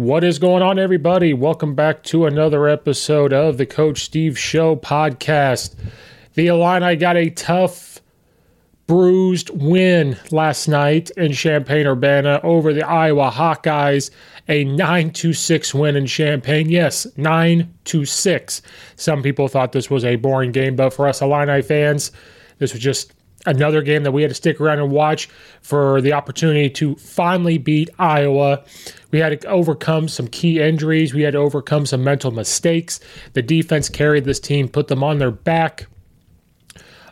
What 0.00 0.24
is 0.24 0.38
going 0.38 0.62
on, 0.62 0.78
everybody? 0.78 1.34
Welcome 1.34 1.74
back 1.74 2.02
to 2.04 2.24
another 2.24 2.66
episode 2.66 3.34
of 3.34 3.58
the 3.58 3.66
Coach 3.66 4.00
Steve 4.00 4.38
Show 4.38 4.74
podcast. 4.74 5.74
The 6.32 6.46
Illini 6.46 6.96
got 6.96 7.18
a 7.18 7.28
tough, 7.28 8.00
bruised 8.86 9.50
win 9.50 10.16
last 10.30 10.68
night 10.68 11.10
in 11.18 11.34
Champaign 11.34 11.86
Urbana 11.86 12.40
over 12.42 12.72
the 12.72 12.82
Iowa 12.82 13.30
Hawkeyes. 13.30 14.10
A 14.48 14.64
9 14.64 15.10
to 15.10 15.34
6 15.34 15.74
win 15.74 15.96
in 15.96 16.06
Champaign. 16.06 16.70
Yes, 16.70 17.06
9 17.18 17.70
to 17.84 18.06
6. 18.06 18.62
Some 18.96 19.22
people 19.22 19.48
thought 19.48 19.72
this 19.72 19.90
was 19.90 20.06
a 20.06 20.16
boring 20.16 20.52
game, 20.52 20.76
but 20.76 20.94
for 20.94 21.08
us 21.08 21.20
Illini 21.20 21.60
fans, 21.60 22.10
this 22.56 22.72
was 22.72 22.80
just 22.80 23.12
another 23.46 23.82
game 23.82 24.02
that 24.02 24.12
we 24.12 24.22
had 24.22 24.30
to 24.30 24.34
stick 24.34 24.60
around 24.60 24.78
and 24.78 24.90
watch 24.90 25.28
for 25.62 26.00
the 26.00 26.12
opportunity 26.12 26.68
to 26.70 26.94
finally 26.96 27.58
beat 27.58 27.90
Iowa. 27.98 28.64
We 29.10 29.18
had 29.18 29.40
to 29.40 29.48
overcome 29.48 30.08
some 30.08 30.28
key 30.28 30.60
injuries. 30.60 31.12
We 31.14 31.22
had 31.22 31.32
to 31.32 31.38
overcome 31.38 31.86
some 31.86 32.04
mental 32.04 32.30
mistakes. 32.30 33.00
The 33.32 33.42
defense 33.42 33.88
carried 33.88 34.24
this 34.24 34.40
team, 34.40 34.68
put 34.68 34.88
them 34.88 35.02
on 35.02 35.18
their 35.18 35.30
back. 35.30 35.86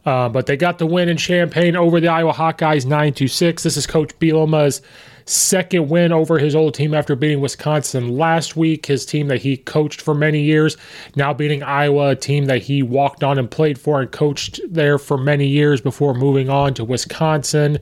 Uh, 0.07 0.29
but 0.29 0.47
they 0.47 0.57
got 0.57 0.79
the 0.79 0.87
win 0.87 1.09
in 1.09 1.17
Champaign 1.17 1.77
over 1.77 2.01
the 2.01 2.09
Iowa 2.09 2.33
Hawkeyes 2.33 2.87
9 2.87 3.13
to 3.15 3.29
6. 3.29 3.63
This 3.63 3.77
is 3.77 3.87
Coach 3.87 4.19
Bielema's 4.19 4.81
second 5.29 5.91
win 5.91 6.13
over 6.13 6.39
his 6.39 6.55
old 6.55 6.75
team 6.75 6.95
after 6.95 7.15
beating 7.15 7.41
Wisconsin 7.41 8.17
last 8.17 8.57
week, 8.57 8.87
his 8.87 9.05
team 9.05 9.29
that 9.29 9.43
he 9.43 9.59
coached 9.59 10.01
for 10.01 10.15
many 10.15 10.41
years. 10.41 10.77
Now 11.15 11.35
beating 11.35 11.63
Iowa, 11.63 12.11
a 12.11 12.17
team 12.17 12.47
that 12.47 12.63
he 12.63 12.83
walked 12.83 13.23
on 13.23 13.39
and 13.39 13.51
played 13.51 13.79
for 13.79 14.01
and 14.01 14.11
coached 14.11 14.61
there 14.69 14.99
for 14.99 15.19
many 15.19 15.47
years 15.47 15.81
before 15.81 16.15
moving 16.15 16.49
on 16.49 16.75
to 16.75 16.85
Wisconsin. 16.85 17.79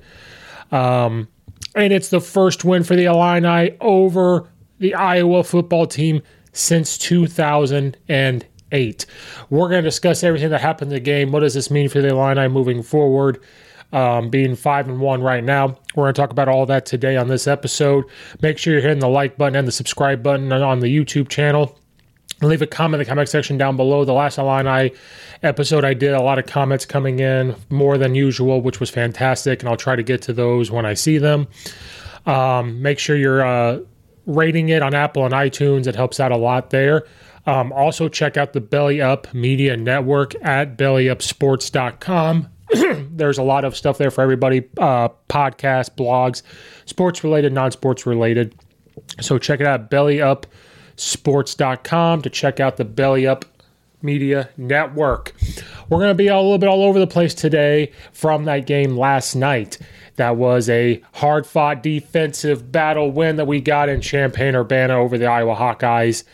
Um, 0.72 1.28
and 1.76 1.92
it's 1.92 2.08
the 2.08 2.20
first 2.20 2.64
win 2.64 2.82
for 2.82 2.96
the 2.96 3.04
Illini 3.04 3.76
over 3.80 4.48
the 4.78 4.94
Iowa 4.94 5.44
football 5.44 5.86
team 5.86 6.22
since 6.52 6.98
2008. 6.98 9.06
We're 9.50 9.68
going 9.68 9.84
to 9.84 9.88
discuss 9.88 10.24
everything 10.24 10.50
that 10.50 10.60
happened 10.60 10.90
in 10.90 10.96
the 10.96 11.00
game. 11.00 11.30
What 11.30 11.40
does 11.40 11.54
this 11.54 11.70
mean 11.70 11.88
for 11.88 12.00
the 12.00 12.08
Illini 12.08 12.48
moving 12.48 12.82
forward? 12.82 13.40
Um, 13.92 14.30
being 14.30 14.56
five 14.56 14.88
and 14.88 15.00
one 15.00 15.22
right 15.22 15.44
now, 15.44 15.78
we're 15.94 16.04
going 16.04 16.14
to 16.14 16.20
talk 16.20 16.30
about 16.30 16.48
all 16.48 16.66
that 16.66 16.86
today 16.86 17.16
on 17.16 17.28
this 17.28 17.46
episode. 17.46 18.04
Make 18.42 18.58
sure 18.58 18.72
you're 18.72 18.82
hitting 18.82 18.98
the 18.98 19.08
like 19.08 19.36
button 19.36 19.54
and 19.54 19.68
the 19.68 19.72
subscribe 19.72 20.24
button 20.24 20.52
on 20.52 20.80
the 20.80 20.88
YouTube 20.88 21.28
channel. 21.28 21.78
Leave 22.42 22.60
a 22.60 22.66
comment 22.66 23.00
in 23.00 23.06
the 23.06 23.08
comment 23.08 23.28
section 23.28 23.56
down 23.56 23.76
below. 23.76 24.04
The 24.04 24.12
last 24.12 24.36
Illini 24.36 24.92
episode 25.42 25.84
I 25.84 25.94
did, 25.94 26.12
a 26.12 26.20
lot 26.20 26.38
of 26.38 26.46
comments 26.46 26.84
coming 26.84 27.18
in, 27.18 27.56
more 27.70 27.96
than 27.96 28.14
usual, 28.14 28.60
which 28.60 28.78
was 28.78 28.90
fantastic, 28.90 29.60
and 29.60 29.68
I'll 29.70 29.76
try 29.76 29.96
to 29.96 30.02
get 30.02 30.20
to 30.22 30.34
those 30.34 30.70
when 30.70 30.84
I 30.84 30.92
see 30.94 31.16
them. 31.16 31.48
Um, 32.26 32.82
make 32.82 32.98
sure 32.98 33.16
you're 33.16 33.42
uh, 33.42 33.80
rating 34.26 34.68
it 34.68 34.82
on 34.82 34.92
Apple 34.92 35.24
and 35.24 35.32
iTunes. 35.32 35.86
It 35.86 35.94
helps 35.94 36.20
out 36.20 36.30
a 36.30 36.36
lot 36.36 36.70
there. 36.70 37.06
Um, 37.46 37.72
also, 37.72 38.08
check 38.08 38.36
out 38.36 38.52
the 38.52 38.60
Belly 38.60 39.00
Up 39.00 39.32
Media 39.32 39.76
Network 39.76 40.34
at 40.44 40.76
bellyupsports.com. 40.76 42.48
There's 43.16 43.38
a 43.38 43.42
lot 43.42 43.64
of 43.64 43.76
stuff 43.76 43.98
there 43.98 44.10
for 44.10 44.20
everybody 44.22 44.64
uh, 44.78 45.08
podcasts, 45.28 45.88
blogs, 45.88 46.42
sports 46.84 47.22
related, 47.22 47.52
non 47.52 47.70
sports 47.70 48.04
related. 48.04 48.54
So 49.20 49.38
check 49.38 49.60
it 49.60 49.66
out, 49.66 49.90
bellyupsports.com 50.96 52.22
to 52.22 52.30
check 52.30 52.60
out 52.60 52.76
the 52.76 52.84
Belly 52.84 53.26
Up 53.26 53.44
Media 54.02 54.50
Network. 54.56 55.34
We're 55.88 55.98
going 55.98 56.10
to 56.10 56.14
be 56.14 56.28
a 56.28 56.36
little 56.36 56.58
bit 56.58 56.68
all 56.68 56.82
over 56.82 56.98
the 56.98 57.06
place 57.06 57.34
today 57.34 57.92
from 58.12 58.44
that 58.44 58.66
game 58.66 58.96
last 58.96 59.34
night. 59.34 59.78
That 60.16 60.36
was 60.36 60.68
a 60.68 61.02
hard 61.14 61.46
fought 61.46 61.82
defensive 61.82 62.72
battle 62.72 63.10
win 63.10 63.36
that 63.36 63.46
we 63.46 63.60
got 63.60 63.88
in 63.88 64.00
Champaign 64.00 64.54
Urbana 64.54 64.96
over 64.96 65.18
the 65.18 65.26
Iowa 65.26 65.54
Hawkeyes. 65.54 66.24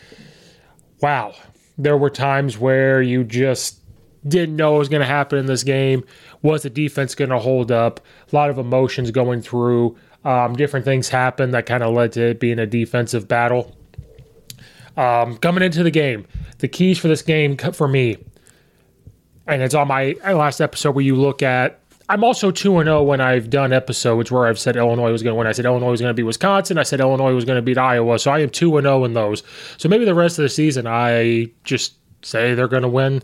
Wow. 1.01 1.33
There 1.77 1.97
were 1.97 2.09
times 2.09 2.57
where 2.57 3.01
you 3.01 3.23
just 3.23 3.79
didn't 4.25 4.55
know 4.55 4.73
what 4.73 4.79
was 4.79 4.89
going 4.89 5.01
to 5.01 5.07
happen 5.07 5.39
in 5.39 5.47
this 5.47 5.63
game. 5.63 6.05
Was 6.41 6.63
the 6.63 6.69
defense 6.69 7.15
going 7.15 7.31
to 7.31 7.39
hold 7.39 7.71
up? 7.71 7.99
A 8.31 8.35
lot 8.35 8.49
of 8.49 8.57
emotions 8.57 9.11
going 9.11 9.41
through. 9.41 9.97
Um, 10.23 10.55
different 10.55 10.85
things 10.85 11.09
happened 11.09 11.53
that 11.53 11.65
kind 11.65 11.83
of 11.83 11.93
led 11.93 12.13
to 12.13 12.21
it 12.29 12.39
being 12.39 12.59
a 12.59 12.65
defensive 12.65 13.27
battle. 13.27 13.75
Um, 14.95 15.37
coming 15.37 15.63
into 15.63 15.83
the 15.83 15.91
game, 15.91 16.27
the 16.59 16.67
keys 16.67 16.99
for 16.99 17.07
this 17.07 17.21
game 17.21 17.57
for 17.57 17.87
me, 17.87 18.17
and 19.47 19.61
it's 19.61 19.73
on 19.73 19.87
my 19.87 20.15
last 20.23 20.61
episode 20.61 20.91
where 20.95 21.03
you 21.03 21.15
look 21.15 21.41
at. 21.41 21.79
I'm 22.09 22.23
also 22.23 22.51
2 22.51 22.83
0 22.83 23.03
when 23.03 23.21
I've 23.21 23.49
done 23.49 23.73
episodes 23.73 24.29
where 24.29 24.45
I've 24.45 24.59
said 24.59 24.75
Illinois 24.75 25.11
was 25.11 25.23
going 25.23 25.33
to 25.33 25.37
win. 25.37 25.47
I 25.47 25.53
said 25.53 25.65
Illinois 25.65 25.91
was 25.91 26.01
going 26.01 26.11
to 26.11 26.13
beat 26.13 26.23
Wisconsin. 26.23 26.77
I 26.77 26.83
said 26.83 26.99
Illinois 26.99 27.33
was 27.33 27.45
going 27.45 27.55
to 27.55 27.61
beat 27.61 27.77
Iowa. 27.77 28.19
So 28.19 28.29
I 28.29 28.39
am 28.39 28.49
2 28.49 28.81
0 28.81 29.03
in 29.05 29.13
those. 29.13 29.41
So 29.77 29.87
maybe 29.89 30.05
the 30.05 30.13
rest 30.13 30.37
of 30.37 30.43
the 30.43 30.49
season, 30.49 30.85
I 30.85 31.49
just 31.63 31.93
say 32.21 32.53
they're 32.53 32.67
going 32.67 32.83
to 32.83 32.89
win 32.89 33.23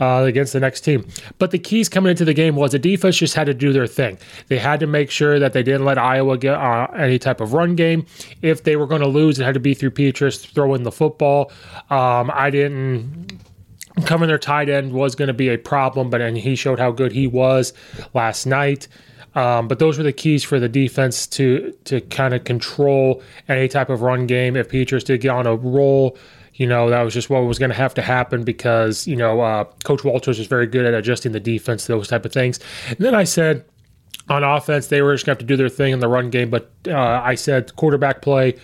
uh, 0.00 0.24
against 0.24 0.52
the 0.52 0.60
next 0.60 0.82
team. 0.82 1.06
But 1.38 1.50
the 1.50 1.58
keys 1.58 1.88
coming 1.88 2.10
into 2.10 2.24
the 2.24 2.34
game 2.34 2.56
was 2.56 2.72
the 2.72 2.78
defense 2.78 3.16
just 3.16 3.34
had 3.34 3.46
to 3.46 3.54
do 3.54 3.72
their 3.72 3.86
thing. 3.86 4.18
They 4.48 4.58
had 4.58 4.80
to 4.80 4.86
make 4.86 5.10
sure 5.10 5.38
that 5.38 5.52
they 5.52 5.62
didn't 5.62 5.84
let 5.84 5.98
Iowa 5.98 6.38
get 6.38 6.54
uh, 6.54 6.88
any 6.96 7.18
type 7.18 7.40
of 7.40 7.52
run 7.52 7.74
game. 7.74 8.06
If 8.42 8.64
they 8.64 8.76
were 8.76 8.86
going 8.86 9.02
to 9.02 9.08
lose, 9.08 9.38
it 9.38 9.44
had 9.44 9.54
to 9.54 9.60
be 9.60 9.74
through 9.74 9.92
Petras 9.92 10.52
throwing 10.52 10.82
the 10.82 10.92
football. 10.92 11.50
Um, 11.90 12.30
I 12.32 12.50
didn't 12.50 13.38
covering 14.04 14.28
their 14.28 14.38
tight 14.38 14.68
end 14.68 14.92
was 14.92 15.14
going 15.14 15.28
to 15.28 15.34
be 15.34 15.48
a 15.48 15.58
problem, 15.58 16.10
but 16.10 16.20
and 16.20 16.36
he 16.36 16.54
showed 16.54 16.78
how 16.78 16.90
good 16.90 17.12
he 17.12 17.26
was 17.26 17.72
last 18.14 18.46
night. 18.46 18.88
Um, 19.34 19.68
but 19.68 19.78
those 19.78 19.98
were 19.98 20.04
the 20.04 20.12
keys 20.12 20.42
for 20.42 20.58
the 20.58 20.68
defense 20.68 21.26
to 21.28 21.72
to 21.84 22.00
kind 22.00 22.34
of 22.34 22.44
control 22.44 23.22
any 23.48 23.68
type 23.68 23.90
of 23.90 24.02
run 24.02 24.26
game. 24.26 24.56
If 24.56 24.68
Petras 24.68 25.04
did 25.04 25.20
get 25.20 25.30
on 25.30 25.46
a 25.46 25.54
roll, 25.54 26.16
you 26.58 26.66
know 26.66 26.90
that 26.90 27.02
was 27.02 27.14
just 27.14 27.30
what 27.30 27.40
was 27.44 27.58
going 27.58 27.70
to 27.70 27.76
have 27.76 27.94
to 27.94 28.02
happen 28.02 28.44
because 28.44 29.06
you 29.06 29.16
know 29.16 29.40
uh, 29.40 29.64
Coach 29.84 30.04
Walters 30.04 30.38
is 30.38 30.46
very 30.46 30.66
good 30.66 30.84
at 30.84 30.92
adjusting 30.92 31.32
the 31.32 31.40
defense, 31.40 31.86
those 31.86 32.08
type 32.08 32.26
of 32.26 32.32
things. 32.32 32.60
And 32.88 32.98
then 32.98 33.14
I 33.14 33.24
said 33.24 33.64
on 34.28 34.44
offense, 34.44 34.88
they 34.88 35.00
were 35.00 35.14
just 35.14 35.24
going 35.24 35.36
to 35.36 35.40
have 35.40 35.46
to 35.48 35.52
do 35.52 35.56
their 35.56 35.68
thing 35.68 35.92
in 35.92 36.00
the 36.00 36.08
run 36.08 36.30
game. 36.30 36.50
But 36.50 36.70
uh, 36.86 37.22
I 37.24 37.34
said 37.34 37.74
quarterback 37.76 38.20
play, 38.20 38.56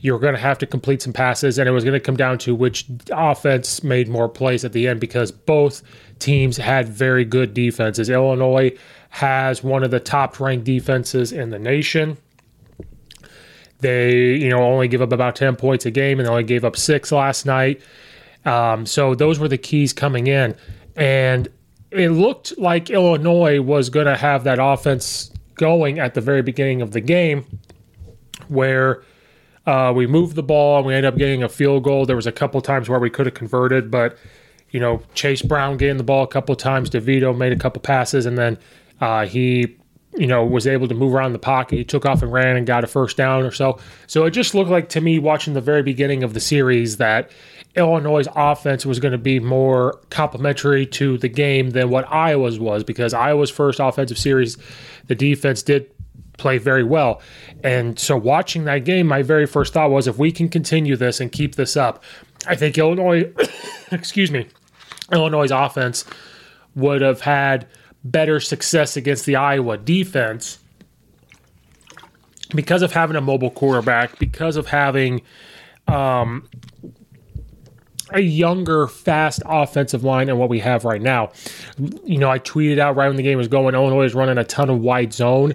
you're 0.00 0.18
going 0.18 0.34
to 0.34 0.40
have 0.40 0.58
to 0.58 0.66
complete 0.66 1.00
some 1.02 1.12
passes, 1.12 1.58
and 1.58 1.68
it 1.68 1.72
was 1.72 1.84
going 1.84 1.94
to 1.94 2.00
come 2.00 2.16
down 2.16 2.38
to 2.38 2.54
which 2.54 2.86
offense 3.12 3.84
made 3.84 4.08
more 4.08 4.28
plays 4.28 4.64
at 4.64 4.72
the 4.72 4.88
end 4.88 4.98
because 4.98 5.30
both 5.30 5.82
teams 6.18 6.56
had 6.56 6.88
very 6.88 7.24
good 7.24 7.54
defenses. 7.54 8.10
Illinois 8.10 8.76
has 9.10 9.62
one 9.62 9.84
of 9.84 9.90
the 9.90 10.00
top 10.00 10.40
ranked 10.40 10.64
defenses 10.64 11.32
in 11.32 11.50
the 11.50 11.58
nation. 11.58 12.16
They, 13.82 14.36
you 14.36 14.48
know, 14.48 14.62
only 14.62 14.88
give 14.88 15.02
up 15.02 15.12
about 15.12 15.36
10 15.36 15.56
points 15.56 15.84
a 15.84 15.90
game 15.90 16.18
and 16.18 16.26
they 16.26 16.30
only 16.30 16.44
gave 16.44 16.64
up 16.64 16.76
six 16.76 17.10
last 17.12 17.44
night. 17.44 17.82
Um, 18.44 18.86
so 18.86 19.14
those 19.14 19.38
were 19.38 19.48
the 19.48 19.58
keys 19.58 19.92
coming 19.92 20.28
in. 20.28 20.56
And 20.96 21.48
it 21.90 22.10
looked 22.10 22.56
like 22.58 22.90
Illinois 22.90 23.60
was 23.60 23.90
going 23.90 24.06
to 24.06 24.16
have 24.16 24.44
that 24.44 24.58
offense 24.60 25.32
going 25.54 25.98
at 25.98 26.14
the 26.14 26.20
very 26.20 26.42
beginning 26.42 26.80
of 26.80 26.92
the 26.92 27.00
game 27.00 27.44
where 28.48 29.02
uh, 29.66 29.92
we 29.94 30.06
moved 30.06 30.36
the 30.36 30.42
ball 30.42 30.78
and 30.78 30.86
we 30.86 30.94
ended 30.94 31.12
up 31.12 31.18
getting 31.18 31.42
a 31.42 31.48
field 31.48 31.84
goal. 31.84 32.06
There 32.06 32.16
was 32.16 32.26
a 32.26 32.32
couple 32.32 32.60
times 32.60 32.88
where 32.88 32.98
we 32.98 33.10
could 33.10 33.26
have 33.26 33.34
converted, 33.34 33.90
but 33.90 34.16
you 34.70 34.80
know 34.80 35.02
Chase 35.14 35.42
Brown 35.42 35.76
gained 35.76 36.00
the 36.00 36.04
ball 36.04 36.24
a 36.24 36.28
couple 36.28 36.54
times. 36.56 36.90
DeVito 36.90 37.36
made 37.36 37.52
a 37.52 37.56
couple 37.56 37.80
passes, 37.82 38.26
and 38.26 38.38
then 38.38 38.58
uh, 39.00 39.26
he 39.26 39.76
you 40.14 40.26
know 40.26 40.44
was 40.44 40.66
able 40.66 40.88
to 40.88 40.94
move 40.94 41.14
around 41.14 41.32
the 41.32 41.38
pocket. 41.38 41.76
He 41.76 41.84
took 41.84 42.06
off 42.06 42.22
and 42.22 42.32
ran 42.32 42.56
and 42.56 42.66
got 42.66 42.84
a 42.84 42.86
first 42.86 43.16
down 43.16 43.44
or 43.44 43.50
so. 43.50 43.78
So 44.06 44.24
it 44.24 44.30
just 44.30 44.54
looked 44.54 44.70
like 44.70 44.88
to 44.90 45.00
me 45.00 45.18
watching 45.18 45.54
the 45.54 45.60
very 45.60 45.82
beginning 45.82 46.22
of 46.22 46.34
the 46.34 46.40
series 46.40 46.98
that 46.98 47.30
Illinois' 47.74 48.26
offense 48.36 48.84
was 48.84 48.98
going 49.00 49.12
to 49.12 49.18
be 49.18 49.40
more 49.40 49.98
complementary 50.10 50.84
to 50.86 51.16
the 51.18 51.28
game 51.28 51.70
than 51.70 51.88
what 51.88 52.10
Iowa's 52.12 52.58
was 52.58 52.84
because 52.84 53.14
Iowa's 53.14 53.50
first 53.50 53.80
offensive 53.80 54.18
series, 54.18 54.58
the 55.06 55.14
defense 55.14 55.62
did 55.62 55.90
play 56.36 56.58
very 56.58 56.84
well. 56.84 57.22
And 57.64 57.98
so 57.98 58.16
watching 58.16 58.64
that 58.64 58.84
game, 58.84 59.06
my 59.06 59.22
very 59.22 59.46
first 59.46 59.72
thought 59.72 59.90
was 59.90 60.06
if 60.06 60.18
we 60.18 60.32
can 60.32 60.48
continue 60.48 60.96
this 60.96 61.20
and 61.20 61.32
keep 61.32 61.54
this 61.54 61.76
up, 61.76 62.02
I 62.46 62.56
think 62.56 62.76
Illinois, 62.76 63.32
excuse 63.90 64.30
me, 64.30 64.48
Illinois' 65.10 65.50
offense 65.50 66.04
would 66.74 67.00
have 67.00 67.20
had 67.22 67.66
better 68.04 68.40
success 68.40 68.96
against 68.96 69.26
the 69.26 69.36
Iowa 69.36 69.78
defense 69.78 70.58
because 72.54 72.82
of 72.82 72.92
having 72.92 73.16
a 73.16 73.20
mobile 73.20 73.50
quarterback, 73.50 74.18
because 74.18 74.56
of 74.56 74.66
having 74.66 75.22
um, 75.88 76.48
a 78.10 78.20
younger, 78.20 78.86
fast 78.86 79.42
offensive 79.46 80.04
line 80.04 80.26
than 80.26 80.38
what 80.38 80.48
we 80.48 80.60
have 80.60 80.84
right 80.84 81.00
now. 81.00 81.32
You 82.04 82.18
know, 82.18 82.30
I 82.30 82.38
tweeted 82.38 82.78
out 82.78 82.96
right 82.96 83.08
when 83.08 83.16
the 83.16 83.22
game 83.22 83.38
was 83.38 83.48
going, 83.48 83.74
Illinois 83.74 84.04
is 84.04 84.14
running 84.14 84.38
a 84.38 84.44
ton 84.44 84.70
of 84.70 84.80
wide 84.80 85.12
zone. 85.12 85.54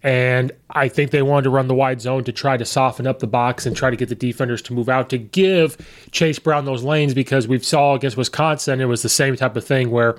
And 0.00 0.52
I 0.70 0.86
think 0.88 1.10
they 1.10 1.22
wanted 1.22 1.44
to 1.44 1.50
run 1.50 1.66
the 1.66 1.74
wide 1.74 2.00
zone 2.00 2.22
to 2.24 2.32
try 2.32 2.56
to 2.56 2.64
soften 2.64 3.06
up 3.06 3.18
the 3.18 3.26
box 3.26 3.66
and 3.66 3.76
try 3.76 3.90
to 3.90 3.96
get 3.96 4.08
the 4.08 4.14
defenders 4.14 4.62
to 4.62 4.72
move 4.72 4.88
out 4.88 5.10
to 5.10 5.18
give 5.18 5.76
Chase 6.12 6.38
Brown 6.38 6.66
those 6.66 6.84
lanes 6.84 7.14
because 7.14 7.48
we 7.48 7.58
saw 7.58 7.94
against 7.94 8.16
Wisconsin, 8.16 8.80
it 8.80 8.84
was 8.84 9.02
the 9.02 9.08
same 9.08 9.34
type 9.34 9.56
of 9.56 9.64
thing 9.64 9.90
where 9.90 10.16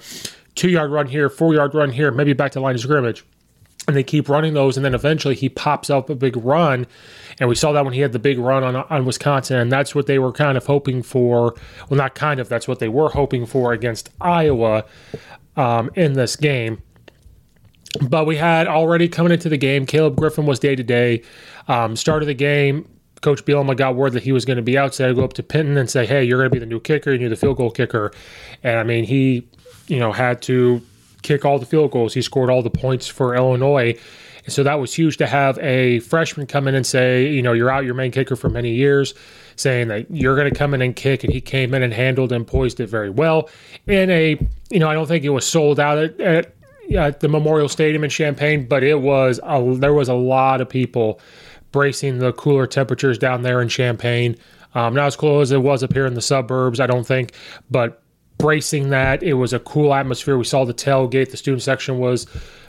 two 0.60 0.70
yard 0.70 0.92
run 0.92 1.08
here, 1.08 1.30
four 1.30 1.54
yard 1.54 1.74
run 1.74 1.92
here, 1.92 2.12
maybe 2.12 2.34
back 2.34 2.52
to 2.52 2.60
line 2.60 2.76
of 2.76 2.82
scrimmage. 2.82 3.24
And 3.88 3.96
they 3.96 4.04
keep 4.04 4.28
running 4.28 4.54
those, 4.54 4.76
and 4.78 4.86
then 4.86 4.94
eventually 4.94 5.34
he 5.34 5.50
pops 5.50 5.90
up 5.90 6.10
a 6.10 6.16
big 6.16 6.36
run. 6.38 6.86
And 7.40 7.48
we 7.48 7.56
saw 7.56 7.72
that 7.72 7.86
when 7.86 7.94
he 7.94 8.02
had 8.02 8.12
the 8.12 8.20
big 8.20 8.38
run 8.38 8.64
on, 8.64 8.76
on 8.76 9.06
Wisconsin, 9.06 9.58
and 9.58 9.72
that's 9.72 9.96
what 9.96 10.06
they 10.06 10.20
were 10.20 10.34
kind 10.34 10.58
of 10.58 10.66
hoping 10.66 11.02
for. 11.02 11.56
Well, 11.90 11.98
not 11.98 12.14
kind 12.14 12.40
of, 12.40 12.50
that's 12.50 12.68
what 12.68 12.80
they 12.80 12.90
were 12.90 13.10
hoping 13.10 13.46
for 13.46 13.72
against 13.72 14.10
Iowa 14.20 14.86
um, 15.56 15.90
in 15.96 16.14
this 16.14 16.36
game. 16.36 16.84
But 18.08 18.28
we 18.28 18.36
had 18.36 18.68
already 18.68 19.08
coming 19.08 19.32
into 19.32 19.50
the 19.50 19.58
game, 19.58 19.88
Caleb 19.88 20.18
Griffin 20.18 20.46
was 20.46 20.60
day 20.60 20.76
to 20.76 20.84
day. 20.84 21.24
Started 21.96 22.26
the 22.26 22.36
game, 22.36 22.88
Coach 23.22 23.44
Bielema 23.46 23.76
got 23.76 23.96
word 23.96 24.14
that 24.14 24.24
he 24.24 24.32
was 24.32 24.46
going 24.46 24.58
to 24.58 24.64
be 24.64 24.78
out, 24.78 24.96
so 24.96 25.10
I 25.10 25.14
go 25.14 25.24
up 25.24 25.34
to 25.34 25.44
Pinton 25.44 25.78
and 25.78 25.90
say, 25.90 26.06
"Hey, 26.06 26.24
you're 26.24 26.38
going 26.38 26.50
to 26.50 26.54
be 26.54 26.60
the 26.60 26.66
new 26.66 26.80
kicker. 26.80 27.12
and 27.12 27.22
You're 27.22 27.30
the 27.30 27.36
field 27.36 27.58
goal 27.58 27.72
kicker." 27.72 28.12
And 28.64 28.80
I 28.80 28.84
mean, 28.84 29.04
he, 29.04 29.48
you 29.88 30.00
know, 30.00 30.12
had 30.12 30.42
to 30.44 30.82
kick 31.22 31.46
all 31.46 31.60
the 31.60 31.66
field 31.66 31.92
goals. 31.92 32.14
He 32.14 32.22
scored 32.22 32.50
all 32.50 32.62
the 32.62 32.70
points 32.70 33.08
for 33.08 33.36
Illinois. 33.36 33.98
And 34.46 34.54
so 34.54 34.64
that 34.64 34.80
was 34.80 34.94
huge 34.94 35.18
to 35.18 35.28
have 35.28 35.60
a 35.60 36.00
freshman 36.00 36.48
come 36.48 36.68
in 36.68 36.76
and 36.76 36.86
say, 36.86 37.28
you 37.28 37.42
know, 37.42 37.54
you're 37.54 37.70
out 37.70 37.86
your 37.86 37.94
main 37.94 38.12
kicker 38.12 38.36
for 38.36 38.50
many 38.50 38.72
years, 38.72 39.14
saying 39.56 39.90
that 39.90 40.10
you're 40.10 40.36
going 40.36 40.52
to 40.52 40.58
come 40.58 40.74
in 40.74 40.82
and 40.82 40.96
kick. 40.96 41.24
And 41.24 41.34
he 41.34 41.42
came 41.42 41.74
in 41.74 41.84
and 41.84 41.94
handled 41.94 42.32
and 42.32 42.48
poised 42.48 42.80
it 42.80 42.88
very 42.88 43.10
well. 43.10 43.50
In 43.86 44.10
a, 44.10 44.40
you 44.72 44.80
know, 44.80 44.90
I 44.90 44.94
don't 44.94 45.08
think 45.08 45.24
it 45.24 45.30
was 45.30 45.46
sold 45.46 45.80
out 45.80 45.98
at, 45.98 46.20
at, 46.20 46.56
at 46.96 47.20
the 47.20 47.28
Memorial 47.28 47.70
Stadium 47.70 48.04
in 48.04 48.10
Champaign, 48.10 48.68
but 48.68 48.82
it 48.82 49.02
was, 49.02 49.40
a, 49.44 49.76
there 49.76 49.94
was 49.94 50.10
a 50.10 50.16
lot 50.16 50.62
of 50.62 50.70
people 50.70 51.20
bracing 51.72 52.20
the 52.20 52.34
cooler 52.34 52.68
temperatures 52.68 53.18
down 53.18 53.44
there 53.44 53.62
in 53.62 53.70
Champaign. 53.70 54.36
Um, 54.76 54.94
not 54.94 55.08
as 55.08 55.16
cool 55.16 55.42
as 55.42 55.52
it 55.52 55.62
was 55.62 55.84
up 55.84 55.94
here 55.94 56.06
in 56.06 56.14
the 56.14 56.22
suburbs, 56.22 56.80
I 56.80 56.88
don't 56.88 57.06
think, 57.06 57.34
but 57.72 58.04
bracing 58.38 58.90
that. 58.90 59.22
It 59.24 59.34
was 59.34 59.54
a 59.54 59.60
cool 59.60 59.94
atmosphere. 59.94 60.38
We 60.38 60.44
saw 60.44 60.66
the 60.66 60.74
tailgate. 60.74 61.32
The 61.32 61.38
student 61.38 61.62
section 61.62 62.00
was 62.00 62.26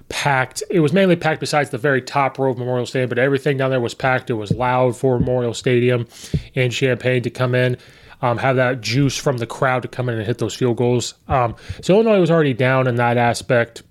packed. 0.09 0.63
It 0.71 0.81
was 0.81 0.93
mainly 0.93 1.17
packed 1.17 1.41
besides 1.41 1.71
the 1.71 1.79
very 1.79 2.03
top 2.03 2.39
row 2.39 2.51
of 2.51 2.59
Memorial 2.59 2.87
Stadium, 2.87 3.09
but 3.09 3.19
everything 3.19 3.57
down 3.57 3.71
there 3.71 3.81
was 3.81 3.95
packed. 3.95 4.29
It 4.29 4.35
was 4.35 4.51
loud 4.51 4.97
for 4.97 5.19
Memorial 5.19 5.55
Stadium 5.55 6.07
in 6.55 6.71
Champaign 6.71 7.23
to 7.23 7.31
come 7.31 7.55
in. 7.55 7.79
Um, 8.23 8.37
have 8.37 8.57
that 8.57 8.83
juice 8.83 9.17
from 9.17 9.39
the 9.39 9.47
crowd 9.47 9.81
to 9.83 9.89
come 9.89 10.11
in 10.11 10.19
and 10.19 10.27
hit 10.27 10.39
those 10.39 10.55
field 10.55 10.77
goals. 10.77 11.15
Um, 11.29 11.57
so 11.81 11.95
Illinois 11.95 12.21
was 12.21 12.31
already 12.31 12.53
down 12.53 12.87
in 12.87 12.97
that 12.97 13.17
aspect. 13.17 13.83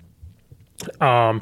Um, 1.02 1.42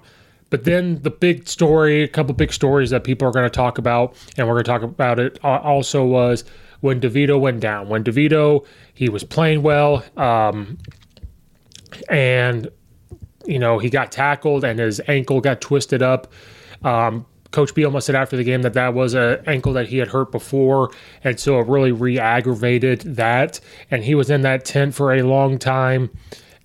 but 0.49 0.63
then 0.63 1.01
the 1.01 1.09
big 1.09 1.47
story, 1.47 2.03
a 2.03 2.07
couple 2.07 2.33
big 2.33 2.53
stories 2.53 2.89
that 2.91 3.03
people 3.03 3.27
are 3.27 3.31
going 3.31 3.45
to 3.45 3.49
talk 3.49 3.77
about, 3.77 4.15
and 4.37 4.47
we're 4.47 4.53
going 4.53 4.65
to 4.65 4.71
talk 4.71 4.81
about 4.83 5.19
it 5.19 5.39
also 5.43 6.05
was 6.05 6.43
when 6.81 7.01
DeVito 7.01 7.39
went 7.39 7.59
down. 7.59 7.89
When 7.89 8.03
DeVito, 8.03 8.65
he 8.93 9.09
was 9.09 9.23
playing 9.23 9.63
well, 9.63 10.03
um, 10.15 10.77
and 12.09 12.69
you 13.45 13.59
know 13.59 13.79
he 13.79 13.89
got 13.89 14.11
tackled 14.11 14.63
and 14.63 14.79
his 14.79 15.01
ankle 15.07 15.41
got 15.41 15.61
twisted 15.61 16.01
up. 16.01 16.31
Um, 16.83 17.25
Coach 17.51 17.73
Bielema 17.73 18.03
said 18.03 18.15
after 18.15 18.35
the 18.35 18.43
game 18.43 18.61
that 18.63 18.73
that 18.73 18.93
was 18.93 19.13
an 19.13 19.41
ankle 19.47 19.73
that 19.73 19.87
he 19.87 19.97
had 19.97 20.09
hurt 20.09 20.31
before, 20.31 20.91
and 21.23 21.39
so 21.39 21.59
it 21.59 21.67
really 21.67 21.91
re-aggravated 21.91 23.01
that. 23.15 23.59
And 23.89 24.03
he 24.03 24.15
was 24.15 24.29
in 24.29 24.41
that 24.41 24.65
tent 24.65 24.93
for 24.93 25.13
a 25.13 25.23
long 25.23 25.57
time, 25.57 26.09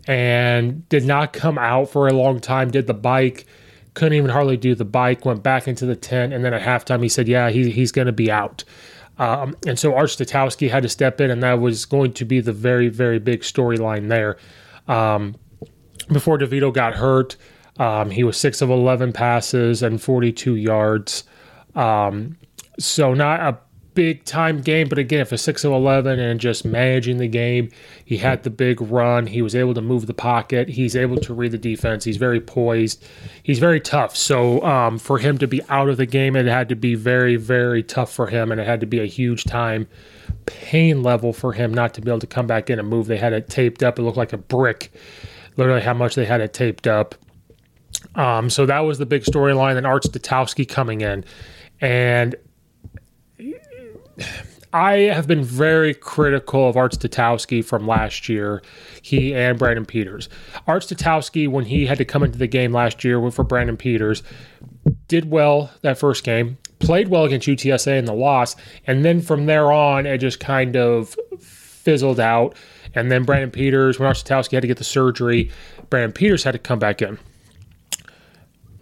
and 0.06 0.88
did 0.88 1.04
not 1.04 1.32
come 1.32 1.56
out 1.56 1.88
for 1.88 2.08
a 2.08 2.12
long 2.12 2.40
time. 2.40 2.70
Did 2.70 2.88
the 2.88 2.94
bike, 2.94 3.46
couldn't 3.94 4.14
even 4.14 4.30
hardly 4.30 4.56
do 4.56 4.74
the 4.74 4.84
bike. 4.84 5.24
Went 5.24 5.42
back 5.42 5.68
into 5.68 5.86
the 5.86 5.96
tent, 5.96 6.32
and 6.32 6.44
then 6.44 6.54
at 6.54 6.62
halftime 6.62 7.02
he 7.02 7.08
said, 7.08 7.28
"Yeah, 7.28 7.50
he, 7.50 7.70
he's 7.70 7.92
going 7.92 8.06
to 8.06 8.12
be 8.12 8.30
out." 8.30 8.64
Um, 9.18 9.56
and 9.66 9.78
so 9.78 9.94
Art 9.94 10.08
Sitkowski 10.08 10.70
had 10.70 10.82
to 10.82 10.88
step 10.88 11.20
in, 11.20 11.30
and 11.30 11.42
that 11.42 11.60
was 11.60 11.84
going 11.84 12.12
to 12.14 12.24
be 12.24 12.40
the 12.40 12.52
very, 12.52 12.88
very 12.88 13.18
big 13.18 13.42
storyline 13.42 14.08
there. 14.08 14.36
Um, 14.88 15.36
before 16.10 16.38
DeVito 16.38 16.72
got 16.72 16.94
hurt, 16.94 17.36
um, 17.78 18.10
he 18.10 18.24
was 18.24 18.36
six 18.36 18.62
of 18.62 18.70
11 18.70 19.12
passes 19.12 19.82
and 19.82 20.00
42 20.00 20.56
yards. 20.56 21.24
Um, 21.74 22.36
so, 22.78 23.14
not 23.14 23.40
a 23.40 23.58
big 23.94 24.24
time 24.24 24.60
game, 24.60 24.88
but 24.88 24.98
again, 24.98 25.26
for 25.26 25.36
six 25.36 25.64
of 25.64 25.72
11 25.72 26.18
and 26.18 26.40
just 26.40 26.64
managing 26.64 27.18
the 27.18 27.28
game, 27.28 27.70
he 28.04 28.16
had 28.16 28.42
the 28.42 28.50
big 28.50 28.80
run. 28.80 29.26
He 29.26 29.42
was 29.42 29.54
able 29.54 29.74
to 29.74 29.80
move 29.80 30.06
the 30.06 30.14
pocket. 30.14 30.68
He's 30.68 30.96
able 30.96 31.16
to 31.18 31.34
read 31.34 31.52
the 31.52 31.58
defense. 31.58 32.04
He's 32.04 32.16
very 32.16 32.40
poised. 32.40 33.04
He's 33.42 33.58
very 33.58 33.80
tough. 33.80 34.16
So, 34.16 34.62
um, 34.62 34.98
for 34.98 35.18
him 35.18 35.38
to 35.38 35.46
be 35.46 35.60
out 35.68 35.88
of 35.88 35.96
the 35.96 36.06
game, 36.06 36.36
it 36.36 36.46
had 36.46 36.68
to 36.70 36.76
be 36.76 36.94
very, 36.94 37.36
very 37.36 37.82
tough 37.82 38.12
for 38.12 38.26
him, 38.26 38.50
and 38.50 38.60
it 38.60 38.66
had 38.66 38.80
to 38.80 38.86
be 38.86 39.00
a 39.00 39.06
huge 39.06 39.44
time 39.44 39.86
pain 40.46 41.02
level 41.02 41.32
for 41.32 41.52
him 41.52 41.72
not 41.72 41.94
to 41.94 42.00
be 42.00 42.10
able 42.10 42.20
to 42.20 42.26
come 42.26 42.46
back 42.46 42.70
in 42.70 42.78
and 42.78 42.88
move. 42.88 43.06
They 43.06 43.16
had 43.16 43.32
it 43.32 43.48
taped 43.48 43.82
up. 43.82 43.98
It 43.98 44.02
looked 44.02 44.16
like 44.16 44.32
a 44.32 44.38
brick, 44.38 44.92
literally, 45.56 45.80
how 45.80 45.94
much 45.94 46.14
they 46.14 46.24
had 46.24 46.40
it 46.40 46.52
taped 46.52 46.86
up. 46.86 47.14
Um, 48.14 48.50
so 48.50 48.66
that 48.66 48.80
was 48.80 48.98
the 48.98 49.06
big 49.06 49.22
storyline. 49.24 49.76
And 49.76 49.86
Art 49.86 50.04
Sitkowski 50.04 50.68
coming 50.68 51.00
in. 51.00 51.24
And 51.80 52.34
I 54.72 54.92
have 54.92 55.26
been 55.26 55.44
very 55.44 55.92
critical 55.92 56.66
of 56.66 56.78
Art 56.78 56.92
Sitkowski 56.92 57.62
from 57.62 57.86
last 57.86 58.28
year, 58.28 58.62
he 59.02 59.34
and 59.34 59.58
Brandon 59.58 59.84
Peters. 59.84 60.30
Art 60.66 60.84
Sitkowski, 60.84 61.46
when 61.46 61.66
he 61.66 61.84
had 61.84 61.98
to 61.98 62.06
come 62.06 62.22
into 62.22 62.38
the 62.38 62.46
game 62.46 62.72
last 62.72 63.04
year 63.04 63.30
for 63.30 63.44
Brandon 63.44 63.76
Peters, 63.76 64.22
did 65.08 65.30
well 65.30 65.70
that 65.82 65.98
first 65.98 66.24
game, 66.24 66.56
played 66.78 67.08
well 67.08 67.24
against 67.24 67.46
UTSA 67.46 67.98
in 67.98 68.06
the 68.06 68.14
loss, 68.14 68.56
and 68.86 69.04
then 69.04 69.20
from 69.20 69.44
there 69.44 69.70
on, 69.70 70.06
it 70.06 70.18
just 70.18 70.40
kind 70.40 70.74
of 70.74 71.16
fizzled 71.38 72.20
out. 72.20 72.56
And 72.94 73.10
then 73.10 73.24
Brandon 73.24 73.50
Peters, 73.50 73.98
when 73.98 74.06
Art 74.06 74.16
Sitkowski 74.16 74.52
had 74.52 74.62
to 74.62 74.68
get 74.68 74.78
the 74.78 74.84
surgery, 74.84 75.50
Brandon 75.90 76.12
Peters 76.12 76.44
had 76.44 76.52
to 76.52 76.58
come 76.58 76.78
back 76.78 77.02
in. 77.02 77.18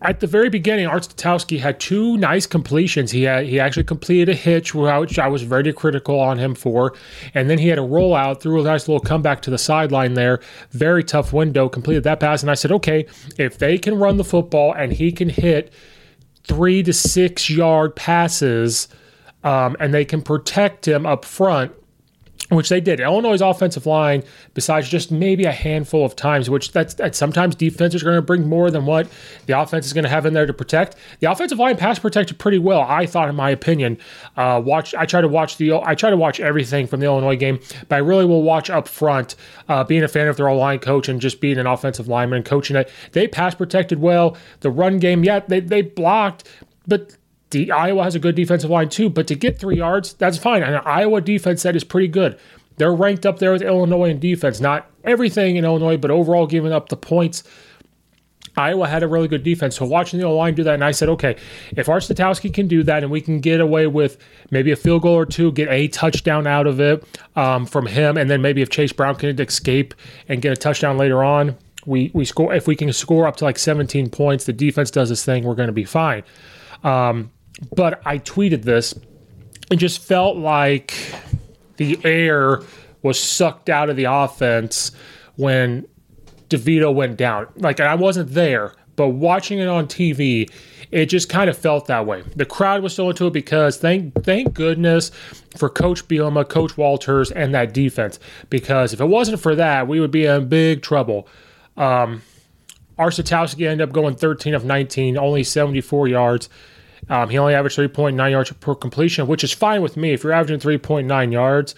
At 0.03 0.21
the 0.21 0.27
very 0.27 0.49
beginning, 0.49 0.87
Art 0.87 1.03
Sitkowski 1.03 1.61
had 1.61 1.79
two 1.79 2.17
nice 2.17 2.47
completions. 2.47 3.11
He 3.11 3.25
had 3.25 3.45
he 3.45 3.61
actually 3.61 3.85
completed 3.85 4.31
a 4.31 4.35
hitch, 4.35 4.75
which 4.75 5.19
I 5.19 5.29
was 5.29 5.43
very 5.43 5.73
critical 5.75 6.19
on 6.19 6.39
him 6.39 6.55
for, 6.55 6.95
and 7.35 7.51
then 7.51 7.59
he 7.59 7.69
had 7.69 7.79
a 7.79 7.83
rollout, 7.83 8.41
threw 8.41 8.63
a 8.63 8.65
nice 8.65 8.89
little 8.89 9.01
comeback 9.01 9.43
to 9.43 9.51
the 9.51 9.59
sideline 9.59 10.15
there. 10.15 10.41
Very 10.71 11.05
tough 11.05 11.35
window, 11.35 11.69
completed 11.69 12.05
that 12.05 12.19
pass, 12.19 12.41
and 12.41 12.51
I 12.51 12.55
said, 12.55 12.73
okay, 12.73 13.07
if 13.37 13.59
they 13.59 13.77
can 13.77 13.97
run 13.97 14.17
the 14.17 14.25
football 14.25 14.73
and 14.73 14.91
he 14.91 15.13
can 15.13 15.29
hit 15.29 15.71
three 16.45 16.83
to 16.83 16.95
six 16.95 17.51
yard 17.51 17.95
passes, 17.95 18.89
um, 19.45 19.77
and 19.81 19.93
they 19.93 20.07
can 20.07 20.23
protect 20.23 20.89
him 20.89 21.05
up 21.05 21.27
front 21.27 21.73
which 22.51 22.69
they 22.69 22.81
did. 22.81 23.01
Illinois' 23.01 23.41
offensive 23.41 23.87
line, 23.87 24.23
besides 24.55 24.89
just 24.89 25.11
maybe 25.11 25.45
a 25.45 25.53
handful 25.53 26.05
of 26.05 26.17
times, 26.17 26.51
which 26.51 26.73
that's, 26.73 26.97
sometimes 27.17 27.55
defenses 27.55 28.03
are 28.03 28.07
going 28.07 28.17
to 28.17 28.23
bring 28.23 28.49
more 28.49 28.71
than 28.71 28.87
what 28.87 29.09
the 29.47 29.59
offense 29.59 29.87
is 29.87 29.93
going 29.93 30.05
to 30.05 30.11
have 30.11 30.27
in 30.27 30.35
there 30.35 30.47
to 30.47 30.53
protect. 30.53 30.97
The 31.21 31.31
offensive 31.31 31.59
line 31.59 31.77
pass 31.77 31.99
protected 31.99 32.39
pretty 32.39 32.59
well, 32.59 32.81
I 32.81 33.07
thought, 33.07 33.29
in 33.29 33.37
my 33.37 33.51
opinion. 33.51 33.99
Uh, 34.37 34.61
watch, 34.65 34.95
I 34.95 35.07
try 35.07 35.21
to 35.21 35.29
watch 35.29 35.57
the, 35.57 35.75
I 35.75 35.95
try 35.95 36.11
to 36.11 36.17
watch 36.17 36.41
everything 36.41 36.87
from 36.87 37.01
the 37.01 37.07
Illinois 37.07 37.37
game, 37.37 37.61
but 37.89 37.97
I 37.97 37.99
really 37.99 38.27
will 38.27 38.43
watch 38.43 38.71
up 38.71 38.89
front. 38.89 39.37
Uh, 39.69 39.85
being 39.85 40.03
a 40.03 40.09
fan 40.09 40.27
of 40.27 40.37
their 40.37 40.53
line 40.53 40.81
coach 40.81 41.09
and 41.09 41.21
just 41.21 41.41
being 41.41 41.59
an 41.59 41.67
offensive 41.67 42.09
lineman 42.09 42.43
coaching 42.43 42.77
it, 42.77 42.91
they 43.13 43.29
pass 43.29 43.55
protected 43.55 44.01
well. 44.01 44.37
The 44.61 44.71
run 44.71 44.99
game, 44.99 45.23
yeah, 45.23 45.41
they 45.41 45.61
they 45.61 45.83
blocked, 45.83 46.49
but 46.87 47.17
the 47.51 47.71
Iowa 47.71 48.05
has 48.05 48.15
a 48.15 48.19
good 48.19 48.35
defensive 48.35 48.71
line 48.71 48.89
too, 48.89 49.11
but 49.11 49.27
to 49.27 49.35
get 49.35 49.59
three 49.59 49.77
yards, 49.77 50.15
that's 50.15 50.39
fine. 50.39 50.63
And 50.63 50.77
Iowa 50.87 51.21
defense 51.21 51.63
that 51.65 51.77
is 51.77 51.85
pretty 51.85 52.09
good. 52.09 52.39
They're 52.77 52.95
ranked 52.95 53.27
up 53.27 53.39
there 53.39 53.53
with 53.53 53.63
Illinois 53.63 54.11
in 54.11 54.21
defense. 54.21 54.61
Not 54.61 54.91
everything 55.05 55.57
in 55.57 55.65
Illinois, 55.65 55.97
but 55.97 56.11
overall 56.11 56.47
giving 56.47 56.73
up 56.73 56.89
the 56.89 56.97
points. 56.97 57.43
Iowa 58.57 58.89
had 58.89 59.03
a 59.03 59.09
really 59.09 59.29
good 59.29 59.43
defense. 59.43 59.77
So 59.77 59.87
watching 59.87 60.19
the 60.19 60.27
O 60.27 60.37
line 60.37 60.55
do 60.55 60.65
that, 60.65 60.75
and 60.75 60.85
I 60.85 60.91
said, 60.91 61.09
okay, 61.11 61.37
if 61.77 61.89
Art 61.89 62.03
Sitkowski 62.03 62.53
can 62.53 62.69
do 62.69 62.83
that 62.85 63.03
and 63.03 63.13
we 63.13 63.21
can 63.21 63.41
get 63.41 63.61
away 63.61 63.87
with 63.87 64.19
maybe 64.51 64.73
a 64.73 64.77
field 64.77 65.03
goal 65.03 65.15
or 65.15 65.27
two, 65.27 65.53
get 65.53 65.69
a 65.69 65.89
touchdown 65.89 66.47
out 66.47 66.67
of 66.67 66.81
it 66.81 67.05
um, 67.37 67.67
from 67.67 67.87
him, 67.87 68.17
and 68.17 68.31
then 68.31 68.43
maybe 68.43 68.63
if 68.63 68.71
Chase 68.71 68.93
Brown 68.93 69.15
can 69.15 69.39
escape 69.41 69.95
and 70.29 70.43
get 70.43 70.53
a 70.53 70.57
touchdown 70.57 70.99
later 70.99 71.23
on, 71.23 71.57
we, 71.87 72.11
we 72.13 72.25
score. 72.25 72.53
If 72.53 72.67
we 72.67 72.77
can 72.77 72.93
score 72.93 73.27
up 73.27 73.37
to 73.37 73.45
like 73.45 73.59
17 73.59 74.11
points, 74.11 74.45
the 74.45 74.53
defense 74.53 74.91
does 74.91 75.09
this 75.09 75.25
thing, 75.25 75.45
we're 75.45 75.55
going 75.55 75.69
to 75.69 75.73
be 75.73 75.85
fine. 75.85 76.23
Um, 76.83 77.31
but 77.75 78.01
I 78.05 78.19
tweeted 78.19 78.63
this 78.63 78.95
and 79.71 79.79
just 79.79 80.01
felt 80.03 80.37
like 80.37 80.95
the 81.77 81.99
air 82.05 82.61
was 83.03 83.19
sucked 83.19 83.69
out 83.69 83.89
of 83.89 83.97
the 83.97 84.05
offense 84.05 84.93
when 85.37 85.87
DeVito 86.49 86.93
went 86.95 87.17
down. 87.17 87.47
Like, 87.57 87.81
I 87.81 87.95
wasn't 87.95 88.31
there, 88.31 88.75
but 88.97 89.09
watching 89.09 89.59
it 89.59 89.69
on 89.69 89.87
TV, 89.87 90.51
it 90.91 91.07
just 91.07 91.29
kind 91.29 91.49
of 91.49 91.57
felt 91.57 91.87
that 91.87 92.05
way. 92.05 92.23
The 92.37 92.45
crowd 92.45 92.83
was 92.83 92.95
so 92.95 93.11
into 93.11 93.29
it 93.29 93.33
because 93.33 93.77
thank 93.77 94.25
thank 94.25 94.53
goodness 94.55 95.11
for 95.57 95.71
Coach 95.71 96.07
Bielema, 96.09 96.49
Coach 96.49 96.77
Walters, 96.77 97.31
and 97.31 97.55
that 97.55 97.73
defense. 97.73 98.19
Because 98.51 98.93
if 98.93 99.01
it 99.01 99.07
wasn't 99.07 99.41
for 99.41 99.55
that, 99.55 99.87
we 99.87 100.01
would 100.01 100.11
be 100.11 100.27
in 100.27 100.49
big 100.49 100.83
trouble. 100.83 101.29
Um, 101.77 102.23
Art 102.99 103.15
Sitkowski 103.15 103.67
ended 103.67 103.89
up 103.89 103.95
going 103.95 104.17
13 104.17 104.53
of 104.53 104.65
19, 104.65 105.17
only 105.17 105.45
74 105.45 106.09
yards. 106.09 106.49
Um, 107.11 107.29
he 107.29 107.37
only 107.39 107.55
averaged 107.55 107.77
3.9 107.77 108.31
yards 108.31 108.53
per 108.53 108.75
completion, 108.75 109.27
which 109.27 109.43
is 109.43 109.53
fine 109.53 109.83
with 109.83 109.97
me. 109.97 110.13
If 110.13 110.23
you're 110.23 110.33
averaging 110.33 110.61
3.9 110.61 111.33
yards, 111.33 111.75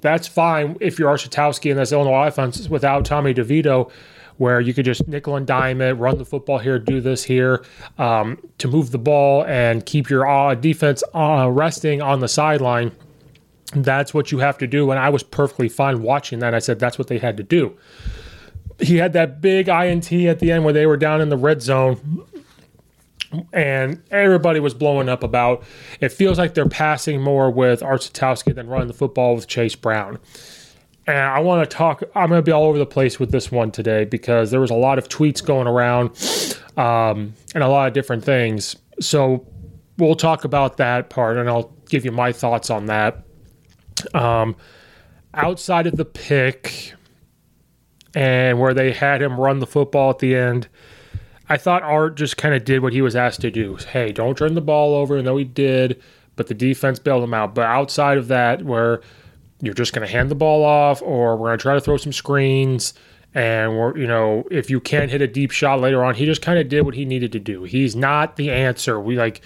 that's 0.00 0.28
fine 0.28 0.76
if 0.80 0.98
you're 0.98 1.08
Art 1.08 1.20
Sitkowski 1.20 1.70
and 1.70 1.78
that's 1.78 1.92
Illinois 1.92 2.28
offense 2.28 2.68
without 2.68 3.04
Tommy 3.04 3.34
DeVito, 3.34 3.90
where 4.38 4.60
you 4.60 4.72
could 4.72 4.84
just 4.84 5.06
nickel 5.08 5.36
and 5.36 5.46
dime 5.46 5.80
it, 5.80 5.92
run 5.92 6.18
the 6.18 6.24
football 6.24 6.58
here, 6.58 6.78
do 6.78 7.00
this 7.00 7.24
here 7.24 7.64
um, 7.98 8.38
to 8.58 8.68
move 8.68 8.92
the 8.92 8.98
ball 8.98 9.44
and 9.44 9.84
keep 9.84 10.08
your 10.08 10.26
uh, 10.26 10.54
defense 10.54 11.02
uh, 11.14 11.48
resting 11.50 12.00
on 12.00 12.20
the 12.20 12.28
sideline. 12.28 12.92
That's 13.74 14.14
what 14.14 14.32
you 14.32 14.38
have 14.38 14.56
to 14.58 14.66
do. 14.66 14.90
And 14.90 15.00
I 15.00 15.10
was 15.10 15.22
perfectly 15.22 15.68
fine 15.68 16.02
watching 16.02 16.38
that. 16.38 16.54
I 16.54 16.60
said 16.60 16.78
that's 16.78 16.98
what 16.98 17.08
they 17.08 17.18
had 17.18 17.36
to 17.36 17.42
do. 17.42 17.76
He 18.80 18.96
had 18.96 19.12
that 19.12 19.42
big 19.42 19.68
INT 19.68 20.10
at 20.12 20.38
the 20.38 20.52
end 20.52 20.64
where 20.64 20.72
they 20.72 20.86
were 20.86 20.96
down 20.96 21.20
in 21.20 21.28
the 21.28 21.36
red 21.36 21.60
zone 21.60 22.24
and 23.52 24.02
everybody 24.10 24.60
was 24.60 24.74
blowing 24.74 25.08
up 25.08 25.22
about 25.22 25.62
it 26.00 26.10
feels 26.10 26.38
like 26.38 26.54
they're 26.54 26.68
passing 26.68 27.20
more 27.20 27.50
with 27.50 27.82
Art 27.82 28.00
Sitkowski 28.00 28.54
than 28.54 28.66
running 28.66 28.88
the 28.88 28.94
football 28.94 29.34
with 29.34 29.46
Chase 29.46 29.76
Brown. 29.76 30.18
And 31.06 31.18
I 31.18 31.40
want 31.40 31.68
to 31.68 31.76
talk, 31.76 32.02
I'm 32.14 32.28
going 32.28 32.38
to 32.38 32.42
be 32.42 32.52
all 32.52 32.64
over 32.64 32.78
the 32.78 32.86
place 32.86 33.18
with 33.18 33.30
this 33.32 33.50
one 33.50 33.70
today 33.70 34.04
because 34.04 34.50
there 34.50 34.60
was 34.60 34.70
a 34.70 34.76
lot 34.76 34.98
of 34.98 35.08
tweets 35.08 35.44
going 35.44 35.66
around 35.66 36.10
um, 36.76 37.34
and 37.54 37.64
a 37.64 37.68
lot 37.68 37.88
of 37.88 37.94
different 37.94 38.24
things. 38.24 38.76
So 39.00 39.46
we'll 39.98 40.14
talk 40.14 40.44
about 40.44 40.76
that 40.76 41.10
part 41.10 41.36
and 41.36 41.48
I'll 41.48 41.72
give 41.88 42.04
you 42.04 42.12
my 42.12 42.32
thoughts 42.32 42.70
on 42.70 42.86
that. 42.86 43.24
Um, 44.14 44.56
outside 45.34 45.86
of 45.86 45.96
the 45.96 46.04
pick 46.04 46.94
and 48.14 48.58
where 48.58 48.74
they 48.74 48.92
had 48.92 49.22
him 49.22 49.38
run 49.38 49.58
the 49.58 49.66
football 49.66 50.10
at 50.10 50.18
the 50.18 50.36
end, 50.36 50.68
I 51.50 51.56
thought 51.56 51.82
Art 51.82 52.16
just 52.16 52.36
kind 52.36 52.54
of 52.54 52.64
did 52.64 52.80
what 52.80 52.92
he 52.92 53.02
was 53.02 53.16
asked 53.16 53.40
to 53.40 53.50
do. 53.50 53.74
Hey, 53.74 54.12
don't 54.12 54.38
turn 54.38 54.54
the 54.54 54.60
ball 54.60 54.94
over. 54.94 55.16
and 55.16 55.24
know 55.24 55.36
he 55.36 55.42
did, 55.42 56.00
but 56.36 56.46
the 56.46 56.54
defense 56.54 57.00
bailed 57.00 57.24
him 57.24 57.34
out. 57.34 57.56
But 57.56 57.66
outside 57.66 58.18
of 58.18 58.28
that, 58.28 58.62
where 58.62 59.00
you're 59.60 59.74
just 59.74 59.92
going 59.92 60.06
to 60.06 60.12
hand 60.12 60.30
the 60.30 60.36
ball 60.36 60.64
off, 60.64 61.02
or 61.02 61.36
we're 61.36 61.48
going 61.48 61.58
to 61.58 61.62
try 61.62 61.74
to 61.74 61.80
throw 61.80 61.96
some 61.96 62.12
screens, 62.12 62.94
and 63.34 63.76
we're 63.76 63.98
you 63.98 64.06
know 64.06 64.44
if 64.48 64.70
you 64.70 64.78
can't 64.78 65.10
hit 65.10 65.22
a 65.22 65.26
deep 65.26 65.50
shot 65.50 65.80
later 65.80 66.04
on, 66.04 66.14
he 66.14 66.24
just 66.24 66.40
kind 66.40 66.60
of 66.60 66.68
did 66.68 66.82
what 66.82 66.94
he 66.94 67.04
needed 67.04 67.32
to 67.32 67.40
do. 67.40 67.64
He's 67.64 67.96
not 67.96 68.36
the 68.36 68.52
answer. 68.52 69.00
We 69.00 69.16
like 69.16 69.40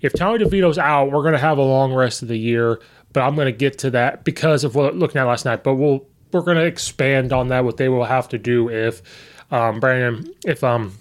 if 0.00 0.14
Tommy 0.14 0.42
DeVito's 0.42 0.78
out, 0.78 1.12
we're 1.12 1.22
going 1.22 1.34
to 1.34 1.38
have 1.38 1.58
a 1.58 1.62
long 1.62 1.92
rest 1.92 2.22
of 2.22 2.28
the 2.28 2.38
year. 2.38 2.80
But 3.12 3.20
I'm 3.20 3.34
going 3.34 3.46
to 3.46 3.52
get 3.52 3.76
to 3.80 3.90
that 3.90 4.24
because 4.24 4.64
of 4.64 4.76
what 4.76 4.96
looking 4.96 5.20
at 5.20 5.24
last 5.24 5.44
night. 5.44 5.62
But 5.62 5.74
we'll 5.74 6.06
we're 6.32 6.40
going 6.40 6.56
to 6.56 6.64
expand 6.64 7.34
on 7.34 7.48
that. 7.48 7.66
What 7.66 7.76
they 7.76 7.90
will 7.90 8.04
have 8.04 8.30
to 8.30 8.38
do 8.38 8.70
if 8.70 9.02
um, 9.50 9.78
Brandon 9.78 10.32
if 10.46 10.64
um 10.64 10.94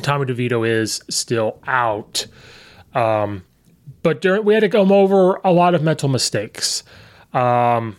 Tommy 0.00 0.26
DeVito 0.26 0.66
is 0.66 1.02
still 1.10 1.58
out. 1.66 2.26
Um, 2.94 3.44
but 4.02 4.20
during, 4.20 4.44
we 4.44 4.54
had 4.54 4.60
to 4.60 4.68
come 4.68 4.90
over 4.90 5.40
a 5.44 5.52
lot 5.52 5.74
of 5.74 5.82
mental 5.82 6.08
mistakes. 6.08 6.82
Um, 7.32 7.96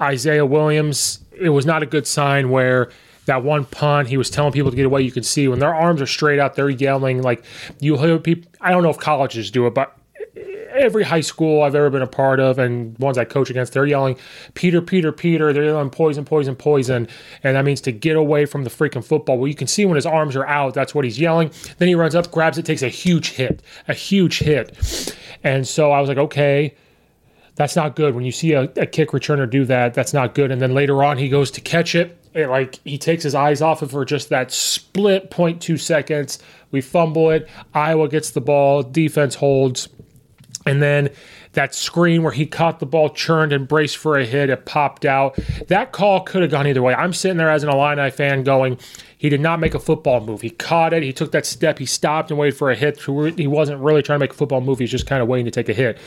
Isaiah 0.00 0.46
Williams, 0.46 1.20
it 1.32 1.50
was 1.50 1.66
not 1.66 1.82
a 1.82 1.86
good 1.86 2.06
sign 2.06 2.50
where 2.50 2.90
that 3.26 3.42
one 3.44 3.64
punt, 3.64 4.08
he 4.08 4.16
was 4.16 4.30
telling 4.30 4.52
people 4.52 4.70
to 4.70 4.76
get 4.76 4.86
away. 4.86 5.02
You 5.02 5.12
can 5.12 5.22
see 5.22 5.46
when 5.48 5.58
their 5.58 5.74
arms 5.74 6.00
are 6.00 6.06
straight 6.06 6.38
out, 6.38 6.54
they're 6.54 6.70
yelling 6.70 7.22
like 7.22 7.44
you 7.78 7.96
hear 7.96 8.18
people. 8.18 8.50
I 8.60 8.70
don't 8.70 8.82
know 8.82 8.90
if 8.90 8.98
colleges 8.98 9.50
do 9.50 9.66
it, 9.66 9.74
but 9.74 9.96
every 10.80 11.04
high 11.04 11.20
school 11.20 11.62
I've 11.62 11.74
ever 11.74 11.90
been 11.90 12.02
a 12.02 12.06
part 12.06 12.40
of 12.40 12.58
and 12.58 12.98
ones 12.98 13.18
I 13.18 13.24
coach 13.24 13.50
against, 13.50 13.72
they're 13.72 13.86
yelling, 13.86 14.16
Peter, 14.54 14.80
Peter, 14.80 15.12
Peter. 15.12 15.52
They're 15.52 15.64
yelling 15.64 15.90
poison, 15.90 16.24
poison, 16.24 16.56
poison. 16.56 17.08
And 17.44 17.56
that 17.56 17.64
means 17.64 17.80
to 17.82 17.92
get 17.92 18.16
away 18.16 18.46
from 18.46 18.64
the 18.64 18.70
freaking 18.70 19.04
football. 19.04 19.38
Well, 19.38 19.48
you 19.48 19.54
can 19.54 19.66
see 19.66 19.84
when 19.84 19.96
his 19.96 20.06
arms 20.06 20.36
are 20.36 20.46
out, 20.46 20.74
that's 20.74 20.94
what 20.94 21.04
he's 21.04 21.18
yelling. 21.18 21.50
Then 21.78 21.88
he 21.88 21.94
runs 21.94 22.14
up, 22.14 22.30
grabs 22.30 22.58
it, 22.58 22.66
takes 22.66 22.82
a 22.82 22.88
huge 22.88 23.30
hit, 23.30 23.62
a 23.88 23.94
huge 23.94 24.38
hit. 24.38 25.16
And 25.44 25.66
so 25.66 25.92
I 25.92 26.00
was 26.00 26.08
like, 26.08 26.18
okay, 26.18 26.74
that's 27.54 27.76
not 27.76 27.96
good. 27.96 28.14
When 28.14 28.24
you 28.24 28.32
see 28.32 28.52
a, 28.52 28.62
a 28.76 28.86
kick 28.86 29.10
returner 29.10 29.48
do 29.48 29.64
that, 29.66 29.94
that's 29.94 30.14
not 30.14 30.34
good. 30.34 30.50
And 30.50 30.60
then 30.60 30.74
later 30.74 31.02
on, 31.04 31.18
he 31.18 31.28
goes 31.28 31.50
to 31.52 31.60
catch 31.60 31.94
it. 31.94 32.16
It, 32.32 32.48
like 32.48 32.78
he 32.84 32.96
takes 32.96 33.24
his 33.24 33.34
eyes 33.34 33.60
off 33.60 33.82
of 33.82 33.90
for 33.90 34.04
just 34.04 34.28
that 34.28 34.52
split 34.52 35.30
0.2 35.30 35.78
seconds. 35.78 36.38
We 36.70 36.80
fumble 36.80 37.30
it. 37.30 37.48
Iowa 37.74 38.08
gets 38.08 38.30
the 38.30 38.40
ball. 38.40 38.82
Defense 38.82 39.34
holds. 39.34 39.88
And 40.66 40.82
then 40.82 41.10
that 41.52 41.74
screen 41.74 42.22
where 42.22 42.32
he 42.32 42.46
caught 42.46 42.80
the 42.80 42.86
ball, 42.86 43.08
churned 43.08 43.52
and 43.52 43.66
braced 43.66 43.96
for 43.96 44.18
a 44.18 44.24
hit, 44.24 44.50
it 44.50 44.66
popped 44.66 45.04
out. 45.04 45.38
That 45.68 45.92
call 45.92 46.20
could 46.20 46.42
have 46.42 46.50
gone 46.50 46.66
either 46.66 46.82
way. 46.82 46.94
I'm 46.94 47.12
sitting 47.12 47.38
there 47.38 47.50
as 47.50 47.62
an 47.62 47.70
Illini 47.70 48.10
fan 48.10 48.44
going, 48.44 48.78
he 49.16 49.28
did 49.28 49.40
not 49.40 49.58
make 49.58 49.74
a 49.74 49.78
football 49.78 50.20
move. 50.20 50.42
He 50.42 50.50
caught 50.50 50.92
it, 50.92 51.02
he 51.02 51.12
took 51.12 51.32
that 51.32 51.46
step, 51.46 51.78
he 51.78 51.86
stopped 51.86 52.30
and 52.30 52.38
waited 52.38 52.56
for 52.56 52.70
a 52.70 52.76
hit. 52.76 53.00
He 53.00 53.46
wasn't 53.46 53.80
really 53.80 54.02
trying 54.02 54.18
to 54.18 54.20
make 54.20 54.32
a 54.32 54.36
football 54.36 54.60
move, 54.60 54.78
he's 54.78 54.90
just 54.90 55.06
kind 55.06 55.22
of 55.22 55.28
waiting 55.28 55.46
to 55.46 55.50
take 55.50 55.68
a 55.68 55.74
hit. 55.74 55.98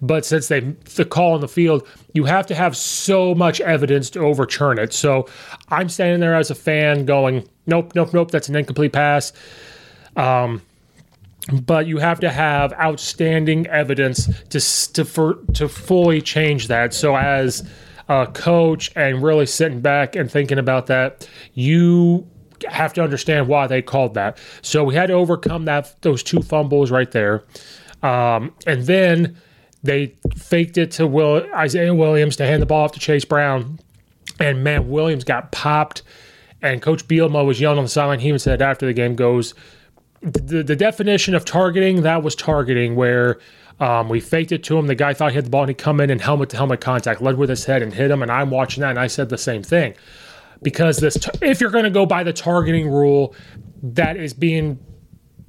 But 0.00 0.24
since 0.24 0.48
they 0.48 0.60
the 0.60 1.04
call 1.04 1.34
on 1.34 1.40
the 1.40 1.48
field, 1.48 1.86
you 2.14 2.24
have 2.24 2.46
to 2.46 2.54
have 2.54 2.76
so 2.76 3.34
much 3.34 3.60
evidence 3.60 4.10
to 4.10 4.20
overturn 4.20 4.78
it. 4.78 4.92
So 4.92 5.28
I'm 5.68 5.88
standing 5.88 6.20
there 6.20 6.34
as 6.34 6.50
a 6.50 6.54
fan 6.54 7.04
going, 7.04 7.46
nope, 7.66 7.94
nope, 7.94 8.12
nope, 8.14 8.30
that's 8.30 8.48
an 8.48 8.56
incomplete 8.56 8.92
pass. 8.92 9.32
Um, 10.16 10.62
but 11.62 11.86
you 11.86 11.98
have 11.98 12.20
to 12.20 12.30
have 12.30 12.72
outstanding 12.74 13.66
evidence 13.68 14.26
to 14.48 14.92
to 14.92 15.04
for, 15.04 15.34
to 15.54 15.68
fully 15.68 16.20
change 16.20 16.68
that. 16.68 16.92
So 16.92 17.16
as 17.16 17.68
a 18.08 18.26
coach 18.26 18.90
and 18.96 19.22
really 19.22 19.46
sitting 19.46 19.80
back 19.80 20.16
and 20.16 20.30
thinking 20.30 20.58
about 20.58 20.86
that, 20.86 21.28
you 21.54 22.26
have 22.68 22.92
to 22.94 23.02
understand 23.02 23.48
why 23.48 23.66
they 23.66 23.82
called 23.82 24.14
that. 24.14 24.38
So 24.62 24.82
we 24.84 24.94
had 24.94 25.06
to 25.06 25.12
overcome 25.12 25.64
that 25.66 26.00
those 26.02 26.22
two 26.22 26.42
fumbles 26.42 26.90
right 26.90 27.10
there, 27.10 27.44
um, 28.02 28.52
and 28.66 28.84
then 28.84 29.36
they 29.82 30.14
faked 30.36 30.76
it 30.76 30.90
to 30.92 31.06
Will 31.06 31.46
Isaiah 31.54 31.94
Williams 31.94 32.36
to 32.36 32.46
hand 32.46 32.60
the 32.62 32.66
ball 32.66 32.84
off 32.84 32.92
to 32.92 33.00
Chase 33.00 33.24
Brown, 33.24 33.78
and 34.40 34.64
man, 34.64 34.90
Williams 34.90 35.24
got 35.24 35.52
popped, 35.52 36.02
and 36.60 36.82
Coach 36.82 37.06
Bielema 37.06 37.46
was 37.46 37.60
yelling 37.60 37.78
on 37.78 37.84
the 37.84 37.90
sideline. 37.90 38.18
He 38.18 38.28
even 38.28 38.40
said 38.40 38.60
after 38.60 38.86
the 38.86 38.92
game 38.92 39.14
goes 39.14 39.54
the, 40.20 40.62
the 40.62 40.76
definition 40.76 41.34
of 41.34 41.44
targeting 41.44 42.02
that 42.02 42.22
was 42.22 42.34
targeting 42.34 42.96
where 42.96 43.38
um, 43.80 44.08
we 44.08 44.20
faked 44.20 44.52
it 44.52 44.64
to 44.64 44.76
him. 44.76 44.86
The 44.86 44.94
guy 44.94 45.14
thought 45.14 45.30
he 45.30 45.36
had 45.36 45.46
the 45.46 45.50
ball 45.50 45.62
and 45.62 45.70
he 45.70 45.74
come 45.74 46.00
in 46.00 46.10
and 46.10 46.20
helmet 46.20 46.50
to 46.50 46.56
helmet 46.56 46.80
contact, 46.80 47.22
led 47.22 47.36
with 47.36 47.48
his 47.48 47.64
head 47.64 47.82
and 47.82 47.94
hit 47.94 48.10
him. 48.10 48.22
And 48.22 48.30
I'm 48.30 48.50
watching 48.50 48.80
that 48.80 48.90
and 48.90 48.98
I 48.98 49.06
said 49.06 49.28
the 49.28 49.38
same 49.38 49.62
thing 49.62 49.94
because 50.62 50.98
this 50.98 51.18
if 51.40 51.60
you're 51.60 51.70
going 51.70 51.84
to 51.84 51.90
go 51.90 52.06
by 52.06 52.24
the 52.24 52.32
targeting 52.32 52.88
rule 52.88 53.34
that 53.82 54.16
is 54.16 54.34
being 54.34 54.78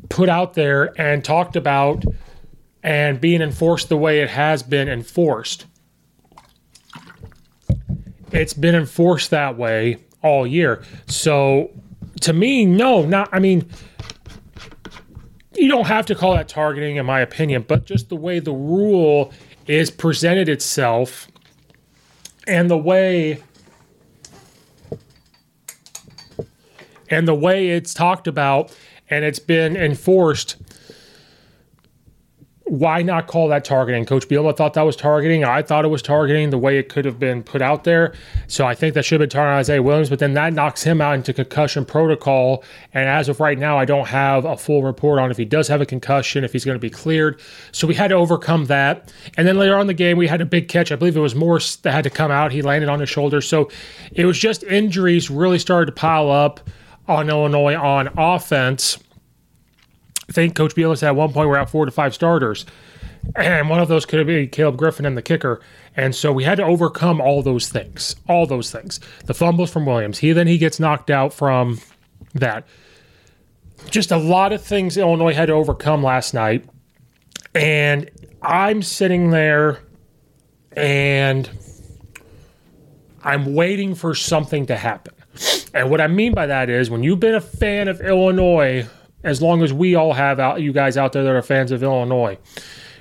put 0.10 0.30
out 0.30 0.54
there 0.54 1.00
and 1.00 1.24
talked 1.24 1.56
about 1.56 2.04
and 2.84 3.20
being 3.20 3.42
enforced 3.42 3.90
the 3.90 3.98
way 3.98 4.22
it 4.22 4.30
has 4.30 4.64
been 4.64 4.88
enforced 4.88 5.66
it's 8.32 8.54
been 8.54 8.76
enforced 8.76 9.32
that 9.32 9.58
way 9.58 9.98
all 10.22 10.46
year 10.46 10.84
so 11.08 11.72
to 12.22 12.34
me 12.34 12.66
no 12.66 13.04
not 13.06 13.30
i 13.32 13.40
mean 13.40 13.68
you 15.60 15.68
don't 15.68 15.88
have 15.88 16.06
to 16.06 16.16
call 16.16 16.36
that 16.36 16.48
targeting 16.48 16.96
in 16.96 17.06
my 17.06 17.20
opinion 17.20 17.64
but 17.68 17.86
just 17.86 18.10
the 18.10 18.16
way 18.16 18.40
the 18.40 18.52
rule 18.52 19.34
is 19.68 19.92
presented 19.92 20.48
itself 20.48 21.28
and 22.48 22.70
the 22.70 22.78
way 22.78 23.42
and 27.10 27.28
the 27.28 27.36
way 27.36 27.70
it's 27.70 27.94
talked 27.94 28.28
about 28.28 28.76
and 29.10 29.26
it's 29.26 29.40
been 29.40 29.76
enforced 29.76 30.56
why 32.70 33.02
not 33.02 33.26
call 33.26 33.48
that 33.48 33.66
targeting? 33.66 34.06
Coach 34.06 34.28
Bielema 34.28 34.56
thought 34.56 34.76
that 34.76 34.84
was 34.84 34.96
targeting. 34.96 35.44
I 35.44 35.64
thought 35.64 35.86
it 35.86 35.90
was 35.90 36.04
targeting 36.04 36.52
the 36.52 36.58
way 36.58 36.78
it 36.78 36.88
could 36.88 37.04
have 37.04 37.18
been 37.18 37.42
put 37.42 37.64
out 37.64 37.84
there. 37.84 38.14
So 38.48 38.66
I 38.68 38.76
think 38.76 38.94
that 38.94 39.04
should 39.04 39.20
have 39.20 39.28
been 39.28 39.36
targeting 39.36 39.58
Isaiah 39.58 39.82
Williams, 39.82 40.10
but 40.10 40.20
then 40.20 40.34
that 40.36 40.54
knocks 40.54 40.84
him 40.84 41.02
out 41.02 41.16
into 41.16 41.34
concussion 41.34 41.84
protocol. 41.84 42.64
And 42.94 43.10
as 43.10 43.28
of 43.28 43.40
right 43.40 43.58
now, 43.58 43.80
I 43.80 43.86
don't 43.86 44.08
have 44.08 44.46
a 44.46 44.56
full 44.56 44.84
report 44.84 45.20
on 45.20 45.32
if 45.32 45.38
he 45.38 45.46
does 45.46 45.68
have 45.68 45.82
a 45.82 45.86
concussion, 45.86 46.44
if 46.44 46.54
he's 46.54 46.64
going 46.64 46.76
to 46.76 46.80
be 46.80 46.92
cleared. 46.92 47.42
So 47.72 47.88
we 47.88 47.96
had 47.96 48.10
to 48.10 48.16
overcome 48.16 48.66
that. 48.66 49.12
And 49.36 49.48
then 49.48 49.58
later 49.58 49.76
on 49.76 49.88
the 49.88 49.94
game, 49.96 50.18
we 50.18 50.28
had 50.28 50.42
a 50.42 50.46
big 50.46 50.68
catch. 50.68 50.92
I 50.92 50.96
believe 50.96 51.18
it 51.18 51.22
was 51.22 51.34
Morse 51.34 51.78
that 51.78 51.92
had 51.92 52.04
to 52.04 52.12
come 52.12 52.30
out. 52.30 52.52
He 52.52 52.62
landed 52.62 52.90
on 52.90 53.00
his 53.00 53.10
shoulder. 53.10 53.42
So 53.42 53.72
it 54.12 54.26
was 54.26 54.38
just 54.38 54.64
injuries 54.64 55.32
really 55.32 55.60
started 55.60 55.88
to 55.88 55.92
pile 55.92 56.30
up 56.30 56.60
on 57.08 57.30
Illinois 57.30 57.76
on 57.76 58.10
offense. 58.16 59.00
Think 60.32 60.56
Coach 60.56 60.76
said 60.76 61.08
at 61.08 61.16
one 61.16 61.34
point 61.34 61.50
we're 61.50 61.58
at 61.58 61.70
four 61.70 61.86
to 61.86 61.92
five 61.92 62.14
starters, 62.14 62.66
and 63.36 63.70
one 63.70 63.80
of 63.80 63.88
those 63.88 64.06
could 64.06 64.26
been 64.28 64.48
Caleb 64.48 64.78
Griffin 64.78 65.06
and 65.06 65.18
the 65.18 65.22
kicker. 65.22 65.60
And 65.96 66.16
so 66.16 66.32
we 66.32 66.44
had 66.44 66.56
to 66.56 66.64
overcome 66.64 67.20
all 67.20 67.42
those 67.42 67.68
things, 67.70 68.16
all 68.28 68.46
those 68.46 68.72
things. 68.72 69.00
The 69.26 69.34
fumbles 69.34 69.72
from 69.72 69.86
Williams. 69.86 70.20
He 70.20 70.32
then 70.32 70.48
he 70.48 70.58
gets 70.58 70.80
knocked 70.80 71.10
out 71.10 71.34
from 71.34 71.80
that. 72.34 72.66
Just 73.90 74.12
a 74.12 74.18
lot 74.18 74.54
of 74.54 74.62
things 74.64 74.98
Illinois 74.98 75.34
had 75.34 75.48
to 75.48 75.54
overcome 75.54 76.04
last 76.04 76.34
night, 76.34 76.66
and 77.56 78.10
I'm 78.42 78.82
sitting 78.82 79.32
there, 79.32 79.80
and 80.74 81.50
I'm 83.24 83.56
waiting 83.56 83.96
for 83.96 84.14
something 84.14 84.66
to 84.68 84.76
happen. 84.76 85.14
And 85.74 85.90
what 85.90 86.02
I 86.02 86.08
mean 86.08 86.34
by 86.34 86.46
that 86.48 86.70
is 86.70 86.90
when 86.90 87.04
you've 87.04 87.20
been 87.20 87.36
a 87.36 87.42
fan 87.42 87.88
of 87.88 88.02
Illinois, 88.02 88.88
as 89.24 89.42
long 89.42 89.64
as 89.64 89.74
we 89.74 89.96
all 89.96 90.14
have 90.14 90.40
out, 90.40 90.62
you 90.62 90.72
guys 90.72 90.98
out 90.98 91.14
there 91.14 91.24
that 91.24 91.32
are 91.32 91.42
fans 91.42 91.72
of 91.72 91.84
Illinois, 91.84 92.38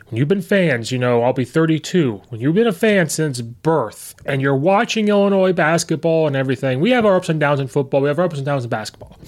when 0.08 0.16
you've 0.16 0.28
been 0.28 0.42
fans, 0.42 0.90
you 0.90 0.98
know, 0.98 1.22
I'll 1.22 1.34
be 1.34 1.44
32. 1.44 2.22
When 2.30 2.40
you've 2.40 2.54
been 2.54 2.66
a 2.66 2.72
fan 2.72 3.10
since 3.10 3.42
birth 3.42 4.14
and 4.24 4.40
you're 4.40 4.56
watching 4.56 5.08
Illinois 5.08 5.52
basketball 5.52 6.26
and 6.26 6.34
everything, 6.34 6.80
we 6.80 6.90
have 6.90 7.04
our 7.04 7.16
ups 7.16 7.28
and 7.28 7.38
downs 7.38 7.60
in 7.60 7.68
football, 7.68 8.00
we 8.00 8.08
have 8.08 8.18
our 8.18 8.24
ups 8.24 8.38
and 8.38 8.46
downs 8.46 8.64
in 8.64 8.70
basketball. 8.70 9.18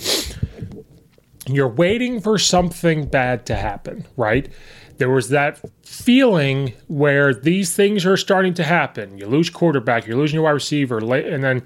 You're 1.47 1.69
waiting 1.69 2.21
for 2.21 2.39
something 2.39 3.07
bad 3.07 3.45
to 3.47 3.57
happen, 3.57 4.07
right? 4.17 4.51
There 4.97 5.11
was 5.11 5.29
that 5.31 5.61
feeling 5.83 6.73
where 6.87 7.35
these 7.35 7.75
things 7.75 8.07
are 8.07 8.17
starting 8.17 8.55
to 8.55 8.63
happen. 8.63 9.19
You 9.19 9.27
lose 9.27 9.51
quarterback, 9.51 10.07
you're 10.07 10.17
losing 10.17 10.37
your 10.37 10.45
wide 10.45 10.53
receiver, 10.53 10.99
and 10.99 11.45
then 11.45 11.63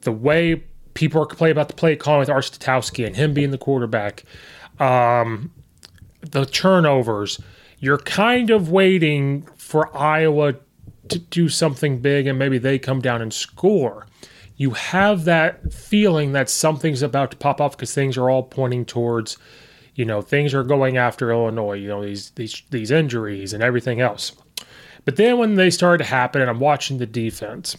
the 0.00 0.12
way 0.12 0.64
people 0.94 1.22
are 1.22 1.26
complaining 1.26 1.52
about 1.52 1.68
the 1.68 1.74
play 1.74 1.94
calling 1.94 2.20
with 2.20 2.30
Art 2.30 2.44
Sitkowski 2.44 3.06
and 3.06 3.14
him 3.14 3.32
being 3.34 3.50
the 3.50 3.58
quarterback. 3.58 4.24
Um, 4.78 5.52
the 6.20 6.46
turnovers. 6.46 7.40
You're 7.78 7.98
kind 7.98 8.50
of 8.50 8.70
waiting 8.70 9.48
for 9.56 9.94
Iowa 9.96 10.54
to 11.08 11.18
do 11.18 11.48
something 11.48 12.00
big 12.00 12.26
and 12.26 12.38
maybe 12.38 12.58
they 12.58 12.78
come 12.78 13.00
down 13.00 13.22
and 13.22 13.32
score. 13.32 14.06
You 14.56 14.70
have 14.70 15.24
that 15.24 15.72
feeling 15.72 16.32
that 16.32 16.48
something's 16.48 17.02
about 17.02 17.30
to 17.32 17.36
pop 17.36 17.60
off 17.60 17.76
because 17.76 17.94
things 17.94 18.16
are 18.16 18.30
all 18.30 18.42
pointing 18.42 18.86
towards, 18.86 19.36
you 19.94 20.04
know, 20.04 20.22
things 20.22 20.54
are 20.54 20.64
going 20.64 20.96
after 20.96 21.30
Illinois, 21.30 21.74
you 21.74 21.88
know, 21.88 22.02
these 22.02 22.30
these 22.30 22.62
these 22.70 22.90
injuries 22.90 23.52
and 23.52 23.62
everything 23.62 24.00
else. 24.00 24.32
But 25.04 25.16
then 25.16 25.38
when 25.38 25.54
they 25.54 25.70
started 25.70 26.04
to 26.04 26.10
happen 26.10 26.40
and 26.40 26.50
I'm 26.50 26.58
watching 26.58 26.98
the 26.98 27.06
defense, 27.06 27.76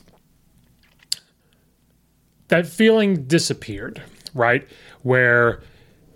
that 2.47 2.67
feeling 2.67 3.25
disappeared, 3.25 4.01
right? 4.33 4.65
Where, 5.01 5.62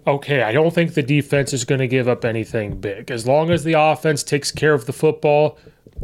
okay, 0.08 0.42
I 0.42 0.52
don't 0.52 0.74
think 0.74 0.94
the 0.94 1.04
defense 1.04 1.54
is 1.54 1.66
going 1.66 1.80
to 1.80 1.88
give 1.88 2.08
up 2.08 2.26
anything 2.26 2.80
big. 2.80 3.12
As 3.12 3.28
long 3.28 3.52
as 3.52 3.64
the 3.64 3.74
offense 3.74 4.24
takes 4.24 4.52
care 4.52 4.74
of 4.74 4.86
the 4.86 4.94
football, 4.94 5.58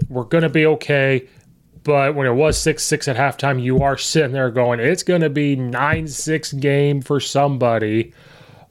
we're 0.10 0.24
going 0.24 0.44
to 0.44 0.50
be 0.50 0.66
okay. 0.66 1.28
But 1.84 2.16
when 2.16 2.28
it 2.28 2.34
was 2.34 2.58
6 2.58 2.84
6 2.84 3.08
at 3.08 3.16
halftime, 3.16 3.62
you 3.62 3.82
are 3.82 3.98
sitting 3.98 4.34
there 4.34 4.52
going, 4.52 4.80
it's 4.80 5.04
going 5.04 5.22
to 5.22 5.30
be 5.30 5.56
9 5.56 6.08
6 6.08 6.54
game 6.54 7.02
for 7.02 7.20
somebody, 7.20 8.14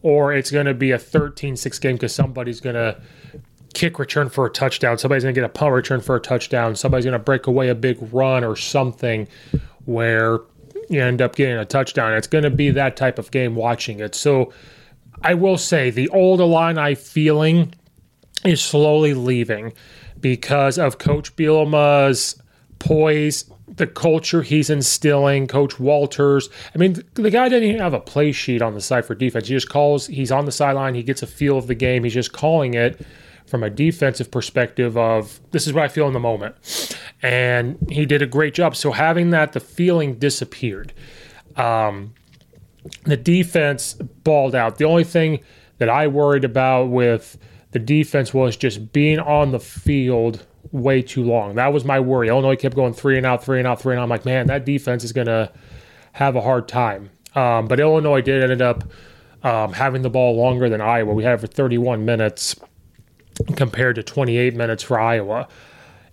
or 0.02 0.32
it's 0.32 0.50
going 0.50 0.66
to 0.66 0.74
be 0.74 0.90
a 0.90 0.98
13 0.98 1.56
6 1.56 1.78
game 1.78 1.96
because 1.96 2.14
somebody's 2.14 2.60
going 2.60 2.74
to 2.74 3.00
kick 3.72 3.98
return 3.98 4.28
for 4.28 4.46
a 4.46 4.50
touchdown. 4.50 4.98
Somebody's 4.98 5.24
going 5.24 5.34
to 5.34 5.40
get 5.40 5.46
a 5.46 5.52
punt 5.52 5.72
return 5.72 6.00
for 6.00 6.16
a 6.16 6.20
touchdown. 6.20 6.76
Somebody's 6.76 7.04
going 7.04 7.18
to 7.18 7.18
break 7.18 7.46
away 7.46 7.68
a 7.68 7.74
big 7.74 7.98
run 8.12 8.44
or 8.44 8.56
something 8.56 9.28
where 9.86 10.40
you 10.88 11.02
end 11.02 11.20
up 11.20 11.36
getting 11.36 11.56
a 11.56 11.64
touchdown. 11.64 12.12
It's 12.12 12.26
going 12.26 12.44
to 12.44 12.50
be 12.50 12.70
that 12.70 12.96
type 12.96 13.18
of 13.18 13.30
game 13.30 13.54
watching 13.54 14.00
it. 14.00 14.14
So 14.14 14.52
I 15.22 15.34
will 15.34 15.58
say 15.58 15.90
the 15.90 16.08
old 16.10 16.40
Illini 16.40 16.94
feeling 16.94 17.74
is 18.44 18.60
slowly 18.60 19.14
leaving 19.14 19.72
because 20.20 20.78
of 20.78 20.98
Coach 20.98 21.34
Bielema's 21.36 22.40
poise, 22.78 23.50
the 23.68 23.86
culture 23.86 24.42
he's 24.42 24.70
instilling, 24.70 25.46
Coach 25.46 25.80
Walters. 25.80 26.48
I 26.74 26.78
mean, 26.78 27.02
the 27.14 27.30
guy 27.30 27.48
didn't 27.48 27.68
even 27.68 27.80
have 27.80 27.94
a 27.94 28.00
play 28.00 28.32
sheet 28.32 28.62
on 28.62 28.74
the 28.74 28.80
side 28.80 29.04
for 29.04 29.14
defense. 29.14 29.48
He 29.48 29.54
just 29.54 29.68
calls, 29.68 30.06
he's 30.06 30.30
on 30.30 30.44
the 30.44 30.52
sideline, 30.52 30.94
he 30.94 31.02
gets 31.02 31.22
a 31.22 31.26
feel 31.26 31.58
of 31.58 31.66
the 31.66 31.74
game, 31.74 32.04
he's 32.04 32.14
just 32.14 32.32
calling 32.32 32.74
it 32.74 33.04
from 33.46 33.62
a 33.62 33.70
defensive 33.70 34.30
perspective 34.30 34.96
of 34.96 35.40
this 35.52 35.66
is 35.66 35.72
what 35.72 35.84
I 35.84 35.88
feel 35.88 36.06
in 36.06 36.12
the 36.12 36.20
moment. 36.20 36.96
And 37.22 37.78
he 37.88 38.04
did 38.04 38.22
a 38.22 38.26
great 38.26 38.54
job. 38.54 38.74
So 38.74 38.92
having 38.92 39.30
that, 39.30 39.52
the 39.52 39.60
feeling 39.60 40.18
disappeared. 40.18 40.92
Um, 41.54 42.14
the 43.04 43.16
defense 43.16 43.94
balled 43.94 44.54
out. 44.54 44.78
The 44.78 44.84
only 44.84 45.04
thing 45.04 45.40
that 45.78 45.88
I 45.88 46.06
worried 46.08 46.44
about 46.44 46.84
with 46.84 47.38
the 47.72 47.78
defense 47.78 48.32
was 48.32 48.56
just 48.56 48.92
being 48.92 49.18
on 49.18 49.52
the 49.52 49.60
field 49.60 50.46
way 50.72 51.02
too 51.02 51.22
long. 51.22 51.54
That 51.56 51.72
was 51.72 51.84
my 51.84 52.00
worry. 52.00 52.28
Illinois 52.28 52.56
kept 52.56 52.74
going 52.74 52.92
three 52.92 53.16
and 53.16 53.26
out, 53.26 53.44
three 53.44 53.58
and 53.58 53.66
out, 53.66 53.80
three 53.80 53.94
and 53.94 54.00
out. 54.00 54.04
I'm 54.04 54.08
like, 54.08 54.24
man, 54.24 54.46
that 54.46 54.64
defense 54.64 55.04
is 55.04 55.12
going 55.12 55.26
to 55.26 55.52
have 56.12 56.36
a 56.36 56.40
hard 56.40 56.68
time. 56.68 57.10
Um, 57.34 57.68
but 57.68 57.78
Illinois 57.80 58.22
did 58.22 58.50
end 58.50 58.62
up 58.62 58.84
um, 59.42 59.72
having 59.72 60.02
the 60.02 60.10
ball 60.10 60.36
longer 60.36 60.68
than 60.68 60.80
Iowa. 60.80 61.12
We 61.12 61.24
had 61.24 61.34
it 61.34 61.40
for 61.40 61.46
31 61.46 62.04
minutes 62.04 62.56
compared 63.54 63.96
to 63.96 64.02
28 64.02 64.54
minutes 64.54 64.82
for 64.82 64.98
Iowa. 64.98 65.48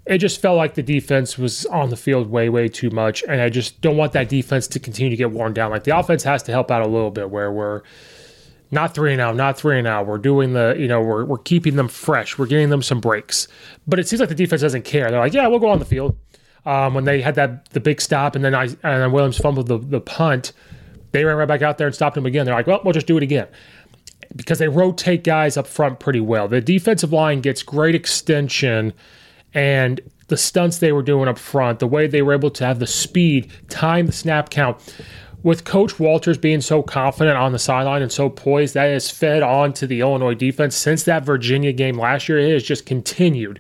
It 0.06 0.18
just 0.18 0.42
felt 0.42 0.58
like 0.58 0.74
the 0.74 0.84
defense 0.84 1.38
was 1.38 1.66
on 1.68 1.90
the 1.90 1.96
field 1.96 2.30
way, 2.30 2.50
way 2.50 2.68
too 2.68 2.90
much. 2.90 3.24
And 3.24 3.40
I 3.40 3.50
just 3.50 3.80
don't 3.82 3.96
want 3.96 4.12
that 4.14 4.28
defense 4.28 4.68
to 4.70 4.80
continue 4.80 5.10
to 5.10 5.16
get 5.16 5.32
worn 5.32 5.54
down. 5.54 5.72
Like 5.72 5.86
the 5.86 5.98
offense 5.98 6.24
has 6.24 6.44
to 6.44 6.52
help 6.52 6.72
out 6.72 6.82
a 6.82 6.90
little 6.90 7.12
bit 7.12 7.30
where 7.30 7.52
we're 7.52 7.84
not 8.70 8.94
three 8.94 9.14
and 9.14 9.22
out, 9.22 9.36
not 9.36 9.58
three 9.58 9.78
and 9.78 9.88
out. 9.88 10.08
We're 10.08 10.18
doing 10.18 10.54
the, 10.54 10.76
you 10.78 10.88
know, 10.88 11.00
we're, 11.00 11.24
we're 11.24 11.38
keeping 11.38 11.78
them 11.78 11.88
fresh. 11.88 12.38
We're 12.38 12.48
getting 12.48 12.70
them 12.70 12.82
some 12.82 13.00
breaks. 13.00 13.48
But 13.88 14.00
it 14.00 14.08
seems 14.08 14.20
like 14.20 14.30
the 14.30 14.36
defense 14.36 14.62
doesn't 14.62 14.84
care. 14.84 15.10
They're 15.10 15.20
like, 15.20 15.34
yeah, 15.34 15.48
we'll 15.48 15.60
go 15.60 15.70
on 15.70 15.80
the 15.80 15.86
field. 15.86 16.18
Um, 16.66 16.94
when 16.94 17.04
they 17.04 17.22
had 17.22 17.36
that 17.36 17.70
the 17.70 17.82
big 17.82 18.00
stop 18.00 18.36
and 18.36 18.44
then 18.44 18.56
I 18.56 18.64
and 18.64 18.78
then 18.82 19.12
Williams 19.12 19.38
fumbled 19.38 19.68
the, 19.68 19.78
the 19.78 20.00
punt, 20.00 20.54
they 21.12 21.26
ran 21.26 21.36
right 21.36 21.48
back 21.48 21.62
out 21.62 21.78
there 21.78 21.88
and 21.88 21.96
stopped 21.96 22.18
him 22.18 22.26
again. 22.26 22.46
They're 22.46 22.56
like, 22.56 22.68
well, 22.68 22.82
we'll 22.84 22.94
just 22.94 23.08
do 23.08 23.18
it 23.18 23.24
again 23.24 23.48
because 24.36 24.60
they 24.60 24.68
rotate 24.68 25.24
guys 25.24 25.58
up 25.58 25.68
front 25.68 26.00
pretty 26.00 26.20
well. 26.20 26.48
The 26.48 26.62
defensive 26.62 27.12
line 27.12 27.42
gets 27.42 27.64
great 27.64 27.96
extension 27.96 28.94
and 29.54 30.02
the 30.28 30.38
stunts 30.38 30.78
they 30.78 30.92
were 30.92 31.04
doing 31.04 31.28
up 31.28 31.38
front, 31.38 31.80
the 31.80 31.88
way 31.88 32.08
they 32.08 32.22
were 32.22 32.34
able 32.34 32.50
to 32.52 32.66
have 32.66 32.80
the 32.80 32.88
speed, 32.88 33.52
time 33.70 34.08
the 34.08 34.12
snap 34.12 34.50
count. 34.50 34.96
With 35.44 35.66
Coach 35.66 36.00
Walters 36.00 36.38
being 36.38 36.62
so 36.62 36.82
confident 36.82 37.38
on 37.38 37.52
the 37.52 37.60
sideline 37.60 38.02
and 38.02 38.12
so 38.12 38.30
poised, 38.30 38.76
that 38.76 38.86
has 38.86 39.12
fed 39.12 39.44
on 39.44 39.74
to 39.74 39.86
the 39.86 40.00
Illinois 40.00 40.36
defense 40.36 40.74
since 40.74 41.04
that 41.04 41.26
Virginia 41.26 41.74
game 41.74 41.98
last 42.00 42.30
year. 42.30 42.40
It 42.40 42.54
has 42.54 42.64
just 42.64 42.86
continued. 42.86 43.60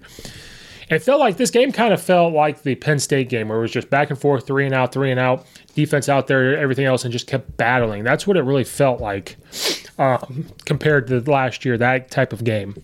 It 0.90 1.00
felt 1.00 1.20
like 1.20 1.38
this 1.38 1.50
game 1.50 1.72
kind 1.72 1.94
of 1.94 2.02
felt 2.02 2.34
like 2.34 2.62
the 2.62 2.76
Penn 2.76 3.00
State 3.00 3.28
game 3.28 3.50
where 3.50 3.58
it 3.58 3.62
was 3.62 3.72
just 3.72 3.90
back 3.90 4.10
and 4.10 4.20
forth, 4.20 4.48
three 4.48 4.66
and 4.66 4.74
out, 4.74 4.94
three 4.94 5.12
and 5.12 5.20
out, 5.20 5.46
defense 5.76 6.08
out 6.08 6.28
there, 6.28 6.58
everything 6.58 6.86
else, 6.86 7.04
and 7.04 7.12
just 7.12 7.28
kept 7.28 7.58
battling. 7.58 8.04
That's 8.04 8.26
what 8.26 8.38
it 8.38 8.44
really 8.44 8.64
felt 8.64 9.02
like 9.02 9.36
um, 9.98 10.48
compared 10.66 11.08
to 11.08 11.20
last 11.22 11.66
year, 11.66 11.78
that 11.78 12.12
type 12.12 12.32
of 12.32 12.44
game. 12.44 12.82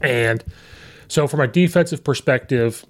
And 0.00 0.44
so, 1.14 1.28
from 1.28 1.38
a 1.38 1.46
defensive 1.46 2.02
perspective, 2.02 2.84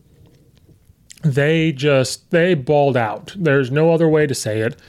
they 1.23 1.73
just 1.73 2.31
they 2.31 2.55
balled 2.55 2.97
out. 2.97 3.35
There's 3.37 3.71
no 3.71 3.93
other 3.93 4.09
way 4.09 4.27
to 4.27 4.35
say 4.35 4.61
it. 4.61 4.81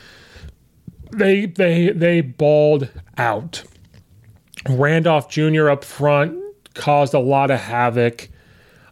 They 1.11 1.45
they 1.45 1.89
they 1.89 2.21
balled 2.21 2.89
out. 3.17 3.61
Randolph 4.69 5.29
Jr. 5.29 5.69
up 5.69 5.83
front 5.83 6.41
caused 6.75 7.13
a 7.13 7.19
lot 7.19 7.51
of 7.51 7.59
havoc. 7.59 8.29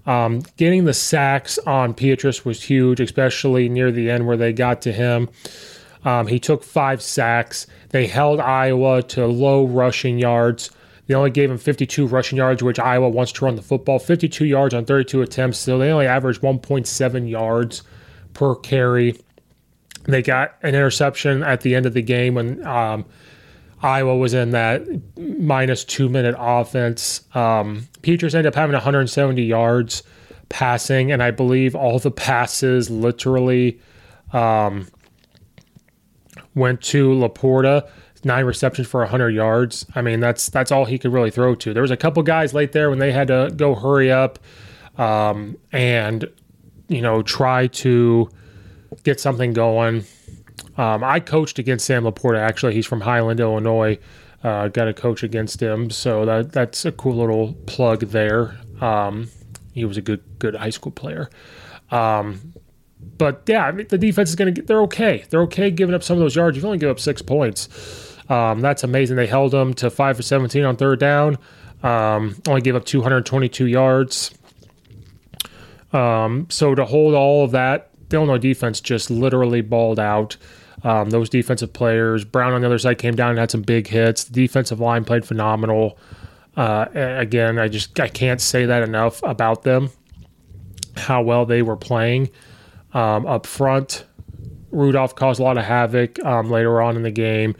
Um, 0.06 0.42
getting 0.58 0.84
the 0.84 0.94
sacks 0.94 1.58
on 1.60 1.94
Petras 1.94 2.44
was 2.44 2.64
huge, 2.64 3.00
especially 3.00 3.70
near 3.70 3.94
the 3.94 4.10
end 4.10 4.28
where 4.28 4.36
they 4.36 4.52
got 4.52 4.82
to 4.82 4.92
him. 4.92 5.30
Um, 6.04 6.28
he 6.28 6.38
took 6.38 6.66
five 6.66 7.02
sacks. 7.02 7.66
They 7.92 8.08
held 8.08 8.42
Iowa 8.42 9.04
to 9.04 9.26
low 9.26 9.66
rushing 9.66 10.20
yards. 10.20 10.70
They 11.08 11.14
only 11.14 11.32
gave 11.32 11.52
him 11.52 11.58
52 11.58 12.08
rushing 12.08 12.38
yards, 12.38 12.64
which 12.64 12.80
Iowa 12.80 13.10
wants 13.10 13.32
to 13.34 13.46
run 13.46 13.56
the 13.56 13.62
football. 13.62 14.00
52 14.00 14.46
yards 14.46 14.74
on 14.74 14.86
32 14.86 15.22
attempts, 15.22 15.58
so 15.58 15.78
they 15.78 15.92
only 15.92 16.08
averaged 16.08 16.42
1.7 16.42 17.30
yards 17.30 17.84
per 18.34 18.56
carry. 18.56 19.20
They 20.06 20.22
got 20.22 20.56
an 20.62 20.76
interception 20.76 21.44
at 21.44 21.62
the 21.62 21.76
end 21.76 21.86
of 21.86 21.94
the 21.94 22.02
game 22.02 22.36
when 22.36 22.66
um, 22.66 23.06
Iowa 23.82 24.16
was 24.16 24.34
in 24.34 24.52
that 24.52 24.84
minus 25.18 25.84
two 25.84 26.08
minute 26.08 26.36
offense. 26.38 27.22
Um, 27.36 27.88
Petras 28.02 28.34
ended 28.34 28.48
up 28.48 28.56
having 28.56 28.74
170 28.74 29.44
yards 29.44 30.04
passing, 30.48 31.12
and 31.12 31.22
I 31.22 31.32
believe 31.32 31.76
all 31.76 32.00
the 32.00 32.12
passes 32.12 32.90
literally 32.90 33.80
um, 34.32 34.88
went 36.56 36.82
to 36.84 37.10
LaPorta. 37.10 37.90
Nine 38.24 38.46
receptions 38.46 38.88
for 38.88 39.02
100 39.02 39.30
yards. 39.30 39.86
I 39.96 40.02
mean, 40.02 40.20
that's 40.20 40.50
that's 40.50 40.72
all 40.72 40.86
he 40.86 40.98
could 40.98 41.12
really 41.12 41.32
throw 41.32 41.56
to. 41.56 41.74
There 41.74 41.82
was 41.82 41.92
a 41.92 41.98
couple 41.98 42.24
guys 42.24 42.54
late 42.54 42.72
there 42.72 42.90
when 42.90 43.00
they 43.00 43.12
had 43.12 43.28
to 43.28 43.52
go 43.56 43.76
hurry 43.76 44.12
up 44.12 44.40
um, 44.98 45.58
and 45.72 46.30
you 46.88 47.02
know 47.02 47.22
try 47.22 47.68
to 47.68 48.30
get 49.04 49.20
something 49.20 49.54
going. 49.54 50.06
Um, 50.78 51.04
I 51.04 51.20
coached 51.20 51.60
against 51.60 51.86
Sam 51.86 52.04
LaPorta. 52.04 52.38
Actually, 52.38 52.74
he's 52.74 52.86
from 52.86 53.02
Highland, 53.02 53.40
Illinois. 53.40 54.00
Uh, 54.44 54.68
got 54.68 54.88
a 54.88 54.94
coach 54.94 55.24
against 55.24 55.62
him, 55.62 55.90
so 55.90 56.26
that 56.26 56.52
that's 56.52 56.86
a 56.86 56.92
cool 56.92 57.16
little 57.16 57.54
plug 57.66 58.02
there. 58.02 58.58
Um, 58.82 59.30
he 59.74 59.86
was 59.86 59.98
a 59.98 60.02
good 60.02 60.22
good 60.40 60.56
high 60.56 60.70
school 60.70 60.92
player. 60.92 61.30
Um, 61.92 62.54
but 63.18 63.44
yeah, 63.48 63.66
I 63.66 63.72
mean, 63.72 63.88
the 63.88 63.98
defense 63.98 64.30
is 64.30 64.36
going 64.36 64.54
to 64.54 64.62
get. 64.62 64.68
They're 64.68 64.82
okay. 64.84 65.26
They're 65.30 65.44
okay 65.44 65.72
giving 65.72 65.96
up 65.96 66.04
some 66.04 66.18
of 66.18 66.22
those 66.22 66.36
yards. 66.36 66.58
You've 66.58 66.66
only 66.66 66.78
give 66.78 66.90
up 66.90 67.00
six 67.00 67.22
points. 67.22 67.70
Um, 68.30 68.62
that's 68.62 68.84
amazing. 68.84 69.18
They 69.18 69.28
held 69.28 69.52
them 69.52 69.74
to 69.76 69.90
five 69.90 70.18
for 70.18 70.24
seventeen 70.24 70.64
on 70.64 70.76
third 70.76 71.00
down. 71.00 71.38
Um, 71.84 72.42
only 72.48 72.62
gave 72.62 72.76
up 72.76 72.86
222 72.86 73.68
yards. 73.68 74.32
Um, 75.92 76.48
so 76.50 76.74
to 76.74 76.86
hold 76.86 77.14
all 77.14 77.44
of 77.44 77.52
that, 77.52 77.90
the 78.10 78.16
Illinois 78.16 78.38
defense 78.38 78.80
just 78.80 79.12
literally 79.12 79.62
balled 79.62 80.00
out. 80.00 80.38
Um, 80.84 81.10
those 81.12 81.30
defensive 81.30 81.72
players, 81.74 82.26
Brown 82.26 82.54
on 82.54 82.62
the 82.62 82.68
other 82.68 82.80
side 82.80 82.98
came 82.98 83.16
down 83.16 83.32
and 83.32 83.40
had 83.40 83.52
some 83.52 83.62
big 83.62 83.88
hits. 83.88 84.26
The 84.26 84.34
defensive 84.34 84.80
line 84.80 85.06
played 85.06 85.26
phenomenal. 85.26 85.98
Uh, 86.56 86.86
again, 86.94 87.58
I 87.58 87.68
just 87.68 88.00
I 88.00 88.08
can't 88.08 88.42
say 88.42 88.66
that 88.66 88.84
enough 88.84 89.22
about 89.24 89.64
them. 89.64 89.90
How 90.96 91.22
well 91.22 91.46
they 91.46 91.62
were 91.62 91.78
playing 91.78 92.30
um, 92.94 93.26
up 93.26 93.46
front. 93.46 94.06
Randolph 94.72 95.16
caused 95.16 95.40
a 95.40 95.44
lot 95.44 95.58
of 95.58 95.66
havoc 95.66 96.24
um, 96.26 96.50
later 96.50 96.82
on 96.82 96.96
in 96.96 97.04
the 97.04 97.12
game. 97.12 97.56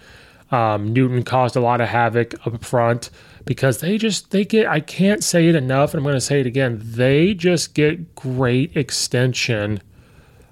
Um, 0.54 0.94
Newton 0.94 1.24
caused 1.24 1.56
a 1.56 1.60
lot 1.60 1.82
of 1.82 1.90
havoc 1.90 2.36
up 2.46 2.64
front 2.64 3.10
because 3.44 3.80
they 3.80 3.98
just 3.98 4.30
they 4.30 4.46
get 4.46 4.68
I 4.68 4.82
can't 4.82 5.24
say 5.24 5.48
it 5.48 5.56
enough 5.56 5.94
and 5.94 6.00
I'm 6.00 6.04
going 6.04 6.16
to 6.16 6.22
say 6.22 6.40
it 6.40 6.46
again 6.46 6.80
they 6.80 7.34
just 7.34 7.74
get 7.74 8.14
great 8.14 8.78
extension 8.78 9.82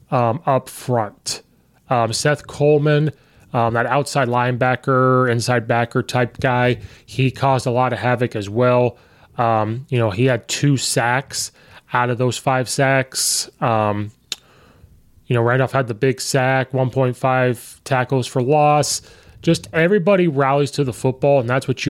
um, 0.09 0.41
up 0.47 0.69
front. 0.69 1.43
Um, 1.87 2.13
Seth 2.13 2.47
Coleman, 2.47 3.11
um, 3.53 3.75
that 3.75 3.85
outside 3.85 4.27
linebacker, 4.27 5.29
inside 5.29 5.67
backer 5.67 6.01
type 6.01 6.39
guy, 6.39 6.79
he 7.05 7.29
caused 7.29 7.67
a 7.67 7.71
lot 7.71 7.93
of 7.93 7.99
havoc 7.99 8.35
as 8.35 8.49
well. 8.49 8.97
Um, 9.37 9.85
you 9.89 9.99
know, 9.99 10.09
he 10.09 10.25
had 10.25 10.47
two 10.47 10.77
sacks 10.77 11.51
out 11.93 12.09
of 12.09 12.17
those 12.17 12.39
five 12.39 12.67
sacks. 12.67 13.51
Um, 13.61 14.11
you 15.27 15.35
know, 15.35 15.43
Randolph 15.43 15.73
had 15.73 15.87
the 15.87 15.93
big 15.93 16.19
sack, 16.19 16.71
1.5 16.71 17.79
tackles 17.83 18.25
for 18.25 18.41
loss. 18.41 19.01
Just 19.41 19.67
everybody 19.73 20.27
rallies 20.27 20.71
to 20.71 20.83
the 20.83 20.93
football, 20.93 21.39
and 21.39 21.49
that's 21.49 21.67
what 21.67 21.85
you 21.85 21.90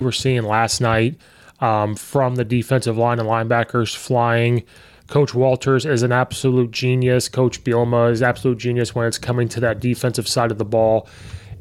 We 0.00 0.04
were 0.04 0.12
seeing 0.12 0.42
last 0.42 0.80
night 0.80 1.20
um, 1.60 1.94
from 1.94 2.36
the 2.36 2.44
defensive 2.44 2.96
line 2.96 3.18
and 3.18 3.28
linebackers 3.28 3.94
flying. 3.94 4.64
Coach 5.08 5.34
Walters 5.34 5.84
is 5.84 6.02
an 6.02 6.12
absolute 6.12 6.70
genius. 6.70 7.28
Coach 7.28 7.62
Bielema 7.64 8.10
is 8.12 8.22
absolute 8.22 8.58
genius 8.58 8.94
when 8.94 9.06
it's 9.06 9.18
coming 9.18 9.48
to 9.48 9.60
that 9.60 9.80
defensive 9.80 10.28
side 10.28 10.50
of 10.50 10.58
the 10.58 10.64
ball. 10.64 11.08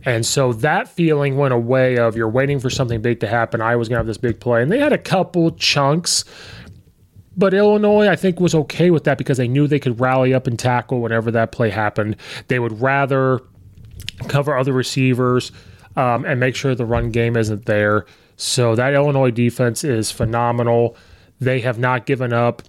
And 0.05 0.25
so 0.25 0.53
that 0.53 0.87
feeling 0.87 1.35
went 1.35 1.53
away 1.53 1.97
of 1.97 2.15
you're 2.15 2.29
waiting 2.29 2.59
for 2.59 2.69
something 2.69 3.01
big 3.01 3.19
to 3.19 3.27
happen. 3.27 3.59
I 3.59 3.75
was 3.75 3.89
going 3.89 3.95
to 3.95 3.99
have 3.99 4.07
this 4.07 4.17
big 4.17 4.39
play. 4.39 4.61
And 4.61 4.71
they 4.71 4.79
had 4.79 4.93
a 4.93 4.97
couple 4.97 5.51
chunks, 5.51 6.23
but 7.35 7.53
Illinois, 7.53 8.07
I 8.07 8.15
think, 8.15 8.39
was 8.39 8.55
okay 8.55 8.91
with 8.91 9.03
that 9.05 9.17
because 9.17 9.37
they 9.37 9.47
knew 9.47 9.67
they 9.67 9.79
could 9.79 9.99
rally 9.99 10.33
up 10.33 10.47
and 10.47 10.57
tackle 10.57 11.01
whenever 11.01 11.31
that 11.31 11.51
play 11.51 11.69
happened. 11.69 12.15
They 12.47 12.59
would 12.59 12.79
rather 12.79 13.41
cover 14.27 14.55
other 14.57 14.73
receivers 14.73 15.51
um, 15.95 16.25
and 16.25 16.39
make 16.39 16.55
sure 16.55 16.75
the 16.75 16.85
run 16.85 17.11
game 17.11 17.35
isn't 17.35 17.65
there. 17.65 18.05
So 18.37 18.75
that 18.75 18.93
Illinois 18.93 19.31
defense 19.31 19.83
is 19.83 20.11
phenomenal. 20.11 20.95
They 21.39 21.59
have 21.61 21.77
not 21.77 22.05
given 22.05 22.33
up 22.33 22.61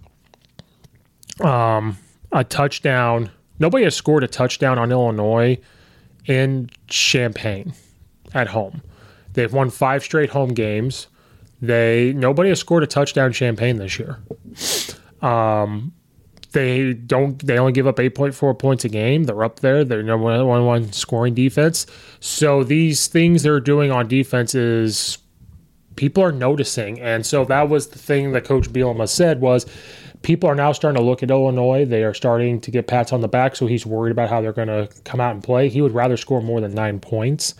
um, 1.39 1.97
a 2.31 2.43
touchdown. 2.43 3.31
Nobody 3.59 3.83
has 3.83 3.95
scored 3.95 4.23
a 4.23 4.27
touchdown 4.27 4.77
on 4.77 4.91
Illinois 4.91 5.57
in 6.25 6.69
Champaign 6.87 7.73
at 8.33 8.47
home. 8.47 8.81
They've 9.33 9.51
won 9.51 9.69
five 9.69 10.03
straight 10.03 10.29
home 10.29 10.53
games. 10.53 11.07
They 11.61 12.11
nobody 12.13 12.49
has 12.49 12.59
scored 12.59 12.83
a 12.83 12.87
touchdown 12.87 13.31
Champaign 13.31 13.77
this 13.77 13.99
year. 13.99 14.19
Um, 15.21 15.93
they 16.51 16.93
don't. 16.93 17.45
They 17.45 17.57
only 17.57 17.71
give 17.71 17.87
up 17.87 17.99
eight 17.99 18.15
point 18.15 18.35
four 18.35 18.53
points 18.53 18.83
a 18.85 18.89
game. 18.89 19.23
They're 19.23 19.43
up 19.43 19.61
there. 19.61 19.83
They're 19.83 20.03
number 20.03 20.25
one, 20.25 20.45
one, 20.45 20.65
one 20.65 20.91
scoring 20.91 21.33
defense. 21.33 21.85
So 22.19 22.63
these 22.63 23.07
things 23.07 23.43
they're 23.43 23.59
doing 23.59 23.91
on 23.91 24.07
defense 24.07 24.53
is 24.53 25.17
people 25.95 26.23
are 26.23 26.31
noticing, 26.31 26.99
and 26.99 27.25
so 27.25 27.45
that 27.45 27.69
was 27.69 27.87
the 27.87 27.99
thing 27.99 28.33
that 28.33 28.43
Coach 28.43 28.69
Bielema 28.71 29.07
said 29.07 29.39
was 29.39 29.65
people 30.21 30.49
are 30.49 30.55
now 30.55 30.71
starting 30.71 30.99
to 30.99 31.05
look 31.05 31.23
at 31.23 31.31
Illinois. 31.31 31.85
They 31.85 32.03
are 32.03 32.13
starting 32.13 32.59
to 32.61 32.71
get 32.71 32.87
pats 32.87 33.13
on 33.13 33.21
the 33.21 33.27
back, 33.27 33.55
so 33.55 33.67
he's 33.67 33.85
worried 33.85 34.11
about 34.11 34.29
how 34.29 34.41
they're 34.41 34.53
going 34.53 34.67
to 34.67 34.89
come 35.03 35.19
out 35.19 35.33
and 35.33 35.43
play. 35.43 35.69
He 35.69 35.81
would 35.81 35.93
rather 35.93 36.17
score 36.17 36.41
more 36.41 36.61
than 36.61 36.73
nine 36.73 36.99
points 36.99 37.55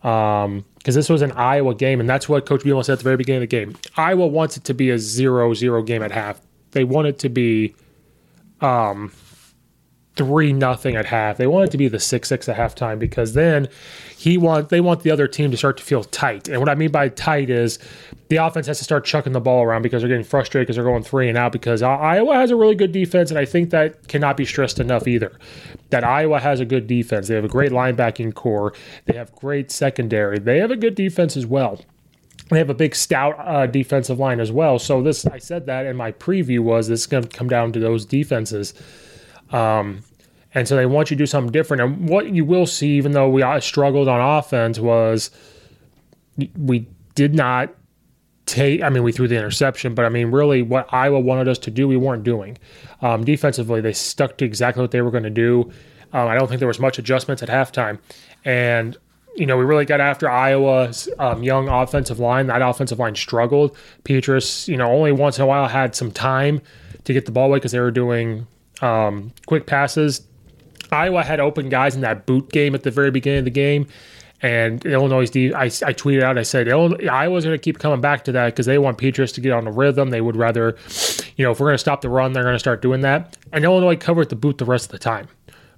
because 0.00 0.44
um, 0.46 0.64
this 0.84 1.08
was 1.08 1.22
an 1.22 1.32
Iowa 1.32 1.74
game, 1.74 1.98
and 2.00 2.08
that's 2.08 2.28
what 2.28 2.46
Coach 2.46 2.62
Bielema 2.62 2.84
said 2.84 2.94
at 2.94 2.98
the 2.98 3.04
very 3.04 3.16
beginning 3.16 3.42
of 3.42 3.48
the 3.48 3.56
game. 3.56 3.76
Iowa 3.96 4.26
wants 4.26 4.56
it 4.56 4.64
to 4.64 4.74
be 4.74 4.90
a 4.90 4.96
0-0 4.96 5.86
game 5.86 6.02
at 6.02 6.12
half. 6.12 6.40
They 6.70 6.84
want 6.84 7.08
it 7.08 7.18
to 7.20 7.28
be 7.28 7.74
um, 8.60 9.12
three 10.18 10.52
nothing 10.52 10.96
at 10.96 11.06
half. 11.06 11.36
They 11.36 11.46
want 11.46 11.68
it 11.68 11.70
to 11.70 11.78
be 11.78 11.86
the 11.86 12.00
six 12.00 12.28
six 12.28 12.48
at 12.48 12.56
halftime 12.56 12.98
because 12.98 13.34
then 13.34 13.68
he 14.16 14.36
want 14.36 14.68
they 14.68 14.80
want 14.80 15.04
the 15.04 15.12
other 15.12 15.28
team 15.28 15.52
to 15.52 15.56
start 15.56 15.76
to 15.76 15.84
feel 15.84 16.02
tight. 16.02 16.48
And 16.48 16.58
what 16.58 16.68
I 16.68 16.74
mean 16.74 16.90
by 16.90 17.08
tight 17.08 17.50
is 17.50 17.78
the 18.28 18.36
offense 18.36 18.66
has 18.66 18.78
to 18.78 18.84
start 18.84 19.04
chucking 19.04 19.32
the 19.32 19.40
ball 19.40 19.62
around 19.62 19.82
because 19.82 20.02
they're 20.02 20.08
getting 20.08 20.24
frustrated 20.24 20.66
because 20.66 20.74
they're 20.74 20.84
going 20.84 21.04
three 21.04 21.28
and 21.28 21.38
out 21.38 21.52
because 21.52 21.82
Iowa 21.82 22.34
has 22.34 22.50
a 22.50 22.56
really 22.56 22.74
good 22.74 22.90
defense 22.90 23.30
and 23.30 23.38
I 23.38 23.44
think 23.44 23.70
that 23.70 24.08
cannot 24.08 24.36
be 24.36 24.44
stressed 24.44 24.80
enough 24.80 25.06
either. 25.06 25.38
That 25.90 26.02
Iowa 26.02 26.40
has 26.40 26.58
a 26.58 26.64
good 26.64 26.88
defense. 26.88 27.28
They 27.28 27.36
have 27.36 27.44
a 27.44 27.48
great 27.48 27.70
linebacking 27.70 28.34
core. 28.34 28.74
They 29.04 29.16
have 29.16 29.32
great 29.36 29.70
secondary. 29.70 30.40
They 30.40 30.58
have 30.58 30.72
a 30.72 30.76
good 30.76 30.96
defense 30.96 31.36
as 31.36 31.46
well. 31.46 31.80
They 32.50 32.58
have 32.58 32.70
a 32.70 32.74
big 32.74 32.94
stout 32.94 33.36
uh, 33.38 33.66
defensive 33.66 34.18
line 34.18 34.40
as 34.40 34.50
well. 34.50 34.78
So 34.78 35.02
this, 35.02 35.26
I 35.26 35.38
said 35.38 35.66
that 35.66 35.86
in 35.86 35.96
my 35.96 36.12
preview 36.12 36.60
was 36.60 36.88
this 36.88 37.06
going 37.06 37.24
to 37.24 37.28
come 37.28 37.48
down 37.48 37.72
to 37.72 37.80
those 37.80 38.06
defenses. 38.06 38.74
Um, 39.50 40.02
and 40.54 40.66
so 40.66 40.76
they 40.76 40.86
want 40.86 41.10
you 41.10 41.16
to 41.16 41.22
do 41.22 41.26
something 41.26 41.52
different. 41.52 41.82
And 41.82 42.08
what 42.08 42.30
you 42.30 42.44
will 42.44 42.66
see, 42.66 42.90
even 42.92 43.12
though 43.12 43.28
we 43.28 43.44
struggled 43.60 44.08
on 44.08 44.38
offense, 44.38 44.78
was 44.78 45.30
we 46.56 46.86
did 47.14 47.34
not 47.34 47.74
take. 48.46 48.82
I 48.82 48.88
mean, 48.88 49.02
we 49.02 49.12
threw 49.12 49.28
the 49.28 49.36
interception, 49.36 49.94
but 49.94 50.04
I 50.04 50.08
mean, 50.08 50.30
really, 50.30 50.62
what 50.62 50.92
Iowa 50.92 51.20
wanted 51.20 51.48
us 51.48 51.58
to 51.58 51.70
do, 51.70 51.86
we 51.86 51.96
weren't 51.96 52.24
doing. 52.24 52.58
Um, 53.02 53.24
defensively, 53.24 53.80
they 53.80 53.92
stuck 53.92 54.38
to 54.38 54.44
exactly 54.44 54.80
what 54.80 54.90
they 54.90 55.02
were 55.02 55.10
going 55.10 55.24
to 55.24 55.30
do. 55.30 55.70
Um, 56.12 56.28
I 56.28 56.34
don't 56.34 56.48
think 56.48 56.58
there 56.58 56.68
was 56.68 56.80
much 56.80 56.98
adjustments 56.98 57.42
at 57.42 57.50
halftime, 57.50 57.98
and 58.44 58.96
you 59.38 59.46
know, 59.46 59.56
we 59.56 59.64
really 59.64 59.84
got 59.84 60.00
after 60.00 60.28
Iowa's 60.28 61.08
um, 61.20 61.44
young 61.44 61.68
offensive 61.68 62.18
line. 62.18 62.48
That 62.48 62.60
offensive 62.60 62.98
line 62.98 63.14
struggled. 63.14 63.76
Petras, 64.04 64.66
you 64.66 64.76
know, 64.76 64.90
only 64.90 65.12
once 65.12 65.38
in 65.38 65.44
a 65.44 65.46
while 65.46 65.68
had 65.68 65.94
some 65.94 66.10
time 66.10 66.60
to 67.04 67.12
get 67.12 67.24
the 67.24 67.30
ball 67.30 67.46
away 67.46 67.58
because 67.58 67.70
they 67.70 67.78
were 67.78 67.92
doing 67.92 68.48
um, 68.82 69.32
quick 69.46 69.66
passes. 69.66 70.22
Iowa 70.90 71.22
had 71.22 71.38
open 71.38 71.68
guys 71.68 71.94
in 71.94 72.00
that 72.00 72.26
boot 72.26 72.50
game 72.50 72.74
at 72.74 72.82
the 72.82 72.90
very 72.90 73.12
beginning 73.12 73.40
of 73.40 73.44
the 73.44 73.50
game. 73.50 73.86
And 74.40 74.84
Illinois, 74.84 75.26
I, 75.54 75.64
I 75.64 75.92
tweeted 75.94 76.22
out, 76.22 76.38
I 76.38 76.42
said, 76.42 76.68
Iowa's 76.68 77.44
going 77.44 77.56
to 77.56 77.62
keep 77.62 77.78
coming 77.78 78.00
back 78.00 78.24
to 78.24 78.32
that 78.32 78.46
because 78.46 78.66
they 78.66 78.78
want 78.78 78.98
Petras 78.98 79.34
to 79.34 79.40
get 79.40 79.52
on 79.52 79.64
the 79.64 79.72
rhythm. 79.72 80.10
They 80.10 80.20
would 80.20 80.36
rather, 80.36 80.76
you 81.36 81.44
know, 81.44 81.52
if 81.52 81.60
we're 81.60 81.66
going 81.66 81.74
to 81.74 81.78
stop 81.78 82.00
the 82.00 82.08
run, 82.08 82.32
they're 82.32 82.44
going 82.44 82.54
to 82.54 82.60
start 82.60 82.82
doing 82.82 83.02
that. 83.02 83.36
And 83.52 83.64
Illinois 83.64 83.96
covered 83.96 84.30
the 84.30 84.36
boot 84.36 84.58
the 84.58 84.64
rest 84.64 84.86
of 84.86 84.92
the 84.92 84.98
time 84.98 85.28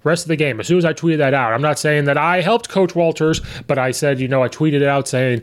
rest 0.04 0.24
of 0.24 0.28
the 0.28 0.36
game. 0.36 0.60
As 0.60 0.66
soon 0.66 0.78
as 0.78 0.84
I 0.84 0.92
tweeted 0.92 1.18
that 1.18 1.34
out, 1.34 1.52
I'm 1.52 1.62
not 1.62 1.78
saying 1.78 2.04
that 2.06 2.16
I 2.16 2.40
helped 2.40 2.68
Coach 2.68 2.94
Walters, 2.94 3.40
but 3.66 3.78
I 3.78 3.90
said, 3.90 4.20
you 4.20 4.28
know, 4.28 4.42
I 4.42 4.48
tweeted 4.48 4.80
it 4.80 4.88
out 4.88 5.08
saying, 5.08 5.42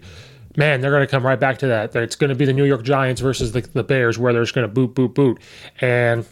man, 0.56 0.82
they're 0.82 0.92
going 0.92 1.06
to 1.06 1.08
come 1.08 1.26
right 1.26 1.40
back 1.40 1.60
to 1.60 1.68
that. 1.68 1.96
It's 1.96 2.16
going 2.16 2.30
to 2.30 2.36
be 2.36 2.46
the 2.46 2.54
New 2.54 2.66
York 2.66 2.84
Giants 2.84 3.22
versus 3.22 3.52
the, 3.52 3.62
the 3.62 3.84
Bears, 3.84 4.18
where 4.18 4.34
they're 4.34 4.44
just 4.44 4.56
going 4.56 4.68
to 4.68 4.74
boot, 4.74 4.94
boot, 4.96 5.14
boot, 5.14 5.40
and 5.80 6.26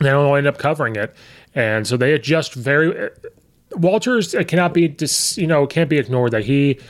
they 0.00 0.10
don't 0.10 0.36
end 0.36 0.46
up 0.46 0.58
covering 0.58 0.96
it. 0.96 1.14
And 1.54 1.86
so 1.86 1.96
they 1.96 2.12
adjust 2.12 2.54
very. 2.54 3.10
Walters 3.72 4.34
cannot 4.48 4.74
be 4.74 4.88
just 4.88 5.36
you 5.36 5.46
know 5.46 5.66
can't 5.66 5.90
be 5.90 5.98
ignored 5.98 6.32
that 6.32 6.44
he 6.44 6.80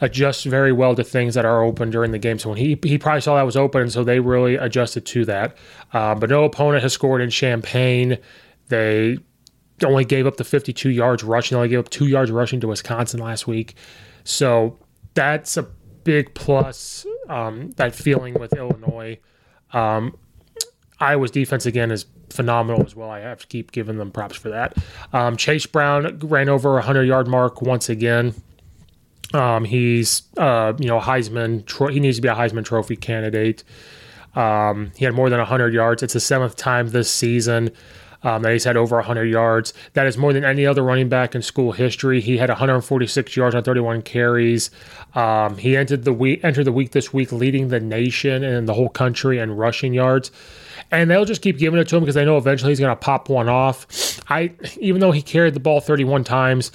adjusts 0.00 0.44
very 0.44 0.72
well 0.72 0.94
to 0.94 1.04
things 1.04 1.34
that 1.34 1.44
are 1.44 1.62
open 1.62 1.90
during 1.90 2.10
the 2.10 2.18
game. 2.18 2.38
So 2.38 2.50
when 2.50 2.58
he 2.58 2.78
he 2.82 2.98
probably 2.98 3.20
saw 3.20 3.36
that 3.36 3.42
was 3.42 3.56
open, 3.56 3.82
and 3.82 3.92
so 3.92 4.02
they 4.02 4.20
really 4.20 4.56
adjusted 4.56 5.06
to 5.06 5.24
that. 5.26 5.56
Uh, 5.92 6.14
but 6.14 6.30
no 6.30 6.44
opponent 6.44 6.82
has 6.82 6.92
scored 6.92 7.20
in 7.20 7.30
Champaign. 7.30 8.18
They 8.68 9.18
only 9.84 10.04
gave 10.04 10.26
up 10.26 10.36
the 10.36 10.44
52 10.44 10.90
yards 10.90 11.22
rushing. 11.22 11.56
Only 11.56 11.68
gave 11.68 11.80
up 11.80 11.90
two 11.90 12.06
yards 12.06 12.30
rushing 12.30 12.60
to 12.60 12.68
Wisconsin 12.68 13.20
last 13.20 13.46
week. 13.46 13.74
So 14.24 14.78
that's 15.14 15.56
a 15.56 15.62
big 16.04 16.34
plus. 16.34 17.06
Um, 17.28 17.70
that 17.72 17.94
feeling 17.94 18.34
with 18.34 18.52
Illinois. 18.54 19.18
Um, 19.72 20.16
Iowa's 21.00 21.30
defense 21.30 21.66
again 21.66 21.90
is 21.90 22.06
phenomenal 22.30 22.84
as 22.84 22.94
well. 22.94 23.10
I 23.10 23.20
have 23.20 23.40
to 23.40 23.46
keep 23.46 23.72
giving 23.72 23.98
them 23.98 24.10
props 24.10 24.36
for 24.36 24.50
that. 24.50 24.76
Um, 25.12 25.36
Chase 25.36 25.66
Brown 25.66 26.18
ran 26.20 26.48
over 26.48 26.70
a 26.70 26.74
100 26.74 27.04
yard 27.04 27.26
mark 27.28 27.62
once 27.62 27.88
again. 27.88 28.34
Um, 29.32 29.64
he's 29.64 30.22
uh, 30.36 30.74
you 30.78 30.86
know 30.86 31.00
Heisman. 31.00 31.66
Tro- 31.66 31.88
he 31.88 31.98
needs 31.98 32.16
to 32.16 32.22
be 32.22 32.28
a 32.28 32.34
Heisman 32.34 32.64
Trophy 32.64 32.96
candidate. 32.96 33.64
Um, 34.36 34.92
he 34.96 35.04
had 35.04 35.14
more 35.14 35.30
than 35.30 35.38
100 35.38 35.72
yards. 35.72 36.02
It's 36.02 36.14
the 36.14 36.20
seventh 36.20 36.56
time 36.56 36.88
this 36.88 37.10
season 37.10 37.70
um, 38.24 38.42
that 38.42 38.52
he's 38.52 38.64
had 38.64 38.76
over 38.76 38.96
100 38.96 39.24
yards. 39.24 39.72
That 39.92 40.06
is 40.06 40.18
more 40.18 40.32
than 40.32 40.44
any 40.44 40.66
other 40.66 40.82
running 40.82 41.08
back 41.08 41.34
in 41.34 41.42
school 41.42 41.72
history. 41.72 42.20
He 42.20 42.38
had 42.38 42.48
146 42.48 43.36
yards 43.36 43.54
on 43.54 43.62
31 43.62 44.02
carries. 44.02 44.70
Um, 45.14 45.56
he 45.58 45.76
entered 45.76 46.04
the 46.04 46.12
week 46.12 46.40
entered 46.42 46.64
the 46.64 46.72
week 46.72 46.90
this 46.90 47.12
week 47.12 47.30
leading 47.30 47.68
the 47.68 47.80
nation 47.80 48.42
and 48.42 48.66
the 48.66 48.74
whole 48.74 48.88
country 48.88 49.38
in 49.38 49.52
rushing 49.52 49.94
yards. 49.94 50.32
And 50.90 51.10
they'll 51.10 51.24
just 51.24 51.42
keep 51.42 51.58
giving 51.58 51.78
it 51.78 51.88
to 51.88 51.96
him 51.96 52.02
because 52.02 52.14
they 52.14 52.24
know 52.24 52.36
eventually 52.36 52.70
he's 52.70 52.80
going 52.80 52.92
to 52.92 52.96
pop 52.96 53.28
one 53.28 53.48
off. 53.48 53.86
I 54.30 54.52
even 54.80 55.00
though 55.00 55.12
he 55.12 55.22
carried 55.22 55.54
the 55.54 55.60
ball 55.60 55.80
31 55.80 56.24
times, 56.24 56.72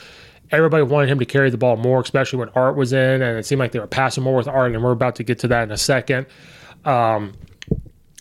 everybody 0.51 0.83
wanted 0.83 1.09
him 1.09 1.19
to 1.19 1.25
carry 1.25 1.49
the 1.49 1.57
ball 1.57 1.77
more, 1.77 1.99
especially 1.99 2.39
when 2.39 2.49
Art 2.49 2.75
was 2.75 2.93
in, 2.93 3.21
and 3.21 3.37
it 3.37 3.45
seemed 3.45 3.59
like 3.59 3.71
they 3.71 3.79
were 3.79 3.87
passing 3.87 4.23
more 4.23 4.35
with 4.35 4.47
Art. 4.47 4.73
And 4.73 4.83
we're 4.83 4.91
about 4.91 5.15
to 5.15 5.23
get 5.23 5.39
to 5.39 5.47
that 5.49 5.63
in 5.63 5.71
a 5.71 5.77
second. 5.77 6.27
Um, 6.85 7.33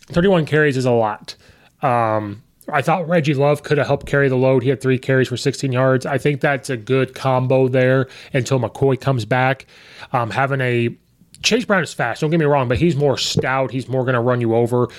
31 0.07 0.45
carries 0.45 0.77
is 0.77 0.85
a 0.85 0.91
lot. 0.91 1.35
Um, 1.81 2.43
I 2.73 2.81
thought 2.81 3.07
Reggie 3.07 3.33
Love 3.33 3.63
could 3.63 3.77
have 3.77 3.87
helped 3.87 4.05
carry 4.05 4.29
the 4.29 4.35
load. 4.35 4.63
He 4.63 4.69
had 4.69 4.81
three 4.81 4.97
carries 4.97 5.27
for 5.27 5.37
16 5.37 5.71
yards. 5.71 6.05
I 6.05 6.17
think 6.17 6.41
that's 6.41 6.69
a 6.69 6.77
good 6.77 7.15
combo 7.15 7.67
there 7.67 8.07
until 8.33 8.59
McCoy 8.59 8.99
comes 8.99 9.25
back. 9.25 9.65
Um, 10.13 10.29
having 10.29 10.61
a 10.61 10.95
Chase 11.41 11.63
Brown 11.63 11.83
is 11.83 11.93
fast. 11.93 12.21
Don't 12.21 12.31
get 12.31 12.39
me 12.39 12.45
wrong, 12.45 12.67
but 12.67 12.77
he's 12.77 12.95
more 12.95 13.17
stout. 13.17 13.71
He's 13.71 13.87
more 13.87 14.03
going 14.03 14.15
to 14.15 14.19
run 14.19 14.41
you 14.41 14.55
over. 14.55 14.89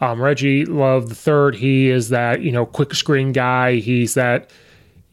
Um, 0.00 0.20
Reggie 0.20 0.64
Love 0.64 1.10
the 1.10 1.14
third, 1.14 1.54
he 1.54 1.90
is 1.90 2.08
that 2.08 2.40
you 2.42 2.50
know 2.50 2.64
quick 2.64 2.94
screen 2.94 3.32
guy. 3.32 3.76
He's 3.76 4.14
that 4.14 4.50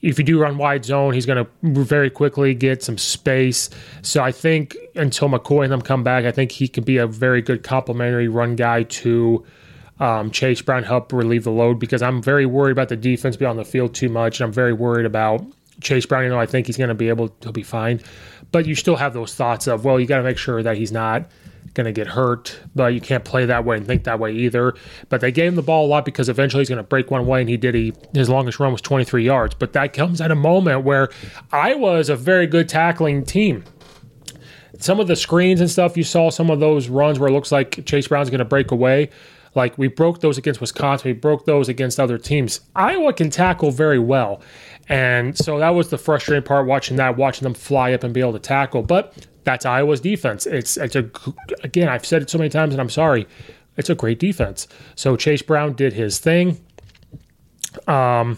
if 0.01 0.17
you 0.17 0.23
do 0.23 0.39
run 0.39 0.57
wide 0.57 0.85
zone, 0.85 1.13
he's 1.13 1.25
going 1.25 1.43
to 1.43 1.49
very 1.83 2.09
quickly 2.09 2.53
get 2.53 2.83
some 2.83 2.97
space. 2.97 3.69
So 4.01 4.23
I 4.23 4.31
think 4.31 4.77
until 4.95 5.27
McCoy 5.27 5.63
and 5.63 5.73
them 5.73 5.81
come 5.81 6.03
back, 6.03 6.23
I 6.25 6.31
think 6.31 6.51
he 6.51 6.67
could 6.67 6.85
be 6.85 6.97
a 6.97 7.07
very 7.07 7.41
good 7.41 7.63
complementary 7.63 8.27
run 8.27 8.55
guy 8.55 8.83
to 8.83 9.43
um, 9.99 10.31
Chase 10.31 10.61
Brown 10.61 10.83
help 10.83 11.11
relieve 11.11 11.43
the 11.43 11.51
load 11.51 11.79
because 11.79 12.01
I'm 12.01 12.21
very 12.21 12.45
worried 12.45 12.71
about 12.71 12.89
the 12.89 12.95
defense 12.95 13.35
being 13.35 13.49
on 13.49 13.57
the 13.57 13.65
field 13.65 13.95
too 13.95 14.09
much, 14.09 14.39
and 14.39 14.45
I'm 14.45 14.53
very 14.53 14.73
worried 14.73 15.05
about 15.05 15.45
Chase 15.81 16.05
Brown. 16.05 16.23
You 16.23 16.29
know, 16.29 16.39
I 16.39 16.45
think 16.45 16.67
he's 16.67 16.77
going 16.77 16.89
to 16.89 16.95
be 16.95 17.09
able 17.09 17.29
to 17.29 17.51
be 17.51 17.63
fine, 17.63 18.01
but 18.51 18.65
you 18.65 18.75
still 18.75 18.95
have 18.95 19.13
those 19.13 19.33
thoughts 19.33 19.67
of 19.67 19.85
well, 19.85 19.99
you 19.99 20.05
got 20.05 20.17
to 20.17 20.23
make 20.23 20.37
sure 20.37 20.61
that 20.61 20.77
he's 20.77 20.91
not 20.91 21.29
going 21.73 21.85
to 21.85 21.91
get 21.91 22.07
hurt, 22.07 22.59
but 22.75 22.93
you 22.93 23.01
can't 23.01 23.23
play 23.25 23.45
that 23.45 23.65
way 23.65 23.77
and 23.77 23.85
think 23.85 24.03
that 24.05 24.19
way 24.19 24.33
either. 24.33 24.75
But 25.09 25.21
they 25.21 25.31
gave 25.31 25.49
him 25.49 25.55
the 25.55 25.61
ball 25.61 25.85
a 25.85 25.89
lot 25.89 26.05
because 26.05 26.29
eventually 26.29 26.61
he's 26.61 26.69
going 26.69 26.77
to 26.77 26.83
break 26.83 27.09
one 27.09 27.25
way, 27.25 27.41
and 27.41 27.49
he 27.49 27.57
did. 27.57 27.73
He 27.73 27.93
his 28.13 28.29
longest 28.29 28.59
run 28.59 28.71
was 28.71 28.81
23 28.81 29.23
yards, 29.23 29.55
but 29.55 29.73
that 29.73 29.93
comes 29.93 30.21
at 30.21 30.29
a 30.31 30.35
moment 30.35 30.83
where 30.83 31.09
Iowa 31.51 31.95
is 31.95 32.09
a 32.09 32.15
very 32.15 32.45
good 32.45 32.69
tackling 32.69 33.25
team 33.25 33.63
some 34.79 34.99
of 34.99 35.07
the 35.07 35.15
screens 35.15 35.59
and 35.59 35.69
stuff 35.69 35.97
you 35.97 36.03
saw 36.03 36.29
some 36.29 36.51
of 36.51 36.59
those 36.59 36.87
runs 36.87 37.19
where 37.19 37.29
it 37.29 37.31
looks 37.31 37.51
like 37.51 37.83
Chase 37.85 38.07
Brown's 38.07 38.29
going 38.29 38.39
to 38.39 38.45
break 38.45 38.69
away. 38.69 39.09
Like 39.57 39.75
we 39.77 39.87
broke 39.87 40.21
those 40.21 40.37
against 40.37 40.61
Wisconsin, 40.61 41.09
we 41.09 41.13
broke 41.13 41.45
those 41.45 41.67
against 41.67 41.99
other 41.99 42.19
teams. 42.19 42.61
Iowa 42.75 43.11
can 43.11 43.31
tackle 43.31 43.71
very 43.71 43.97
well. 43.97 44.39
And 44.87 45.35
so 45.35 45.57
that 45.57 45.71
was 45.71 45.89
the 45.89 45.97
frustrating 45.97 46.43
part 46.43 46.67
watching 46.67 46.95
that, 46.97 47.17
watching 47.17 47.43
them 47.43 47.55
fly 47.55 47.91
up 47.91 48.03
and 48.03 48.13
be 48.13 48.21
able 48.21 48.33
to 48.33 48.39
tackle. 48.39 48.83
But 48.83 49.27
that's 49.43 49.65
Iowa's 49.65 49.99
defense. 49.99 50.45
It's 50.45 50.77
it's 50.77 50.95
a 50.95 51.09
again, 51.63 51.89
I've 51.89 52.05
said 52.05 52.21
it 52.21 52.29
so 52.29 52.37
many 52.37 52.51
times 52.51 52.75
and 52.75 52.79
I'm 52.79 52.89
sorry. 52.89 53.27
It's 53.77 53.89
a 53.89 53.95
great 53.95 54.19
defense. 54.19 54.67
So 54.95 55.15
Chase 55.15 55.41
Brown 55.41 55.73
did 55.73 55.93
his 55.93 56.19
thing. 56.19 56.63
Um 57.87 58.37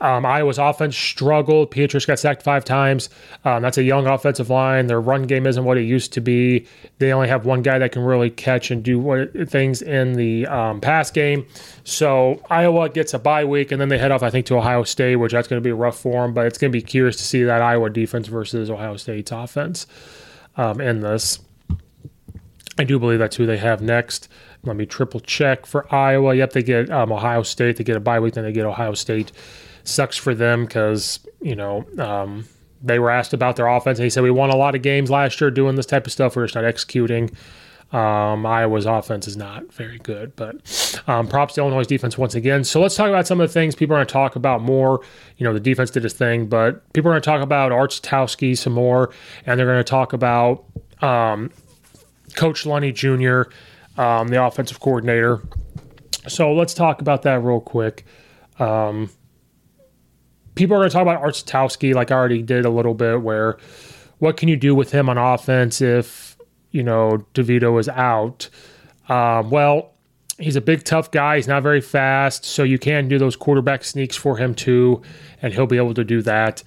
um, 0.00 0.26
Iowa's 0.26 0.58
offense 0.58 0.96
struggled. 0.96 1.70
Petras 1.70 2.06
got 2.06 2.18
sacked 2.18 2.42
five 2.42 2.64
times. 2.64 3.10
Um, 3.44 3.62
that's 3.62 3.78
a 3.78 3.82
young 3.82 4.06
offensive 4.06 4.50
line. 4.50 4.86
Their 4.86 5.00
run 5.00 5.24
game 5.24 5.46
isn't 5.46 5.64
what 5.64 5.78
it 5.78 5.82
used 5.84 6.12
to 6.14 6.20
be. 6.20 6.66
They 6.98 7.12
only 7.12 7.28
have 7.28 7.44
one 7.44 7.62
guy 7.62 7.78
that 7.78 7.92
can 7.92 8.02
really 8.02 8.30
catch 8.30 8.70
and 8.70 8.82
do 8.82 8.98
what, 8.98 9.32
things 9.48 9.82
in 9.82 10.14
the 10.14 10.46
um, 10.46 10.80
pass 10.80 11.10
game. 11.10 11.46
So 11.84 12.42
Iowa 12.50 12.88
gets 12.88 13.14
a 13.14 13.18
bye 13.18 13.44
week, 13.44 13.72
and 13.72 13.80
then 13.80 13.88
they 13.88 13.98
head 13.98 14.10
off, 14.10 14.22
I 14.22 14.30
think, 14.30 14.46
to 14.46 14.56
Ohio 14.56 14.82
State, 14.84 15.16
which 15.16 15.32
that's 15.32 15.48
going 15.48 15.60
to 15.60 15.66
be 15.66 15.72
rough 15.72 15.98
for 15.98 16.22
them. 16.22 16.34
But 16.34 16.46
it's 16.46 16.58
going 16.58 16.70
to 16.70 16.76
be 16.76 16.82
curious 16.82 17.16
to 17.16 17.22
see 17.22 17.42
that 17.44 17.62
Iowa 17.62 17.90
defense 17.90 18.28
versus 18.28 18.70
Ohio 18.70 18.96
State's 18.96 19.32
offense 19.32 19.86
um, 20.56 20.80
in 20.80 21.00
this. 21.00 21.40
I 22.78 22.84
do 22.84 22.98
believe 22.98 23.18
that's 23.18 23.36
who 23.36 23.46
they 23.46 23.58
have 23.58 23.82
next. 23.82 24.28
Let 24.62 24.76
me 24.76 24.86
triple 24.86 25.20
check 25.20 25.66
for 25.66 25.92
Iowa. 25.94 26.34
Yep, 26.34 26.52
they 26.52 26.62
get 26.62 26.90
um, 26.90 27.12
Ohio 27.12 27.42
State. 27.42 27.76
They 27.76 27.84
get 27.84 27.96
a 27.96 28.00
bye 28.00 28.20
week, 28.20 28.34
then 28.34 28.44
they 28.44 28.52
get 28.52 28.66
Ohio 28.66 28.94
State 28.94 29.32
sucks 29.84 30.16
for 30.16 30.34
them 30.34 30.64
because 30.64 31.20
you 31.40 31.54
know 31.54 31.84
um, 31.98 32.44
they 32.82 32.98
were 32.98 33.10
asked 33.10 33.32
about 33.32 33.56
their 33.56 33.66
offense. 33.66 33.98
And 33.98 34.04
he 34.04 34.10
said 34.10 34.22
we 34.22 34.30
won 34.30 34.50
a 34.50 34.56
lot 34.56 34.74
of 34.74 34.82
games 34.82 35.10
last 35.10 35.40
year 35.40 35.50
doing 35.50 35.76
this 35.76 35.86
type 35.86 36.06
of 36.06 36.12
stuff. 36.12 36.36
We're 36.36 36.44
just 36.44 36.54
not 36.54 36.64
executing. 36.64 37.30
Um, 37.92 38.46
Iowa's 38.46 38.86
offense 38.86 39.26
is 39.26 39.36
not 39.36 39.72
very 39.72 39.98
good, 39.98 40.36
but 40.36 41.02
um, 41.08 41.26
props 41.26 41.54
to 41.54 41.60
Illinois' 41.60 41.86
defense 41.86 42.16
once 42.16 42.36
again. 42.36 42.62
So 42.62 42.80
let's 42.80 42.94
talk 42.94 43.08
about 43.08 43.26
some 43.26 43.40
of 43.40 43.48
the 43.48 43.52
things 43.52 43.74
people 43.74 43.96
are 43.96 43.98
going 43.98 44.06
to 44.06 44.12
talk 44.12 44.36
about 44.36 44.62
more. 44.62 45.00
You 45.38 45.44
know, 45.44 45.52
the 45.52 45.60
defense 45.60 45.90
did 45.90 46.04
its 46.04 46.14
thing, 46.14 46.46
but 46.46 46.92
people 46.92 47.10
are 47.10 47.14
going 47.14 47.22
to 47.22 47.26
talk 47.26 47.42
about 47.42 47.72
Art 47.72 47.90
Sitkowski 47.90 48.56
some 48.56 48.74
more, 48.74 49.10
and 49.44 49.58
they're 49.58 49.66
going 49.66 49.78
to 49.78 49.84
talk 49.84 50.12
about 50.12 50.64
um, 51.02 51.50
Coach 52.36 52.64
Lunney 52.64 52.94
Jr., 52.94 53.50
um, 54.00 54.28
the 54.28 54.42
offensive 54.42 54.78
coordinator. 54.78 55.42
So 56.28 56.52
let's 56.52 56.74
talk 56.74 57.00
about 57.00 57.22
that 57.22 57.42
real 57.42 57.60
quick. 57.60 58.06
Um, 58.60 59.10
people 60.60 60.76
are 60.76 60.80
going 60.80 60.90
to 60.90 60.92
talk 60.92 61.02
about 61.02 61.22
Art 61.22 61.94
like 61.96 62.10
I 62.10 62.14
already 62.14 62.42
did 62.42 62.66
a 62.66 62.70
little 62.70 62.92
bit, 62.92 63.22
where 63.22 63.56
what 64.18 64.36
can 64.36 64.50
you 64.50 64.56
do 64.56 64.74
with 64.74 64.92
him 64.92 65.08
on 65.08 65.16
offense 65.16 65.80
if, 65.80 66.36
you 66.70 66.82
know, 66.82 67.24
DeVito 67.32 67.80
is 67.80 67.88
out? 67.88 68.50
Um, 69.08 69.48
well, 69.48 69.94
he's 70.38 70.56
a 70.56 70.60
big, 70.60 70.84
tough 70.84 71.10
guy. 71.10 71.36
He's 71.36 71.48
not 71.48 71.62
very 71.62 71.80
fast, 71.80 72.44
so 72.44 72.62
you 72.62 72.78
can 72.78 73.08
do 73.08 73.18
those 73.18 73.36
quarterback 73.36 73.84
sneaks 73.84 74.16
for 74.16 74.36
him 74.36 74.54
too, 74.54 75.00
and 75.40 75.54
he'll 75.54 75.66
be 75.66 75.78
able 75.78 75.94
to 75.94 76.04
do 76.04 76.20
that. 76.22 76.62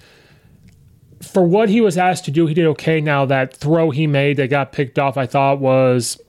For 1.22 1.46
what 1.46 1.68
he 1.68 1.80
was 1.80 1.96
asked 1.96 2.24
to 2.24 2.32
do, 2.32 2.48
he 2.48 2.54
did 2.54 2.66
okay. 2.66 3.00
Now, 3.00 3.24
that 3.26 3.56
throw 3.56 3.90
he 3.90 4.08
made 4.08 4.38
that 4.38 4.50
got 4.50 4.72
picked 4.72 4.98
off, 4.98 5.16
I 5.16 5.26
thought 5.26 5.60
was 5.60 6.20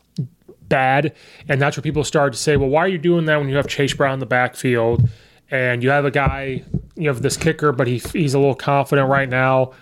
bad. 0.70 1.16
And 1.50 1.60
that's 1.60 1.76
where 1.76 1.82
people 1.82 2.04
started 2.04 2.34
to 2.34 2.40
say, 2.40 2.58
well, 2.58 2.70
why 2.70 2.82
are 2.82 2.88
you 2.88 3.00
doing 3.00 3.26
that 3.26 3.38
when 3.38 3.50
you 3.50 3.56
have 3.56 3.68
Chase 3.68 3.96
Brown 3.96 4.14
in 4.14 4.20
the 4.20 4.28
backfield? 4.28 5.10
And 5.52 5.84
you 5.84 5.90
have 5.90 6.06
a 6.06 6.12
guy, 6.12 6.64
you 6.96 7.08
have 7.08 7.22
this 7.22 7.38
kicker, 7.38 7.72
but 7.72 7.88
he, 7.88 7.98
he's 7.98 8.34
a 8.34 8.40
little 8.40 8.56
confident 8.56 9.10
right 9.10 9.30
now. 9.30 9.74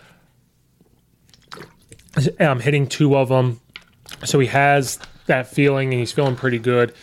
I'm 2.39 2.59
hitting 2.59 2.87
two 2.87 3.15
of 3.15 3.29
them. 3.29 3.59
So 4.25 4.39
he 4.39 4.47
has 4.47 4.99
that 5.25 5.47
feeling 5.47 5.91
and 5.91 5.99
he's 5.99 6.11
feeling 6.11 6.35
pretty 6.35 6.59
good. 6.59 6.93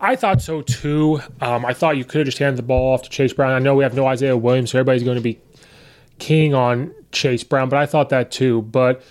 I 0.00 0.16
thought 0.16 0.40
so 0.40 0.62
too. 0.62 1.20
Um, 1.40 1.64
I 1.64 1.74
thought 1.74 1.96
you 1.96 2.04
could 2.04 2.20
have 2.20 2.26
just 2.26 2.38
handed 2.38 2.58
the 2.58 2.62
ball 2.62 2.94
off 2.94 3.02
to 3.02 3.10
Chase 3.10 3.32
Brown. 3.32 3.52
I 3.52 3.58
know 3.58 3.74
we 3.74 3.84
have 3.84 3.94
no 3.94 4.06
Isaiah 4.06 4.36
Williams, 4.36 4.70
so 4.70 4.78
everybody's 4.78 5.02
going 5.02 5.16
to 5.16 5.22
be 5.22 5.38
king 6.18 6.54
on 6.54 6.94
Chase 7.12 7.44
Brown, 7.44 7.68
but 7.68 7.78
I 7.78 7.86
thought 7.86 8.08
that 8.10 8.30
too. 8.30 8.62
But 8.62 9.02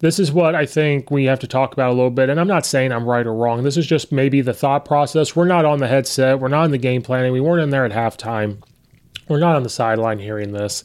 this 0.00 0.18
is 0.18 0.30
what 0.30 0.54
I 0.54 0.64
think 0.64 1.10
we 1.10 1.24
have 1.24 1.40
to 1.40 1.46
talk 1.46 1.72
about 1.72 1.90
a 1.90 1.94
little 1.94 2.10
bit. 2.10 2.28
And 2.28 2.38
I'm 2.38 2.46
not 2.46 2.64
saying 2.64 2.92
I'm 2.92 3.04
right 3.04 3.26
or 3.26 3.34
wrong. 3.34 3.64
This 3.64 3.76
is 3.76 3.86
just 3.86 4.12
maybe 4.12 4.40
the 4.40 4.54
thought 4.54 4.84
process. 4.84 5.34
We're 5.34 5.44
not 5.44 5.64
on 5.64 5.78
the 5.78 5.88
headset, 5.88 6.40
we're 6.40 6.48
not 6.48 6.64
in 6.64 6.70
the 6.70 6.78
game 6.78 7.02
planning, 7.02 7.32
we 7.32 7.40
weren't 7.40 7.62
in 7.62 7.70
there 7.70 7.84
at 7.84 7.92
halftime. 7.92 8.62
We're 9.28 9.40
not 9.40 9.56
on 9.56 9.62
the 9.62 9.68
sideline 9.68 10.18
hearing 10.18 10.52
this. 10.52 10.84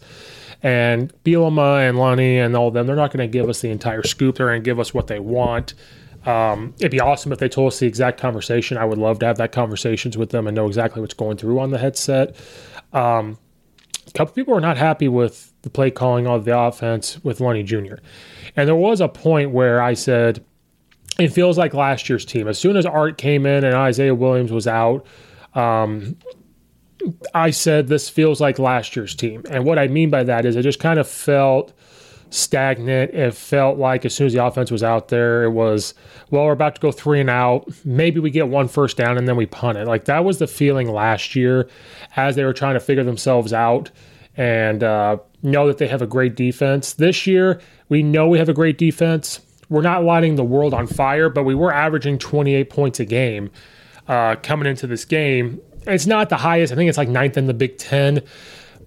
And 0.61 1.13
Bielema 1.23 1.87
and 1.87 1.97
Lunney 1.97 2.35
and 2.35 2.55
all 2.55 2.69
of 2.69 2.73
them, 2.73 2.87
they're 2.87 2.95
not 2.95 3.11
going 3.11 3.29
to 3.29 3.31
give 3.31 3.49
us 3.49 3.61
the 3.61 3.69
entire 3.69 4.03
scoop. 4.03 4.37
They're 4.37 4.47
going 4.47 4.61
to 4.61 4.65
give 4.65 4.79
us 4.79 4.93
what 4.93 5.07
they 5.07 5.19
want. 5.19 5.73
Um, 6.25 6.73
it'd 6.77 6.91
be 6.91 7.01
awesome 7.01 7.31
if 7.33 7.39
they 7.39 7.49
told 7.49 7.73
us 7.73 7.79
the 7.79 7.87
exact 7.87 8.19
conversation. 8.19 8.77
I 8.77 8.85
would 8.85 8.97
love 8.97 9.19
to 9.19 9.25
have 9.25 9.37
that 9.37 9.51
conversations 9.51 10.17
with 10.17 10.29
them 10.29 10.47
and 10.47 10.55
know 10.55 10.67
exactly 10.67 11.01
what's 11.01 11.13
going 11.13 11.37
through 11.37 11.59
on 11.59 11.71
the 11.71 11.77
headset. 11.77 12.35
Um, 12.93 13.37
a 14.07 14.11
couple 14.11 14.33
people 14.33 14.55
are 14.55 14.61
not 14.61 14.77
happy 14.77 15.07
with 15.07 15.52
the 15.63 15.69
play 15.69 15.89
calling 15.89 16.27
of 16.27 16.45
the 16.45 16.57
offense 16.57 17.21
with 17.23 17.39
Lunney 17.39 17.65
Jr. 17.65 17.95
And 18.55 18.67
there 18.67 18.75
was 18.75 19.01
a 19.01 19.07
point 19.07 19.51
where 19.51 19.81
I 19.81 19.95
said, 19.95 20.43
it 21.19 21.29
feels 21.29 21.57
like 21.57 21.73
last 21.73 22.09
year's 22.09 22.25
team. 22.25 22.47
As 22.47 22.59
soon 22.59 22.75
as 22.75 22.85
Art 22.85 23.17
came 23.17 23.45
in 23.45 23.63
and 23.63 23.73
Isaiah 23.73 24.15
Williams 24.15 24.51
was 24.51 24.67
out, 24.67 25.05
um, 25.53 26.17
I 27.33 27.51
said 27.51 27.87
this 27.87 28.09
feels 28.09 28.41
like 28.41 28.59
last 28.59 28.95
year's 28.95 29.15
team. 29.15 29.43
And 29.49 29.65
what 29.65 29.79
I 29.79 29.87
mean 29.87 30.09
by 30.09 30.23
that 30.23 30.45
is 30.45 30.55
it 30.55 30.63
just 30.63 30.79
kind 30.79 30.99
of 30.99 31.07
felt 31.07 31.73
stagnant. 32.29 33.13
It 33.13 33.33
felt 33.33 33.77
like 33.77 34.05
as 34.05 34.13
soon 34.13 34.27
as 34.27 34.33
the 34.33 34.43
offense 34.43 34.71
was 34.71 34.83
out 34.83 35.09
there, 35.09 35.43
it 35.43 35.51
was, 35.51 35.93
well, 36.29 36.45
we're 36.45 36.53
about 36.53 36.75
to 36.75 36.81
go 36.81 36.91
three 36.91 37.21
and 37.21 37.29
out. 37.29 37.69
Maybe 37.85 38.19
we 38.19 38.31
get 38.31 38.47
one 38.47 38.67
first 38.67 38.97
down 38.97 39.17
and 39.17 39.27
then 39.27 39.35
we 39.35 39.45
punt 39.45 39.77
it. 39.77 39.87
Like 39.87 40.05
that 40.05 40.25
was 40.25 40.39
the 40.39 40.47
feeling 40.47 40.89
last 40.89 41.35
year 41.35 41.69
as 42.15 42.35
they 42.35 42.43
were 42.43 42.53
trying 42.53 42.73
to 42.73 42.79
figure 42.79 43.03
themselves 43.03 43.53
out 43.53 43.91
and 44.35 44.83
uh, 44.83 45.17
know 45.43 45.67
that 45.67 45.77
they 45.77 45.87
have 45.87 46.01
a 46.01 46.07
great 46.07 46.35
defense. 46.35 46.93
This 46.93 47.27
year, 47.27 47.61
we 47.89 48.01
know 48.01 48.27
we 48.27 48.39
have 48.39 48.49
a 48.49 48.53
great 48.53 48.77
defense. 48.77 49.41
We're 49.69 49.81
not 49.81 50.03
lighting 50.03 50.35
the 50.35 50.43
world 50.43 50.73
on 50.73 50.87
fire, 50.87 51.29
but 51.29 51.43
we 51.43 51.55
were 51.55 51.71
averaging 51.71 52.17
28 52.17 52.69
points 52.69 52.99
a 52.99 53.05
game 53.05 53.51
uh, 54.07 54.35
coming 54.37 54.67
into 54.67 54.87
this 54.87 55.05
game. 55.05 55.59
It's 55.85 56.05
not 56.05 56.29
the 56.29 56.37
highest. 56.37 56.71
I 56.71 56.75
think 56.75 56.89
it's 56.89 56.97
like 56.97 57.09
ninth 57.09 57.37
in 57.37 57.47
the 57.47 57.53
Big 57.53 57.77
Ten, 57.77 58.21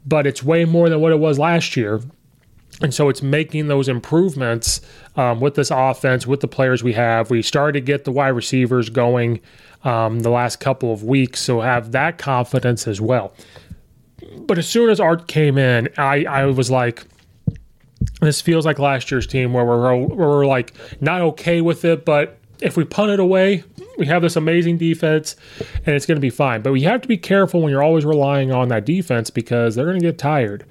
but 0.04 0.26
it's 0.26 0.42
way 0.42 0.64
more 0.64 0.88
than 0.88 1.00
what 1.00 1.12
it 1.12 1.18
was 1.18 1.38
last 1.38 1.76
year. 1.76 2.00
And 2.82 2.92
so 2.92 3.08
it's 3.08 3.22
making 3.22 3.68
those 3.68 3.88
improvements 3.88 4.80
um, 5.16 5.40
with 5.40 5.54
this 5.54 5.70
offense, 5.70 6.26
with 6.26 6.40
the 6.40 6.48
players 6.48 6.82
we 6.82 6.92
have. 6.92 7.30
We 7.30 7.40
started 7.40 7.72
to 7.72 7.80
get 7.80 8.04
the 8.04 8.12
wide 8.12 8.28
receivers 8.28 8.90
going 8.90 9.40
um, 9.84 10.20
the 10.20 10.30
last 10.30 10.60
couple 10.60 10.92
of 10.92 11.02
weeks, 11.02 11.40
so 11.40 11.60
have 11.60 11.92
that 11.92 12.18
confidence 12.18 12.86
as 12.86 13.00
well. 13.00 13.32
But 14.38 14.58
as 14.58 14.68
soon 14.68 14.90
as 14.90 15.00
Art 15.00 15.28
came 15.28 15.58
in, 15.58 15.88
I, 15.96 16.24
I 16.24 16.46
was 16.46 16.70
like, 16.70 17.04
this 18.20 18.40
feels 18.40 18.64
like 18.64 18.78
last 18.78 19.10
year's 19.10 19.26
team 19.26 19.52
where 19.52 19.64
we're, 19.64 19.96
we're 19.96 20.46
like 20.46 20.72
not 21.00 21.20
okay 21.20 21.60
with 21.60 21.84
it, 21.84 22.04
but 22.04 22.38
if 22.60 22.76
we 22.76 22.84
punt 22.84 23.10
it 23.10 23.20
away, 23.20 23.64
we 23.98 24.06
have 24.06 24.22
this 24.22 24.36
amazing 24.36 24.78
defense 24.78 25.36
and 25.84 25.94
it's 25.94 26.06
going 26.06 26.16
to 26.16 26.20
be 26.20 26.30
fine. 26.30 26.62
But 26.62 26.72
we 26.72 26.82
have 26.82 27.00
to 27.02 27.08
be 27.08 27.18
careful 27.18 27.60
when 27.60 27.70
you're 27.70 27.82
always 27.82 28.04
relying 28.04 28.52
on 28.52 28.68
that 28.68 28.84
defense 28.84 29.30
because 29.30 29.74
they're 29.74 29.86
going 29.86 30.00
to 30.00 30.06
get 30.06 30.18
tired. 30.18 30.64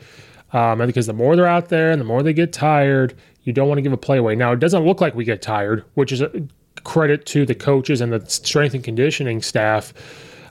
Um, 0.54 0.82
and 0.82 0.88
because 0.88 1.08
the 1.08 1.14
more 1.14 1.36
they're 1.36 1.46
out 1.46 1.70
there 1.70 1.92
and 1.92 2.00
the 2.00 2.06
more 2.06 2.24
they 2.24 2.34
get 2.34 2.54
tired, 2.54 3.16
you 3.44 3.54
don't 3.54 3.68
want 3.68 3.78
to 3.78 3.82
give 3.82 3.94
a 3.94 3.98
play 3.98 4.18
away. 4.18 4.36
Now, 4.36 4.54
it 4.54 4.60
doesn't 4.60 4.86
look 4.86 5.02
like 5.02 5.14
we 5.16 5.26
get 5.26 5.42
tired, 5.42 5.84
which 5.94 6.12
is 6.12 6.22
a 6.22 6.32
credit 6.84 7.26
to 7.28 7.46
the 7.46 7.56
coaches 7.56 8.02
and 8.02 8.12
the 8.12 8.26
strength 8.28 8.74
and 8.74 8.84
conditioning 8.84 9.42
staff, 9.42 9.94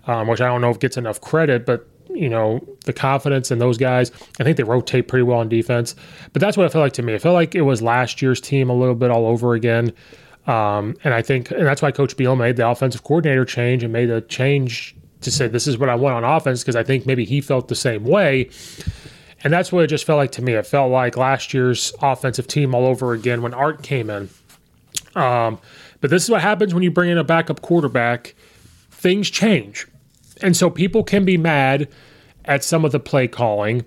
um, 0.06 0.28
which 0.28 0.40
I 0.40 0.46
don't 0.46 0.60
know 0.60 0.70
if 0.70 0.78
gets 0.78 0.96
enough 0.96 1.20
credit, 1.20 1.64
but 1.66 1.88
you 2.14 2.28
know, 2.28 2.64
the 2.84 2.92
confidence 2.92 3.50
in 3.50 3.58
those 3.58 3.76
guys. 3.76 4.10
I 4.40 4.44
think 4.44 4.56
they 4.56 4.62
rotate 4.62 5.08
pretty 5.08 5.24
well 5.24 5.38
on 5.38 5.48
defense. 5.48 5.94
But 6.32 6.40
that's 6.40 6.56
what 6.56 6.64
it 6.66 6.72
felt 6.72 6.82
like 6.82 6.92
to 6.94 7.02
me. 7.02 7.14
It 7.14 7.22
felt 7.22 7.34
like 7.34 7.54
it 7.54 7.62
was 7.62 7.82
last 7.82 8.22
year's 8.22 8.40
team 8.40 8.70
a 8.70 8.74
little 8.74 8.94
bit 8.94 9.10
all 9.10 9.26
over 9.26 9.54
again. 9.54 9.92
Um, 10.46 10.96
and 11.04 11.14
I 11.14 11.22
think, 11.22 11.50
and 11.50 11.66
that's 11.66 11.82
why 11.82 11.90
Coach 11.90 12.16
Beal 12.16 12.36
made 12.36 12.56
the 12.56 12.68
offensive 12.68 13.02
coordinator 13.02 13.44
change 13.44 13.82
and 13.82 13.92
made 13.92 14.10
a 14.10 14.20
change 14.20 14.94
to 15.22 15.30
say, 15.30 15.48
this 15.48 15.66
is 15.66 15.78
what 15.78 15.88
I 15.88 15.94
want 15.94 16.22
on 16.22 16.36
offense, 16.36 16.62
because 16.62 16.76
I 16.76 16.82
think 16.82 17.06
maybe 17.06 17.24
he 17.24 17.40
felt 17.40 17.68
the 17.68 17.74
same 17.74 18.04
way. 18.04 18.50
And 19.42 19.52
that's 19.52 19.72
what 19.72 19.84
it 19.84 19.88
just 19.88 20.04
felt 20.04 20.18
like 20.18 20.32
to 20.32 20.42
me. 20.42 20.54
It 20.54 20.66
felt 20.66 20.90
like 20.90 21.16
last 21.16 21.52
year's 21.54 21.92
offensive 22.00 22.46
team 22.46 22.74
all 22.74 22.86
over 22.86 23.12
again 23.12 23.42
when 23.42 23.54
Art 23.54 23.82
came 23.82 24.10
in. 24.10 24.28
Um, 25.14 25.58
but 26.00 26.10
this 26.10 26.24
is 26.24 26.30
what 26.30 26.42
happens 26.42 26.74
when 26.74 26.82
you 26.82 26.90
bring 26.90 27.10
in 27.10 27.18
a 27.18 27.24
backup 27.24 27.62
quarterback. 27.62 28.34
Things 28.90 29.30
change. 29.30 29.86
And 30.42 30.56
so 30.56 30.70
people 30.70 31.04
can 31.04 31.24
be 31.24 31.36
mad 31.36 31.88
at 32.44 32.64
some 32.64 32.84
of 32.84 32.92
the 32.92 33.00
play 33.00 33.28
calling, 33.28 33.84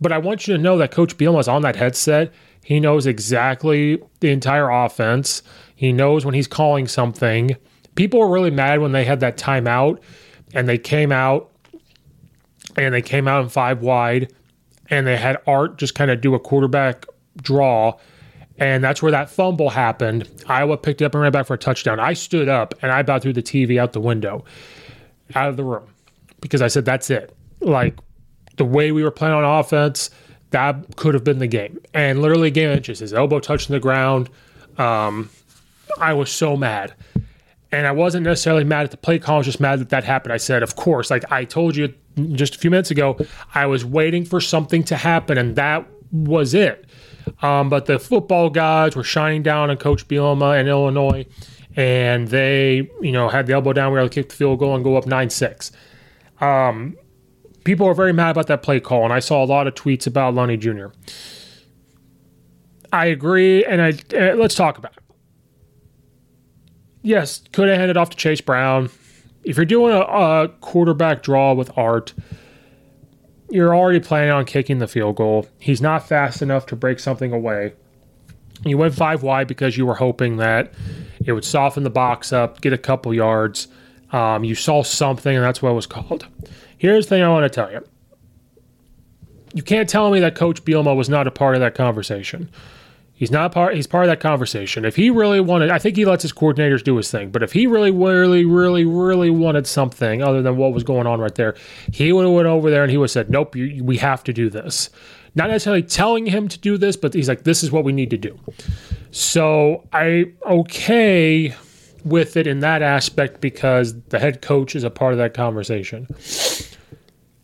but 0.00 0.12
I 0.12 0.18
want 0.18 0.46
you 0.46 0.56
to 0.56 0.62
know 0.62 0.78
that 0.78 0.90
Coach 0.90 1.16
Bielema 1.16 1.40
is 1.40 1.48
on 1.48 1.62
that 1.62 1.76
headset. 1.76 2.32
He 2.62 2.80
knows 2.80 3.06
exactly 3.06 4.02
the 4.20 4.30
entire 4.30 4.68
offense. 4.68 5.42
He 5.74 5.92
knows 5.92 6.24
when 6.24 6.34
he's 6.34 6.48
calling 6.48 6.88
something. 6.88 7.56
People 7.94 8.20
were 8.20 8.28
really 8.28 8.50
mad 8.50 8.80
when 8.80 8.92
they 8.92 9.04
had 9.04 9.20
that 9.20 9.38
timeout 9.38 10.00
and 10.52 10.68
they 10.68 10.78
came 10.78 11.12
out 11.12 11.50
and 12.76 12.92
they 12.92 13.02
came 13.02 13.26
out 13.26 13.42
in 13.42 13.48
five 13.48 13.80
wide 13.80 14.32
and 14.90 15.06
they 15.06 15.16
had 15.16 15.38
Art 15.46 15.78
just 15.78 15.94
kind 15.94 16.10
of 16.10 16.20
do 16.20 16.34
a 16.34 16.40
quarterback 16.40 17.06
draw. 17.40 17.94
And 18.58 18.82
that's 18.82 19.02
where 19.02 19.12
that 19.12 19.30
fumble 19.30 19.70
happened. 19.70 20.28
Iowa 20.46 20.76
picked 20.76 21.02
it 21.02 21.04
up 21.04 21.14
and 21.14 21.22
ran 21.22 21.32
back 21.32 21.46
for 21.46 21.54
a 21.54 21.58
touchdown. 21.58 22.00
I 22.00 22.14
stood 22.14 22.48
up 22.48 22.74
and 22.82 22.90
I 22.90 23.00
about 23.00 23.22
threw 23.22 23.32
the 23.32 23.42
TV 23.42 23.78
out 23.78 23.92
the 23.92 24.00
window 24.00 24.44
out 25.34 25.48
of 25.48 25.56
the 25.56 25.64
room 25.64 25.86
because 26.40 26.62
I 26.62 26.68
said, 26.68 26.84
that's 26.84 27.10
it. 27.10 27.34
Like 27.60 27.96
the 28.56 28.64
way 28.64 28.92
we 28.92 29.02
were 29.02 29.10
playing 29.10 29.34
on 29.34 29.44
offense, 29.44 30.10
that 30.50 30.96
could 30.96 31.14
have 31.14 31.24
been 31.24 31.38
the 31.38 31.46
game. 31.46 31.78
And 31.92 32.22
literally, 32.22 32.50
game 32.50 32.70
inches, 32.70 33.00
his 33.00 33.12
elbow 33.12 33.40
touching 33.40 33.74
the 33.74 33.80
ground. 33.80 34.30
Um, 34.78 35.30
I 35.98 36.12
was 36.14 36.30
so 36.30 36.56
mad. 36.56 36.94
And 37.72 37.86
I 37.86 37.92
wasn't 37.92 38.24
necessarily 38.24 38.64
mad 38.64 38.84
at 38.84 38.90
the 38.92 38.96
play 38.96 39.18
call. 39.18 39.36
I 39.36 39.38
was 39.38 39.46
just 39.46 39.60
mad 39.60 39.80
that 39.80 39.88
that 39.88 40.04
happened. 40.04 40.32
I 40.32 40.36
said, 40.36 40.62
of 40.62 40.76
course, 40.76 41.10
like 41.10 41.30
I 41.32 41.44
told 41.44 41.74
you 41.76 41.92
just 42.32 42.54
a 42.54 42.58
few 42.58 42.70
minutes 42.70 42.90
ago, 42.90 43.18
I 43.54 43.66
was 43.66 43.84
waiting 43.84 44.24
for 44.24 44.40
something 44.40 44.84
to 44.84 44.96
happen, 44.96 45.36
and 45.36 45.56
that 45.56 45.86
was 46.12 46.54
it. 46.54 46.86
Um, 47.42 47.68
but 47.68 47.86
the 47.86 47.98
football 47.98 48.50
guys 48.50 48.94
were 48.94 49.02
shining 49.02 49.42
down 49.42 49.68
on 49.68 49.76
Coach 49.76 50.06
Bielema 50.06 50.60
in 50.60 50.68
Illinois 50.68 51.26
and 51.76 52.28
they, 52.28 52.90
you 53.02 53.12
know, 53.12 53.28
had 53.28 53.46
the 53.46 53.52
elbow 53.52 53.72
down. 53.74 53.92
We 53.92 53.96
were 53.96 54.00
able 54.00 54.08
to 54.08 54.14
kick 54.14 54.30
the 54.30 54.34
field 54.34 54.58
goal 54.58 54.74
and 54.74 54.82
go 54.82 54.96
up 54.96 55.06
nine 55.06 55.30
six. 55.30 55.70
Um, 56.40 56.96
people 57.64 57.86
are 57.86 57.94
very 57.94 58.12
mad 58.12 58.30
about 58.30 58.46
that 58.48 58.62
play 58.62 58.80
call, 58.80 59.04
and 59.04 59.12
I 59.12 59.20
saw 59.20 59.44
a 59.44 59.46
lot 59.46 59.66
of 59.66 59.74
tweets 59.74 60.06
about 60.06 60.34
Lunney 60.34 60.58
Jr. 60.58 60.96
I 62.92 63.06
agree, 63.06 63.64
and 63.64 63.82
I 63.82 63.90
uh, 64.16 64.34
let's 64.34 64.54
talk 64.54 64.78
about 64.78 64.92
it. 64.96 65.02
Yes, 67.02 67.42
could 67.52 67.68
have 67.68 67.78
handed 67.78 67.96
off 67.96 68.10
to 68.10 68.16
Chase 68.16 68.40
Brown. 68.40 68.90
If 69.44 69.56
you're 69.56 69.66
doing 69.66 69.92
a, 69.92 70.00
a 70.00 70.48
quarterback 70.60 71.22
draw 71.22 71.52
with 71.52 71.70
Art, 71.76 72.14
you're 73.48 73.76
already 73.76 74.00
planning 74.00 74.30
on 74.30 74.44
kicking 74.44 74.78
the 74.78 74.88
field 74.88 75.16
goal. 75.16 75.46
He's 75.60 75.80
not 75.80 76.08
fast 76.08 76.42
enough 76.42 76.66
to 76.66 76.76
break 76.76 76.98
something 76.98 77.32
away. 77.32 77.74
You 78.64 78.78
went 78.78 78.94
five 78.94 79.22
wide 79.22 79.46
because 79.46 79.76
you 79.76 79.86
were 79.86 79.94
hoping 79.94 80.38
that 80.38 80.72
it 81.26 81.32
would 81.32 81.44
soften 81.44 81.82
the 81.82 81.90
box 81.90 82.32
up, 82.32 82.60
get 82.60 82.72
a 82.72 82.78
couple 82.78 83.12
yards. 83.12 83.68
Um, 84.12 84.44
you 84.44 84.54
saw 84.54 84.82
something, 84.82 85.34
and 85.34 85.44
that's 85.44 85.60
what 85.60 85.70
it 85.70 85.74
was 85.74 85.86
called. 85.86 86.26
Here's 86.78 87.06
the 87.06 87.10
thing 87.10 87.22
I 87.22 87.28
want 87.28 87.44
to 87.44 87.48
tell 87.50 87.70
you. 87.70 87.84
You 89.52 89.62
can't 89.62 89.88
tell 89.88 90.10
me 90.10 90.20
that 90.20 90.34
Coach 90.34 90.64
Bielema 90.64 90.94
was 90.94 91.08
not 91.08 91.26
a 91.26 91.30
part 91.30 91.54
of 91.54 91.60
that 91.60 91.74
conversation. 91.74 92.50
He's 93.14 93.30
not 93.30 93.50
part. 93.50 93.74
He's 93.74 93.86
part 93.86 94.04
of 94.04 94.10
that 94.10 94.20
conversation. 94.20 94.84
If 94.84 94.94
he 94.94 95.08
really 95.08 95.40
wanted, 95.40 95.70
I 95.70 95.78
think 95.78 95.96
he 95.96 96.04
lets 96.04 96.20
his 96.20 96.34
coordinators 96.34 96.84
do 96.84 96.96
his 96.96 97.10
thing. 97.10 97.30
But 97.30 97.42
if 97.42 97.50
he 97.50 97.66
really, 97.66 97.90
really, 97.90 98.44
really, 98.44 98.84
really 98.84 99.30
wanted 99.30 99.66
something 99.66 100.22
other 100.22 100.42
than 100.42 100.58
what 100.58 100.74
was 100.74 100.84
going 100.84 101.06
on 101.06 101.18
right 101.18 101.34
there, 101.34 101.54
he 101.90 102.12
would 102.12 102.26
have 102.26 102.34
went 102.34 102.46
over 102.46 102.70
there 102.70 102.82
and 102.82 102.90
he 102.90 102.98
would 102.98 103.04
have 103.04 103.12
said, 103.12 103.30
"Nope, 103.30 103.56
you, 103.56 103.82
we 103.82 103.96
have 103.96 104.22
to 104.24 104.34
do 104.34 104.50
this." 104.50 104.90
Not 105.36 105.50
necessarily 105.50 105.82
telling 105.82 106.26
him 106.26 106.48
to 106.48 106.58
do 106.58 106.76
this, 106.76 106.96
but 106.96 107.14
he's 107.14 107.28
like, 107.28 107.44
"This 107.44 107.62
is 107.62 107.70
what 107.70 107.84
we 107.84 107.92
need 107.92 108.10
to 108.10 108.18
do." 108.18 108.38
So 109.10 109.86
I 109.92 110.32
okay 110.46 111.54
with 112.04 112.36
it 112.36 112.46
in 112.46 112.60
that 112.60 112.82
aspect 112.82 113.40
because 113.40 114.00
the 114.08 114.18
head 114.18 114.40
coach 114.40 114.74
is 114.74 114.84
a 114.84 114.90
part 114.90 115.12
of 115.12 115.18
that 115.18 115.34
conversation. 115.34 116.06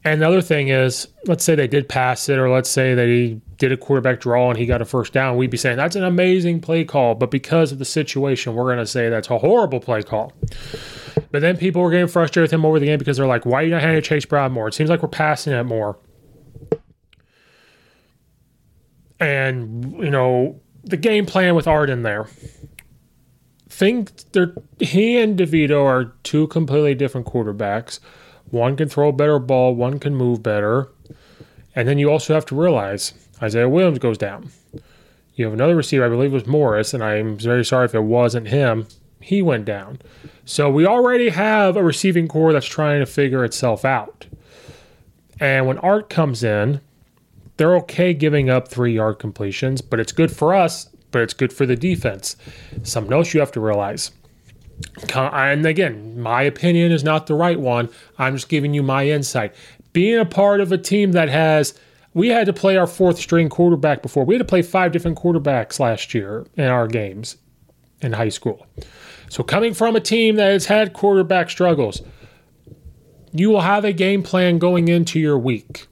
And 0.04 0.20
the 0.20 0.26
other 0.26 0.40
thing 0.40 0.68
is, 0.68 1.06
let's 1.26 1.44
say 1.44 1.54
they 1.54 1.68
did 1.68 1.88
pass 1.88 2.28
it, 2.28 2.38
or 2.38 2.50
let's 2.50 2.68
say 2.68 2.94
they 2.94 3.40
did 3.58 3.70
a 3.70 3.76
quarterback 3.76 4.20
draw 4.20 4.50
and 4.50 4.58
he 4.58 4.66
got 4.66 4.82
a 4.82 4.84
first 4.84 5.12
down. 5.12 5.36
We'd 5.36 5.50
be 5.50 5.56
saying 5.56 5.76
that's 5.76 5.94
an 5.94 6.02
amazing 6.02 6.60
play 6.60 6.84
call. 6.84 7.14
But 7.14 7.30
because 7.30 7.70
of 7.70 7.78
the 7.78 7.84
situation, 7.84 8.54
we're 8.54 8.64
going 8.64 8.78
to 8.78 8.86
say 8.86 9.08
that's 9.08 9.30
a 9.30 9.38
horrible 9.38 9.78
play 9.78 10.02
call. 10.02 10.32
But 11.30 11.40
then 11.40 11.56
people 11.56 11.82
were 11.82 11.90
getting 11.90 12.08
frustrated 12.08 12.42
with 12.42 12.52
him 12.52 12.66
over 12.66 12.80
the 12.80 12.86
game 12.86 12.98
because 12.98 13.16
they're 13.16 13.26
like, 13.26 13.46
why 13.46 13.60
are 13.60 13.64
you 13.64 13.70
not 13.70 13.82
handing 13.82 14.02
Chase 14.02 14.24
Brown 14.24 14.50
more? 14.50 14.66
It 14.66 14.74
seems 14.74 14.90
like 14.90 15.02
we're 15.02 15.08
passing 15.08 15.52
it 15.52 15.62
more. 15.64 15.96
And, 19.22 19.92
you 19.98 20.10
know, 20.10 20.60
the 20.82 20.96
game 20.96 21.26
plan 21.26 21.54
with 21.54 21.68
Art 21.68 21.88
in 21.88 22.02
there. 22.02 22.26
Think 23.68 24.10
they're 24.32 24.52
he 24.80 25.16
and 25.16 25.38
DeVito 25.38 25.84
are 25.84 26.12
two 26.24 26.48
completely 26.48 26.94
different 26.94 27.26
quarterbacks. 27.26 28.00
One 28.50 28.76
can 28.76 28.88
throw 28.88 29.08
a 29.08 29.12
better 29.12 29.38
ball, 29.38 29.74
one 29.74 29.98
can 30.00 30.14
move 30.14 30.42
better. 30.42 30.88
And 31.74 31.88
then 31.88 31.98
you 31.98 32.10
also 32.10 32.34
have 32.34 32.44
to 32.46 32.60
realize 32.60 33.14
Isaiah 33.40 33.68
Williams 33.68 34.00
goes 34.00 34.18
down. 34.18 34.50
You 35.34 35.44
have 35.46 35.54
another 35.54 35.76
receiver, 35.76 36.04
I 36.04 36.08
believe 36.08 36.32
it 36.32 36.34
was 36.34 36.46
Morris, 36.46 36.92
and 36.92 37.02
I'm 37.02 37.38
very 37.38 37.64
sorry 37.64 37.86
if 37.86 37.94
it 37.94 38.00
wasn't 38.00 38.48
him. 38.48 38.86
He 39.20 39.40
went 39.40 39.64
down. 39.64 40.00
So 40.44 40.68
we 40.68 40.84
already 40.84 41.30
have 41.30 41.76
a 41.76 41.82
receiving 41.82 42.28
corps 42.28 42.52
that's 42.52 42.66
trying 42.66 43.00
to 43.00 43.06
figure 43.06 43.44
itself 43.44 43.84
out. 43.84 44.26
And 45.40 45.66
when 45.66 45.78
Art 45.78 46.10
comes 46.10 46.44
in, 46.44 46.80
they're 47.56 47.76
okay 47.76 48.14
giving 48.14 48.50
up 48.50 48.68
three 48.68 48.94
yard 48.94 49.18
completions, 49.18 49.80
but 49.80 50.00
it's 50.00 50.12
good 50.12 50.30
for 50.30 50.54
us, 50.54 50.88
but 51.10 51.22
it's 51.22 51.34
good 51.34 51.52
for 51.52 51.66
the 51.66 51.76
defense. 51.76 52.36
Something 52.82 53.12
else 53.12 53.34
you 53.34 53.40
have 53.40 53.52
to 53.52 53.60
realize. 53.60 54.10
And 55.14 55.64
again, 55.64 56.20
my 56.20 56.42
opinion 56.42 56.92
is 56.92 57.04
not 57.04 57.26
the 57.26 57.34
right 57.34 57.60
one. 57.60 57.88
I'm 58.18 58.36
just 58.36 58.48
giving 58.48 58.74
you 58.74 58.82
my 58.82 59.08
insight. 59.08 59.54
Being 59.92 60.18
a 60.18 60.24
part 60.24 60.60
of 60.60 60.72
a 60.72 60.78
team 60.78 61.12
that 61.12 61.28
has, 61.28 61.78
we 62.14 62.28
had 62.28 62.46
to 62.46 62.52
play 62.52 62.76
our 62.76 62.86
fourth 62.86 63.18
string 63.18 63.48
quarterback 63.48 64.02
before. 64.02 64.24
We 64.24 64.34
had 64.34 64.40
to 64.40 64.44
play 64.44 64.62
five 64.62 64.92
different 64.92 65.18
quarterbacks 65.18 65.78
last 65.78 66.14
year 66.14 66.46
in 66.56 66.64
our 66.64 66.88
games 66.88 67.36
in 68.00 68.12
high 68.12 68.30
school. 68.30 68.66
So, 69.28 69.42
coming 69.42 69.72
from 69.72 69.96
a 69.96 70.00
team 70.00 70.36
that 70.36 70.50
has 70.50 70.66
had 70.66 70.92
quarterback 70.92 71.48
struggles, 71.48 72.02
you 73.32 73.50
will 73.50 73.62
have 73.62 73.84
a 73.84 73.92
game 73.92 74.22
plan 74.22 74.58
going 74.58 74.88
into 74.88 75.18
your 75.18 75.38
week. 75.38 75.86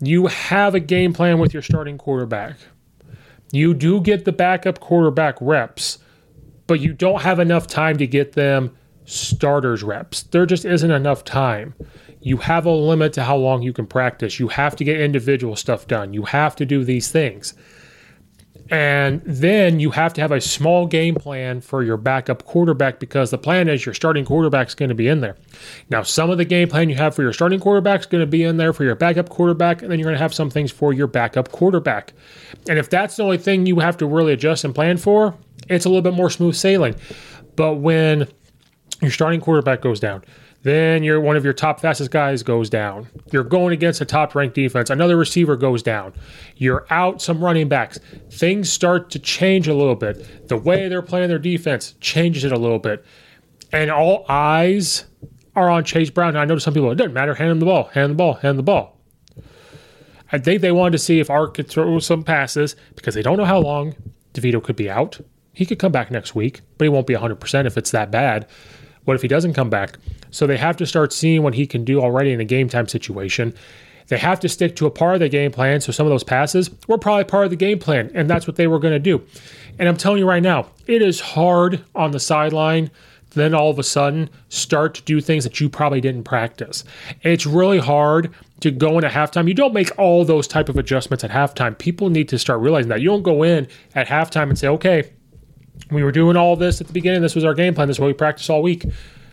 You 0.00 0.26
have 0.26 0.74
a 0.74 0.80
game 0.80 1.12
plan 1.12 1.38
with 1.38 1.54
your 1.54 1.62
starting 1.62 1.96
quarterback. 1.96 2.56
You 3.52 3.74
do 3.74 4.00
get 4.00 4.24
the 4.24 4.32
backup 4.32 4.80
quarterback 4.80 5.36
reps, 5.40 5.98
but 6.66 6.80
you 6.80 6.92
don't 6.92 7.22
have 7.22 7.38
enough 7.38 7.66
time 7.66 7.96
to 7.98 8.06
get 8.06 8.32
them 8.32 8.76
starters 9.04 9.82
reps. 9.82 10.24
There 10.24 10.44
just 10.46 10.64
isn't 10.64 10.90
enough 10.90 11.24
time. 11.24 11.74
You 12.20 12.38
have 12.38 12.66
a 12.66 12.72
limit 12.72 13.12
to 13.14 13.22
how 13.22 13.36
long 13.36 13.62
you 13.62 13.72
can 13.72 13.86
practice. 13.86 14.40
You 14.40 14.48
have 14.48 14.76
to 14.76 14.84
get 14.84 15.00
individual 15.00 15.54
stuff 15.56 15.86
done. 15.86 16.12
You 16.12 16.22
have 16.22 16.56
to 16.56 16.66
do 16.66 16.84
these 16.84 17.10
things. 17.10 17.54
And 18.70 19.22
then 19.24 19.78
you 19.78 19.90
have 19.90 20.12
to 20.14 20.20
have 20.20 20.32
a 20.32 20.40
small 20.40 20.86
game 20.86 21.14
plan 21.14 21.60
for 21.60 21.82
your 21.82 21.96
backup 21.96 22.44
quarterback 22.44 22.98
because 22.98 23.30
the 23.30 23.38
plan 23.38 23.68
is 23.68 23.86
your 23.86 23.94
starting 23.94 24.24
quarterback 24.24 24.68
is 24.68 24.74
going 24.74 24.88
to 24.88 24.94
be 24.94 25.06
in 25.06 25.20
there. 25.20 25.36
Now, 25.88 26.02
some 26.02 26.30
of 26.30 26.38
the 26.38 26.44
game 26.44 26.68
plan 26.68 26.88
you 26.88 26.96
have 26.96 27.14
for 27.14 27.22
your 27.22 27.32
starting 27.32 27.60
quarterback 27.60 28.00
is 28.00 28.06
going 28.06 28.22
to 28.22 28.26
be 28.26 28.42
in 28.42 28.56
there 28.56 28.72
for 28.72 28.84
your 28.84 28.96
backup 28.96 29.28
quarterback, 29.28 29.82
and 29.82 29.90
then 29.90 29.98
you're 29.98 30.06
going 30.06 30.16
to 30.16 30.22
have 30.22 30.34
some 30.34 30.50
things 30.50 30.72
for 30.72 30.92
your 30.92 31.06
backup 31.06 31.52
quarterback. 31.52 32.12
And 32.68 32.78
if 32.78 32.90
that's 32.90 33.16
the 33.16 33.22
only 33.22 33.38
thing 33.38 33.66
you 33.66 33.78
have 33.78 33.96
to 33.98 34.06
really 34.06 34.32
adjust 34.32 34.64
and 34.64 34.74
plan 34.74 34.96
for, 34.96 35.36
it's 35.68 35.84
a 35.84 35.88
little 35.88 36.02
bit 36.02 36.14
more 36.14 36.30
smooth 36.30 36.56
sailing. 36.56 36.96
But 37.54 37.74
when 37.74 38.28
your 39.00 39.10
starting 39.10 39.40
quarterback 39.40 39.80
goes 39.80 40.00
down, 40.00 40.24
then 40.62 41.02
your 41.02 41.20
one 41.20 41.36
of 41.36 41.44
your 41.44 41.52
top 41.52 41.80
fastest 41.80 42.10
guys 42.10 42.42
goes 42.42 42.68
down. 42.68 43.08
You're 43.30 43.44
going 43.44 43.72
against 43.72 44.00
a 44.00 44.04
top 44.04 44.34
ranked 44.34 44.54
defense. 44.54 44.90
Another 44.90 45.16
receiver 45.16 45.56
goes 45.56 45.82
down. 45.82 46.12
You're 46.56 46.86
out 46.90 47.22
some 47.22 47.44
running 47.44 47.68
backs. 47.68 47.98
Things 48.30 48.70
start 48.70 49.10
to 49.10 49.18
change 49.18 49.68
a 49.68 49.74
little 49.74 49.94
bit. 49.94 50.48
The 50.48 50.56
way 50.56 50.88
they're 50.88 51.02
playing 51.02 51.28
their 51.28 51.38
defense 51.38 51.94
changes 52.00 52.44
it 52.44 52.52
a 52.52 52.58
little 52.58 52.78
bit. 52.78 53.04
And 53.72 53.90
all 53.90 54.24
eyes 54.28 55.04
are 55.54 55.70
on 55.70 55.84
Chase 55.84 56.10
Brown. 56.10 56.34
Now, 56.34 56.42
I 56.42 56.44
know 56.44 56.58
some 56.58 56.74
people, 56.74 56.90
it 56.90 56.96
doesn't 56.96 57.14
matter. 57.14 57.34
Hand 57.34 57.50
him 57.50 57.60
the 57.60 57.66
ball, 57.66 57.84
hand 57.84 58.04
him 58.04 58.10
the 58.12 58.16
ball, 58.16 58.34
hand 58.34 58.50
him 58.50 58.56
the 58.56 58.62
ball. 58.62 58.96
I 60.32 60.38
think 60.38 60.60
they 60.60 60.72
wanted 60.72 60.92
to 60.92 60.98
see 60.98 61.20
if 61.20 61.30
Art 61.30 61.54
could 61.54 61.68
throw 61.68 61.98
some 61.98 62.24
passes 62.24 62.76
because 62.96 63.14
they 63.14 63.22
don't 63.22 63.36
know 63.36 63.44
how 63.44 63.58
long 63.58 63.94
DeVito 64.34 64.62
could 64.62 64.76
be 64.76 64.90
out. 64.90 65.20
He 65.52 65.64
could 65.64 65.78
come 65.78 65.92
back 65.92 66.10
next 66.10 66.34
week, 66.34 66.60
but 66.76 66.84
he 66.84 66.88
won't 66.88 67.06
be 67.06 67.14
100% 67.14 67.66
if 67.66 67.78
it's 67.78 67.90
that 67.92 68.10
bad. 68.10 68.46
What 69.06 69.14
if 69.14 69.22
he 69.22 69.28
doesn't 69.28 69.54
come 69.54 69.70
back? 69.70 69.98
So 70.30 70.46
they 70.46 70.58
have 70.58 70.76
to 70.76 70.86
start 70.86 71.12
seeing 71.12 71.42
what 71.42 71.54
he 71.54 71.66
can 71.66 71.84
do 71.84 72.00
already 72.00 72.32
in 72.32 72.40
a 72.40 72.44
game 72.44 72.68
time 72.68 72.86
situation. 72.86 73.54
They 74.08 74.18
have 74.18 74.38
to 74.40 74.48
stick 74.48 74.76
to 74.76 74.86
a 74.86 74.90
part 74.90 75.14
of 75.14 75.20
the 75.20 75.28
game 75.28 75.50
plan. 75.50 75.80
So 75.80 75.90
some 75.90 76.06
of 76.06 76.10
those 76.10 76.22
passes 76.22 76.70
were 76.86 76.98
probably 76.98 77.24
part 77.24 77.44
of 77.44 77.50
the 77.50 77.56
game 77.56 77.78
plan, 77.78 78.10
and 78.14 78.30
that's 78.30 78.46
what 78.46 78.56
they 78.56 78.66
were 78.66 78.78
going 78.78 78.92
to 78.92 79.00
do. 79.00 79.22
And 79.78 79.88
I'm 79.88 79.96
telling 79.96 80.18
you 80.18 80.28
right 80.28 80.42
now, 80.42 80.66
it 80.86 81.02
is 81.02 81.20
hard 81.20 81.84
on 81.94 82.12
the 82.12 82.20
sideline 82.20 82.90
then 83.36 83.54
all 83.54 83.70
of 83.70 83.78
a 83.78 83.82
sudden 83.82 84.28
start 84.48 84.94
to 84.94 85.02
do 85.02 85.20
things 85.20 85.44
that 85.44 85.60
you 85.60 85.68
probably 85.68 86.00
didn't 86.00 86.24
practice. 86.24 86.84
It's 87.22 87.46
really 87.46 87.78
hard 87.78 88.32
to 88.60 88.70
go 88.70 88.96
into 88.96 89.08
halftime. 89.08 89.46
You 89.46 89.54
don't 89.54 89.74
make 89.74 89.96
all 89.98 90.24
those 90.24 90.48
type 90.48 90.68
of 90.68 90.76
adjustments 90.76 91.22
at 91.22 91.30
halftime. 91.30 91.78
People 91.78 92.08
need 92.08 92.28
to 92.30 92.38
start 92.38 92.60
realizing 92.60 92.88
that. 92.88 93.00
You 93.00 93.10
don't 93.10 93.22
go 93.22 93.42
in 93.42 93.68
at 93.94 94.08
halftime 94.08 94.48
and 94.48 94.58
say, 94.58 94.68
okay, 94.68 95.12
we 95.90 96.02
were 96.02 96.12
doing 96.12 96.36
all 96.36 96.56
this 96.56 96.80
at 96.80 96.86
the 96.86 96.92
beginning. 96.92 97.22
This 97.22 97.34
was 97.34 97.44
our 97.44 97.54
game 97.54 97.74
plan. 97.74 97.88
This 97.88 97.96
is 97.96 98.00
what 98.00 98.08
we 98.08 98.14
practiced 98.14 98.50
all 98.50 98.62
week. 98.62 98.84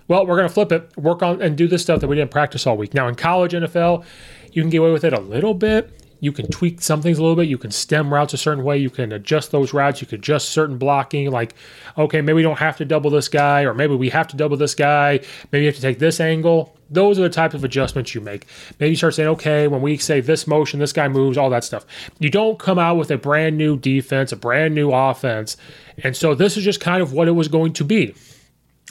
Well, 0.08 0.26
we're 0.26 0.36
going 0.36 0.48
to 0.48 0.54
flip 0.54 0.72
it, 0.72 0.96
work 0.98 1.24
on 1.24 1.42
and 1.42 1.58
do 1.58 1.68
this 1.68 1.82
stuff 1.82 2.02
that 2.02 2.08
we 2.08 2.16
didn't 2.16 2.32
practice 2.32 2.68
all 2.68 2.78
week. 2.78 2.94
Now, 2.94 3.08
in 3.08 3.16
college 3.16 3.54
NFL, 3.54 4.04
you 4.52 4.62
can 4.62 4.70
get 4.70 4.78
away 4.78 4.92
with 4.92 5.04
it 5.04 5.14
a 5.14 5.20
little 5.20 5.54
bit. 5.54 6.00
You 6.20 6.32
can 6.32 6.48
tweak 6.50 6.82
some 6.82 7.02
things 7.02 7.18
a 7.18 7.22
little 7.22 7.36
bit. 7.36 7.50
You 7.50 7.58
can 7.58 7.72
stem 7.72 8.14
routes 8.14 8.34
a 8.34 8.38
certain 8.38 8.64
way. 8.64 8.78
You 8.78 8.90
can 8.90 9.12
adjust 9.12 9.52
those 9.52 9.74
routes. 9.74 10.00
You 10.00 10.08
can 10.08 10.20
adjust 10.20 10.50
certain 10.50 10.78
blocking. 10.78 11.30
Like, 11.32 11.54
okay, 11.98 12.22
maybe 12.22 12.38
we 12.38 12.42
don't 12.44 12.60
have 12.60 12.78
to 12.78 12.86
double 12.86 13.10
this 13.10 13.28
guy, 13.28 13.64
or 13.64 13.74
maybe 13.74 13.96
we 13.96 14.08
have 14.10 14.28
to 14.30 14.38
double 14.38 14.56
this 14.56 14.74
guy. 14.74 15.20
Maybe 15.52 15.66
you 15.66 15.68
have 15.68 15.76
to 15.76 15.82
take 15.82 16.00
this 16.00 16.22
angle. 16.22 16.78
Those 16.90 17.20
are 17.20 17.24
the 17.24 17.30
type 17.30 17.54
of 17.54 17.66
adjustments 17.66 18.16
you 18.16 18.22
make. 18.22 18.46
Maybe 18.80 18.92
you 18.92 18.96
start 18.96 19.16
saying, 19.16 19.30
okay, 19.30 19.68
when 19.68 19.82
we 19.82 19.98
say 19.98 20.22
this 20.22 20.48
motion, 20.48 20.80
this 20.80 20.94
guy 20.94 21.10
moves, 21.10 21.38
all 21.38 21.50
that 21.50 21.66
stuff. 21.66 21.86
You 22.20 22.30
don't 22.30 22.58
come 22.58 22.80
out 22.80 22.96
with 22.96 23.12
a 23.12 23.18
brand 23.18 23.58
new 23.58 23.78
defense, 23.78 24.32
a 24.32 24.38
brand 24.38 24.74
new 24.76 24.94
offense. 24.94 25.58
And 26.02 26.16
so 26.16 26.36
this 26.36 26.58
is 26.58 26.64
just 26.64 26.80
kind 26.80 27.02
of 27.02 27.14
what 27.14 27.28
it 27.28 27.32
was 27.32 27.48
going 27.48 27.74
to 27.74 27.84
be. 27.84 28.16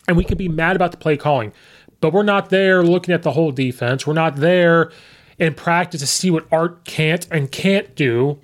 And 0.09 0.17
we 0.17 0.25
can 0.25 0.37
be 0.37 0.49
mad 0.49 0.77
about 0.77 0.91
the 0.91 0.97
play 0.97 1.17
calling, 1.17 1.53
but 2.01 2.13
we're 2.13 2.23
not 2.23 2.51
there 2.51 2.83
looking 2.83 3.15
at 3.15 3.23
the 3.23 3.33
whole 3.33 3.53
defense. 3.53 4.07
We're 4.07 4.15
not 4.15 4.37
there 4.37 4.91
in 5.39 5.55
practice 5.55 6.01
to 6.01 6.07
see 6.07 6.31
what 6.31 6.47
Art 6.53 6.85
can't 6.85 7.27
and 7.31 7.51
can't 7.51 7.95
do. 7.95 8.39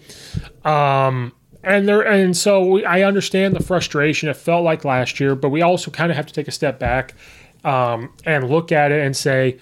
Um, 0.65 1.33
and 1.63 1.89
there, 1.89 2.03
and 2.03 2.37
so 2.37 2.65
we, 2.65 2.85
I 2.85 3.03
understand 3.03 3.57
the 3.57 3.63
frustration. 3.63 4.29
It 4.29 4.37
felt 4.37 4.65
like 4.65 4.85
last 4.85 5.19
year, 5.19 5.35
but 5.35 5.51
we 5.51 5.63
also 5.63 5.91
kind 5.91 6.11
of 6.11 6.17
have 6.17 6.27
to 6.27 6.33
take 6.33 6.49
a 6.49 6.53
step 6.53 6.79
back 6.79 7.15
um, 7.65 8.13
and 8.25 8.49
look 8.49 8.73
at 8.73 8.93
it 8.93 9.05
and 9.05 9.17
say 9.17 9.59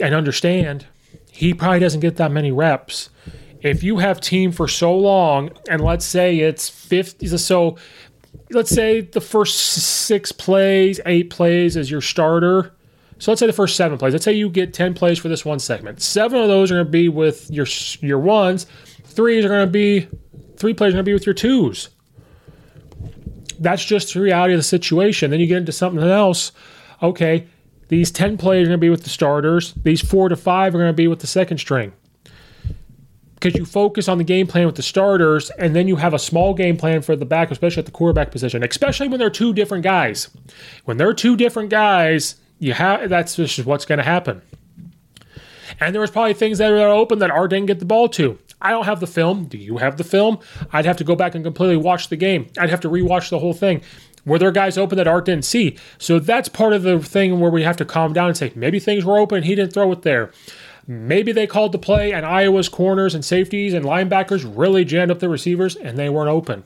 and 0.00 0.14
understand 0.14 0.86
he 1.30 1.52
probably 1.52 1.78
doesn't 1.78 2.00
get 2.00 2.16
that 2.16 2.32
many 2.32 2.50
reps. 2.50 3.10
If 3.66 3.82
you 3.82 3.98
have 3.98 4.20
team 4.20 4.52
for 4.52 4.68
so 4.68 4.96
long, 4.96 5.50
and 5.68 5.82
let's 5.82 6.04
say 6.04 6.38
it's 6.38 6.68
50, 6.68 7.26
so 7.36 7.76
let's 8.50 8.70
say 8.70 9.00
the 9.00 9.20
first 9.20 9.56
six 9.58 10.30
plays, 10.30 11.00
eight 11.04 11.30
plays 11.30 11.76
as 11.76 11.90
your 11.90 12.00
starter. 12.00 12.72
So 13.18 13.30
let's 13.30 13.40
say 13.40 13.46
the 13.46 13.52
first 13.52 13.76
seven 13.76 13.98
plays. 13.98 14.12
Let's 14.12 14.24
say 14.24 14.34
you 14.34 14.48
get 14.48 14.72
10 14.72 14.94
plays 14.94 15.18
for 15.18 15.28
this 15.28 15.44
one 15.44 15.58
segment. 15.58 16.00
Seven 16.00 16.40
of 16.40 16.48
those 16.48 16.70
are 16.70 16.76
going 16.76 16.86
to 16.86 16.90
be 16.92 17.08
with 17.08 17.50
your 17.50 17.66
your 18.00 18.20
ones. 18.20 18.66
Three 19.04 19.44
are 19.44 19.48
going 19.48 19.66
to 19.66 19.72
be 19.72 20.06
three 20.56 20.74
plays 20.74 20.90
are 20.90 20.96
going 20.96 21.04
to 21.04 21.08
be 21.08 21.14
with 21.14 21.26
your 21.26 21.34
twos. 21.34 21.88
That's 23.58 23.84
just 23.84 24.14
the 24.14 24.20
reality 24.20 24.54
of 24.54 24.58
the 24.58 24.64
situation. 24.64 25.30
Then 25.30 25.40
you 25.40 25.46
get 25.46 25.58
into 25.58 25.72
something 25.72 26.04
else. 26.04 26.52
Okay, 27.02 27.48
these 27.88 28.10
10 28.10 28.36
plays 28.36 28.62
are 28.62 28.68
going 28.68 28.78
to 28.78 28.84
be 28.84 28.90
with 28.90 29.04
the 29.04 29.10
starters. 29.10 29.72
These 29.72 30.02
four 30.02 30.28
to 30.28 30.36
five 30.36 30.74
are 30.74 30.78
going 30.78 30.90
to 30.90 30.92
be 30.92 31.08
with 31.08 31.20
the 31.20 31.26
second 31.26 31.58
string 31.58 31.92
because 33.36 33.54
you 33.54 33.66
focus 33.66 34.08
on 34.08 34.18
the 34.18 34.24
game 34.24 34.46
plan 34.46 34.66
with 34.66 34.76
the 34.76 34.82
starters 34.82 35.50
and 35.50 35.76
then 35.76 35.86
you 35.86 35.96
have 35.96 36.14
a 36.14 36.18
small 36.18 36.54
game 36.54 36.76
plan 36.76 37.02
for 37.02 37.14
the 37.14 37.26
back, 37.26 37.50
especially 37.50 37.80
at 37.80 37.86
the 37.86 37.92
quarterback 37.92 38.30
position, 38.30 38.64
especially 38.64 39.08
when 39.08 39.18
they're 39.18 39.30
two 39.30 39.52
different 39.52 39.84
guys. 39.84 40.28
When 40.84 40.96
they're 40.96 41.12
two 41.12 41.36
different 41.36 41.70
guys, 41.70 42.36
you 42.58 42.72
have 42.72 43.08
that's 43.08 43.36
just 43.36 43.64
what's 43.66 43.84
going 43.84 43.98
to 43.98 44.04
happen. 44.04 44.42
And 45.78 45.94
there 45.94 46.00
was 46.00 46.10
probably 46.10 46.34
things 46.34 46.58
that 46.58 46.72
are 46.72 46.88
open 46.88 47.18
that 47.18 47.30
Art 47.30 47.50
didn't 47.50 47.66
get 47.66 47.78
the 47.78 47.84
ball 47.84 48.08
to. 48.10 48.38
I 48.60 48.70
don't 48.70 48.86
have 48.86 49.00
the 49.00 49.06
film. 49.06 49.44
Do 49.44 49.58
you 49.58 49.76
have 49.78 49.98
the 49.98 50.04
film? 50.04 50.38
I'd 50.72 50.86
have 50.86 50.96
to 50.96 51.04
go 51.04 51.14
back 51.14 51.34
and 51.34 51.44
completely 51.44 51.76
watch 51.76 52.08
the 52.08 52.16
game. 52.16 52.48
I'd 52.58 52.70
have 52.70 52.80
to 52.80 52.88
rewatch 52.88 53.28
the 53.28 53.38
whole 53.38 53.52
thing. 53.52 53.82
Were 54.24 54.38
there 54.38 54.50
guys 54.50 54.78
open 54.78 54.96
that 54.96 55.06
Art 55.06 55.26
didn't 55.26 55.44
see? 55.44 55.76
So 55.98 56.18
that's 56.18 56.48
part 56.48 56.72
of 56.72 56.82
the 56.82 56.98
thing 56.98 57.38
where 57.38 57.50
we 57.50 57.62
have 57.62 57.76
to 57.76 57.84
calm 57.84 58.12
down 58.12 58.28
and 58.28 58.36
say 58.36 58.52
maybe 58.56 58.80
things 58.80 59.04
were 59.04 59.18
open. 59.18 59.42
He 59.42 59.54
didn't 59.54 59.72
throw 59.72 59.92
it 59.92 60.02
there. 60.02 60.32
Maybe 60.88 61.32
they 61.32 61.46
called 61.46 61.72
the 61.72 61.78
play 61.78 62.12
and 62.12 62.24
Iowa's 62.24 62.68
corners 62.68 63.14
and 63.14 63.24
safeties 63.24 63.74
and 63.74 63.84
linebackers 63.84 64.50
really 64.56 64.84
jammed 64.84 65.10
up 65.10 65.18
the 65.18 65.28
receivers 65.28 65.74
and 65.74 65.98
they 65.98 66.08
weren't 66.08 66.30
open. 66.30 66.64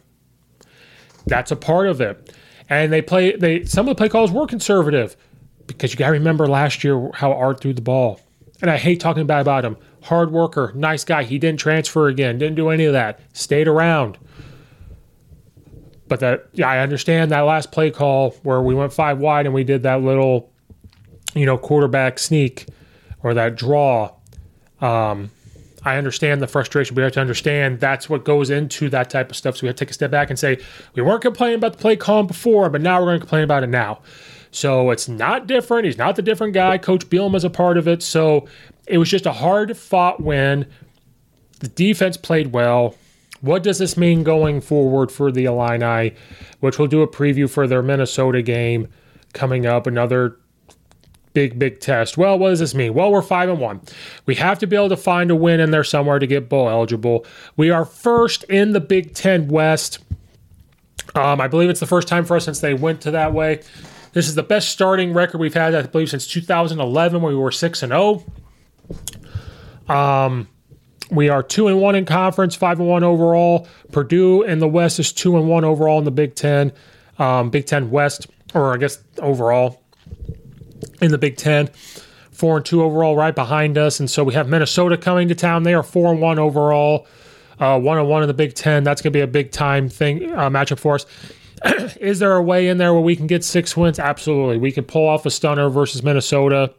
That's 1.26 1.50
a 1.50 1.56
part 1.56 1.88
of 1.88 2.00
it. 2.00 2.34
And 2.68 2.92
they 2.92 3.02
play 3.02 3.34
they 3.34 3.64
some 3.64 3.88
of 3.88 3.96
the 3.96 3.98
play 3.98 4.08
calls 4.08 4.30
were 4.30 4.46
conservative 4.46 5.16
because 5.66 5.92
you 5.92 5.98
got 5.98 6.06
to 6.06 6.12
remember 6.12 6.46
last 6.46 6.84
year 6.84 7.10
how 7.14 7.32
Art 7.32 7.60
threw 7.60 7.72
the 7.72 7.80
ball. 7.80 8.20
And 8.60 8.70
I 8.70 8.76
hate 8.76 9.00
talking 9.00 9.26
bad 9.26 9.40
about 9.40 9.64
him. 9.64 9.78
Hard 10.02 10.32
worker, 10.32 10.72
nice 10.74 11.02
guy. 11.02 11.24
He 11.24 11.38
didn't 11.38 11.60
transfer 11.60 12.08
again, 12.08 12.36
didn't 12.38 12.56
do 12.56 12.68
any 12.68 12.84
of 12.84 12.92
that. 12.92 13.20
Stayed 13.32 13.68
around. 13.68 14.18
But 16.08 16.20
that 16.20 16.48
yeah, 16.52 16.68
I 16.68 16.80
understand 16.80 17.30
that 17.30 17.40
last 17.40 17.72
play 17.72 17.90
call 17.90 18.32
where 18.42 18.60
we 18.60 18.74
went 18.74 18.92
five 18.92 19.18
wide 19.18 19.46
and 19.46 19.54
we 19.54 19.64
did 19.64 19.82
that 19.84 20.02
little, 20.02 20.52
you 21.34 21.46
know, 21.46 21.56
quarterback 21.56 22.18
sneak 22.18 22.66
or 23.22 23.34
that 23.34 23.56
draw. 23.56 24.12
Um, 24.80 25.30
I 25.82 25.96
understand 25.96 26.42
the 26.42 26.46
frustration. 26.46 26.94
We 26.94 27.02
have 27.02 27.12
to 27.12 27.20
understand 27.20 27.80
that's 27.80 28.08
what 28.08 28.24
goes 28.24 28.50
into 28.50 28.90
that 28.90 29.08
type 29.08 29.30
of 29.30 29.36
stuff. 29.36 29.56
So 29.56 29.62
we 29.62 29.68
have 29.68 29.76
to 29.76 29.84
take 29.84 29.90
a 29.90 29.94
step 29.94 30.10
back 30.10 30.30
and 30.30 30.38
say, 30.38 30.58
we 30.94 31.02
weren't 31.02 31.22
complaining 31.22 31.56
about 31.56 31.72
the 31.72 31.78
play 31.78 31.96
calling 31.96 32.26
before, 32.26 32.68
but 32.68 32.82
now 32.82 32.98
we're 32.98 33.06
going 33.06 33.16
to 33.16 33.20
complain 33.20 33.44
about 33.44 33.62
it 33.62 33.68
now. 33.68 34.00
So 34.50 34.90
it's 34.90 35.08
not 35.08 35.46
different. 35.46 35.86
He's 35.86 35.96
not 35.96 36.16
the 36.16 36.22
different 36.22 36.54
guy. 36.54 36.76
Coach 36.76 37.08
Bielema 37.08 37.36
is 37.36 37.44
a 37.44 37.50
part 37.50 37.78
of 37.78 37.88
it. 37.88 38.02
So 38.02 38.46
it 38.86 38.98
was 38.98 39.08
just 39.08 39.26
a 39.26 39.32
hard 39.32 39.76
fought 39.76 40.20
win. 40.20 40.66
The 41.60 41.68
defense 41.68 42.16
played 42.16 42.52
well. 42.52 42.94
What 43.40 43.62
does 43.62 43.78
this 43.78 43.96
mean 43.96 44.22
going 44.22 44.60
forward 44.60 45.10
for 45.10 45.32
the 45.32 45.46
Illini, 45.46 46.14
which 46.60 46.78
we'll 46.78 46.88
do 46.88 47.00
a 47.00 47.08
preview 47.08 47.48
for 47.48 47.66
their 47.66 47.82
Minnesota 47.82 48.42
game 48.42 48.88
coming 49.32 49.64
up, 49.64 49.86
another 49.86 50.36
big, 51.32 51.58
big 51.58 51.80
test. 51.80 52.16
Well, 52.16 52.38
what 52.38 52.50
does 52.50 52.58
this 52.58 52.74
mean? 52.74 52.94
Well, 52.94 53.10
we're 53.10 53.22
five 53.22 53.48
and 53.48 53.60
one. 53.60 53.80
We 54.26 54.34
have 54.36 54.58
to 54.60 54.66
be 54.66 54.76
able 54.76 54.88
to 54.90 54.96
find 54.96 55.30
a 55.30 55.36
win 55.36 55.60
in 55.60 55.70
there 55.70 55.84
somewhere 55.84 56.18
to 56.18 56.26
get 56.26 56.48
bowl 56.48 56.68
eligible. 56.68 57.26
We 57.56 57.70
are 57.70 57.84
first 57.84 58.44
in 58.44 58.72
the 58.72 58.80
Big 58.80 59.14
Ten 59.14 59.48
West. 59.48 59.98
Um, 61.14 61.40
I 61.40 61.48
believe 61.48 61.70
it's 61.70 61.80
the 61.80 61.86
first 61.86 62.08
time 62.08 62.24
for 62.24 62.36
us 62.36 62.44
since 62.44 62.60
they 62.60 62.74
went 62.74 63.00
to 63.02 63.10
that 63.12 63.32
way. 63.32 63.62
This 64.12 64.28
is 64.28 64.34
the 64.34 64.42
best 64.42 64.70
starting 64.70 65.12
record 65.12 65.38
we've 65.38 65.54
had, 65.54 65.74
I 65.74 65.82
believe, 65.82 66.10
since 66.10 66.26
2011 66.26 67.22
when 67.22 67.32
we 67.32 67.38
were 67.38 67.52
six 67.52 67.82
and 67.82 67.90
zero. 67.90 68.24
Um, 69.88 70.48
we 71.10 71.28
are 71.28 71.42
two 71.42 71.68
and 71.68 71.80
one 71.80 71.94
in 71.94 72.04
conference, 72.04 72.54
five 72.54 72.78
and 72.78 72.88
one 72.88 73.04
overall. 73.04 73.68
Purdue 73.92 74.42
in 74.42 74.58
the 74.58 74.68
West 74.68 74.98
is 74.98 75.12
two 75.12 75.36
and 75.36 75.48
one 75.48 75.64
overall 75.64 75.98
in 75.98 76.04
the 76.04 76.10
Big 76.10 76.34
Ten, 76.34 76.72
um, 77.18 77.50
Big 77.50 77.66
Ten 77.66 77.90
West, 77.90 78.28
or 78.54 78.72
I 78.72 78.76
guess 78.76 78.98
overall 79.18 79.82
in 81.00 81.10
the 81.10 81.18
Big 81.18 81.36
Ten. 81.36 81.68
Four 82.32 82.58
and 82.58 82.66
two 82.66 82.82
overall, 82.82 83.16
right 83.16 83.34
behind 83.34 83.76
us, 83.76 84.00
and 84.00 84.08
so 84.08 84.24
we 84.24 84.32
have 84.32 84.48
Minnesota 84.48 84.96
coming 84.96 85.28
to 85.28 85.34
town. 85.34 85.62
They 85.62 85.74
are 85.74 85.82
four 85.82 86.10
and 86.10 86.22
one 86.22 86.38
overall, 86.38 87.06
uh, 87.58 87.78
one 87.78 87.98
and 87.98 88.08
one 88.08 88.22
in 88.22 88.28
the 88.28 88.34
Big 88.34 88.54
Ten. 88.54 88.82
That's 88.82 89.02
going 89.02 89.12
to 89.12 89.16
be 89.16 89.20
a 89.20 89.26
big 89.26 89.50
time 89.50 89.90
thing 89.90 90.32
uh, 90.32 90.48
matchup 90.48 90.78
for 90.78 90.94
us. 90.94 91.04
is 92.00 92.18
there 92.18 92.34
a 92.34 92.42
way 92.42 92.68
in 92.68 92.78
there 92.78 92.94
where 92.94 93.02
we 93.02 93.14
can 93.14 93.26
get 93.26 93.44
six 93.44 93.76
wins? 93.76 93.98
Absolutely. 93.98 94.56
We 94.56 94.72
can 94.72 94.84
pull 94.84 95.06
off 95.06 95.26
a 95.26 95.30
stunner 95.30 95.68
versus 95.68 96.02
Minnesota. 96.02 96.72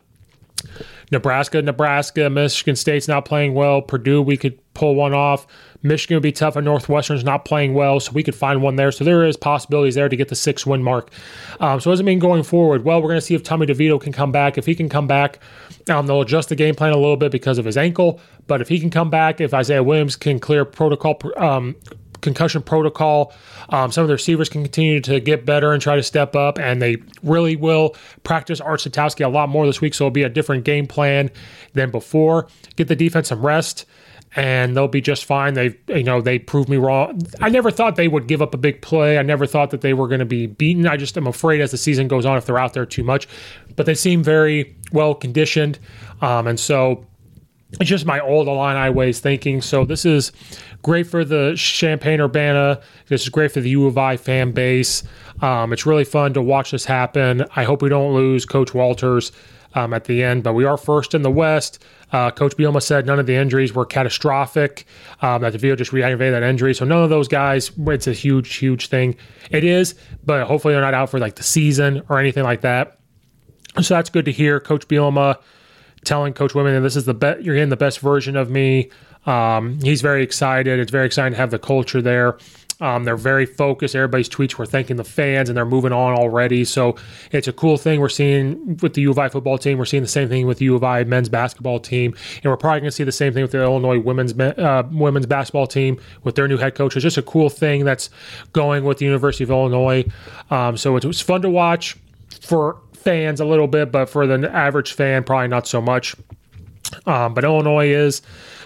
Nebraska, 1.11 1.61
Nebraska, 1.61 2.29
Michigan 2.29 2.75
State's 2.75 3.07
not 3.07 3.25
playing 3.25 3.53
well. 3.53 3.81
Purdue, 3.81 4.21
we 4.21 4.37
could 4.37 4.57
pull 4.73 4.95
one 4.95 5.13
off. 5.13 5.45
Michigan 5.83 6.15
would 6.15 6.23
be 6.23 6.31
tough, 6.31 6.55
and 6.55 6.65
Northwestern's 6.65 7.23
not 7.23 7.45
playing 7.45 7.73
well, 7.73 7.99
so 7.99 8.11
we 8.11 8.23
could 8.23 8.35
find 8.35 8.61
one 8.61 8.75
there. 8.75 8.91
So 8.91 9.03
there 9.03 9.25
is 9.25 9.37
possibilities 9.37 9.95
there 9.95 10.09
to 10.09 10.15
get 10.15 10.29
the 10.29 10.35
six 10.35 10.65
win 10.65 10.83
mark. 10.83 11.11
Um, 11.59 11.79
so 11.79 11.89
what 11.89 11.93
does 11.93 11.99
it 12.01 12.03
mean 12.03 12.19
going 12.19 12.43
forward? 12.43 12.83
Well, 12.83 13.01
we're 13.01 13.09
going 13.09 13.19
to 13.19 13.25
see 13.25 13.35
if 13.35 13.43
Tommy 13.43 13.65
DeVito 13.65 13.99
can 13.99 14.13
come 14.13 14.31
back. 14.31 14.57
If 14.57 14.65
he 14.65 14.75
can 14.75 14.89
come 14.89 15.07
back, 15.07 15.39
um, 15.89 16.07
they'll 16.07 16.21
adjust 16.21 16.49
the 16.49 16.55
game 16.55 16.75
plan 16.75 16.91
a 16.91 16.97
little 16.97 17.17
bit 17.17 17.31
because 17.31 17.57
of 17.57 17.65
his 17.65 17.77
ankle. 17.77 18.19
But 18.47 18.61
if 18.61 18.67
he 18.67 18.79
can 18.79 18.89
come 18.89 19.09
back, 19.09 19.41
if 19.41 19.53
Isaiah 19.53 19.83
Williams 19.83 20.15
can 20.15 20.39
clear 20.39 20.65
protocol 20.65 21.19
um, 21.37 21.75
concussion 22.21 22.61
protocol. 22.61 23.33
Um, 23.69 23.91
some 23.91 24.03
of 24.03 24.07
the 24.07 24.13
receivers 24.13 24.49
can 24.49 24.63
continue 24.63 25.01
to 25.01 25.19
get 25.19 25.45
better 25.45 25.73
and 25.73 25.81
try 25.81 25.95
to 25.95 26.03
step 26.03 26.35
up, 26.35 26.59
and 26.59 26.81
they 26.81 26.97
really 27.23 27.55
will 27.55 27.95
practice 28.23 28.61
Art 28.61 28.79
Sitkowski 28.79 29.25
a 29.25 29.29
lot 29.29 29.49
more 29.49 29.65
this 29.65 29.81
week. 29.81 29.93
So 29.93 30.05
it'll 30.05 30.11
be 30.11 30.23
a 30.23 30.29
different 30.29 30.63
game 30.63 30.87
plan 30.87 31.31
than 31.73 31.91
before. 31.91 32.47
Get 32.75 32.87
the 32.87 32.95
defense 32.95 33.29
some 33.29 33.45
rest. 33.45 33.85
And 34.35 34.77
they'll 34.77 34.87
be 34.87 35.01
just 35.01 35.25
fine. 35.25 35.55
They, 35.55 35.75
you 35.87 36.03
know, 36.03 36.21
they 36.21 36.39
proved 36.39 36.69
me 36.69 36.77
wrong. 36.77 37.21
I 37.41 37.49
never 37.49 37.69
thought 37.69 37.97
they 37.97 38.07
would 38.07 38.27
give 38.27 38.41
up 38.41 38.53
a 38.53 38.57
big 38.57 38.81
play. 38.81 39.17
I 39.17 39.23
never 39.23 39.45
thought 39.45 39.71
that 39.71 39.81
they 39.81 39.93
were 39.93 40.07
going 40.07 40.19
to 40.19 40.25
be 40.25 40.47
beaten. 40.47 40.87
I 40.87 40.95
just 40.95 41.17
am 41.17 41.27
afraid 41.27 41.59
as 41.59 41.71
the 41.71 41.77
season 41.77 42.07
goes 42.07 42.25
on 42.25 42.37
if 42.37 42.45
they're 42.45 42.57
out 42.57 42.73
there 42.73 42.85
too 42.85 43.03
much. 43.03 43.27
But 43.75 43.85
they 43.85 43.95
seem 43.95 44.23
very 44.23 44.73
well 44.93 45.15
conditioned, 45.15 45.79
um, 46.21 46.47
and 46.47 46.57
so 46.59 47.05
it's 47.79 47.89
just 47.89 48.05
my 48.05 48.19
old 48.19 48.47
Illini 48.47 48.89
ways 48.89 49.19
thinking. 49.19 49.61
So 49.61 49.85
this 49.85 50.05
is 50.05 50.31
great 50.81 51.07
for 51.07 51.23
the 51.23 51.53
Champaign 51.57 52.19
Urbana. 52.19 52.81
This 53.07 53.23
is 53.23 53.29
great 53.29 53.51
for 53.51 53.61
the 53.61 53.69
U 53.71 53.85
of 53.85 53.97
I 53.97 54.17
fan 54.17 54.51
base. 54.51 55.03
Um, 55.41 55.71
it's 55.73 55.85
really 55.85 56.03
fun 56.03 56.33
to 56.33 56.41
watch 56.41 56.71
this 56.71 56.85
happen. 56.85 57.45
I 57.55 57.63
hope 57.63 57.81
we 57.81 57.89
don't 57.89 58.13
lose 58.13 58.45
Coach 58.45 58.73
Walters 58.73 59.31
um, 59.73 59.93
at 59.93 60.05
the 60.05 60.23
end, 60.23 60.43
but 60.43 60.53
we 60.53 60.65
are 60.65 60.77
first 60.77 61.13
in 61.13 61.21
the 61.21 61.31
West. 61.31 61.83
Uh, 62.11 62.31
Coach 62.31 62.57
Bielema 62.57 62.81
said 62.81 63.05
none 63.05 63.19
of 63.19 63.25
the 63.25 63.35
injuries 63.35 63.73
were 63.73 63.85
catastrophic. 63.85 64.85
Um, 65.21 65.41
that 65.41 65.53
DeVito 65.53 65.77
just 65.77 65.91
reactivated 65.91 66.31
that 66.31 66.43
injury, 66.43 66.73
so 66.73 66.85
none 66.85 67.03
of 67.03 67.09
those 67.09 67.27
guys. 67.27 67.71
It's 67.77 68.07
a 68.07 68.13
huge, 68.13 68.55
huge 68.55 68.87
thing. 68.87 69.15
It 69.49 69.63
is, 69.63 69.95
but 70.25 70.45
hopefully 70.45 70.73
they're 70.73 70.81
not 70.81 70.93
out 70.93 71.09
for 71.09 71.19
like 71.19 71.35
the 71.35 71.43
season 71.43 72.01
or 72.09 72.19
anything 72.19 72.43
like 72.43 72.61
that. 72.61 72.99
So 73.81 73.93
that's 73.95 74.09
good 74.09 74.25
to 74.25 74.31
hear. 74.31 74.59
Coach 74.59 74.87
Bielema 74.87 75.37
telling 76.03 76.33
Coach 76.33 76.53
Women 76.55 76.73
that 76.73 76.81
this 76.81 76.95
is 76.95 77.05
the 77.05 77.13
best. 77.13 77.41
You're 77.41 77.55
getting 77.55 77.69
the 77.69 77.77
best 77.77 77.99
version 77.99 78.35
of 78.35 78.49
me. 78.49 78.89
Um, 79.25 79.79
he's 79.81 80.01
very 80.01 80.23
excited. 80.23 80.79
It's 80.79 80.91
very 80.91 81.05
exciting 81.05 81.33
to 81.33 81.37
have 81.37 81.51
the 81.51 81.59
culture 81.59 82.01
there. 82.01 82.37
Um, 82.81 83.03
they're 83.03 83.15
very 83.15 83.45
focused. 83.45 83.95
Everybody's 83.95 84.27
tweets 84.27 84.55
were 84.55 84.65
thanking 84.65 84.97
the 84.97 85.03
fans, 85.03 85.49
and 85.49 85.57
they're 85.57 85.65
moving 85.65 85.93
on 85.93 86.13
already. 86.13 86.65
So 86.65 86.95
it's 87.31 87.47
a 87.47 87.53
cool 87.53 87.77
thing 87.77 87.99
we're 87.99 88.09
seeing 88.09 88.77
with 88.81 88.95
the 88.95 89.01
U 89.01 89.11
of 89.11 89.19
I 89.19 89.29
football 89.29 89.57
team. 89.57 89.77
We're 89.77 89.85
seeing 89.85 90.03
the 90.03 90.09
same 90.09 90.27
thing 90.27 90.47
with 90.47 90.57
the 90.57 90.65
U 90.65 90.75
of 90.75 90.83
I 90.83 91.03
men's 91.03 91.29
basketball 91.29 91.79
team, 91.79 92.15
and 92.43 92.45
we're 92.45 92.57
probably 92.57 92.81
going 92.81 92.89
to 92.89 92.95
see 92.95 93.03
the 93.03 93.11
same 93.11 93.33
thing 93.33 93.43
with 93.43 93.51
the 93.51 93.61
Illinois 93.61 93.99
women's 93.99 94.37
uh, 94.37 94.83
women's 94.91 95.27
basketball 95.27 95.67
team 95.67 95.99
with 96.23 96.35
their 96.35 96.47
new 96.47 96.57
head 96.57 96.75
coach. 96.75 96.95
It's 96.95 97.03
just 97.03 97.17
a 97.17 97.21
cool 97.21 97.49
thing 97.49 97.85
that's 97.85 98.09
going 98.51 98.83
with 98.83 98.97
the 98.97 99.05
University 99.05 99.43
of 99.43 99.51
Illinois. 99.51 100.05
Um, 100.49 100.75
so 100.75 100.97
it 100.97 101.05
was 101.05 101.21
fun 101.21 101.41
to 101.43 101.49
watch 101.49 101.97
for 102.41 102.81
fans 102.93 103.39
a 103.39 103.45
little 103.45 103.67
bit, 103.67 103.91
but 103.91 104.09
for 104.09 104.25
the 104.27 104.49
average 104.51 104.93
fan, 104.93 105.23
probably 105.23 105.47
not 105.47 105.67
so 105.67 105.81
much. 105.81 106.15
Um, 107.05 107.33
but 107.33 107.43
Illinois 107.43 107.87
is 107.87 108.21